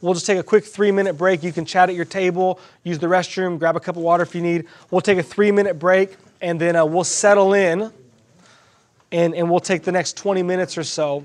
We'll 0.00 0.14
just 0.14 0.26
take 0.26 0.38
a 0.38 0.42
quick 0.42 0.64
three 0.64 0.92
minute 0.92 1.14
break. 1.14 1.42
You 1.42 1.52
can 1.52 1.64
chat 1.64 1.88
at 1.88 1.94
your 1.94 2.04
table, 2.04 2.60
use 2.84 2.98
the 2.98 3.06
restroom, 3.06 3.58
grab 3.58 3.76
a 3.76 3.80
cup 3.80 3.96
of 3.96 4.02
water 4.02 4.22
if 4.22 4.34
you 4.34 4.42
need. 4.42 4.66
We'll 4.90 5.00
take 5.00 5.18
a 5.18 5.22
three 5.22 5.52
minute 5.52 5.78
break, 5.78 6.16
and 6.40 6.60
then 6.60 6.76
uh, 6.76 6.84
we'll 6.84 7.04
settle 7.04 7.52
in, 7.52 7.92
and, 9.12 9.34
and 9.34 9.50
we'll 9.50 9.60
take 9.60 9.82
the 9.82 9.92
next 9.92 10.16
20 10.16 10.42
minutes 10.42 10.78
or 10.78 10.84
so, 10.84 11.24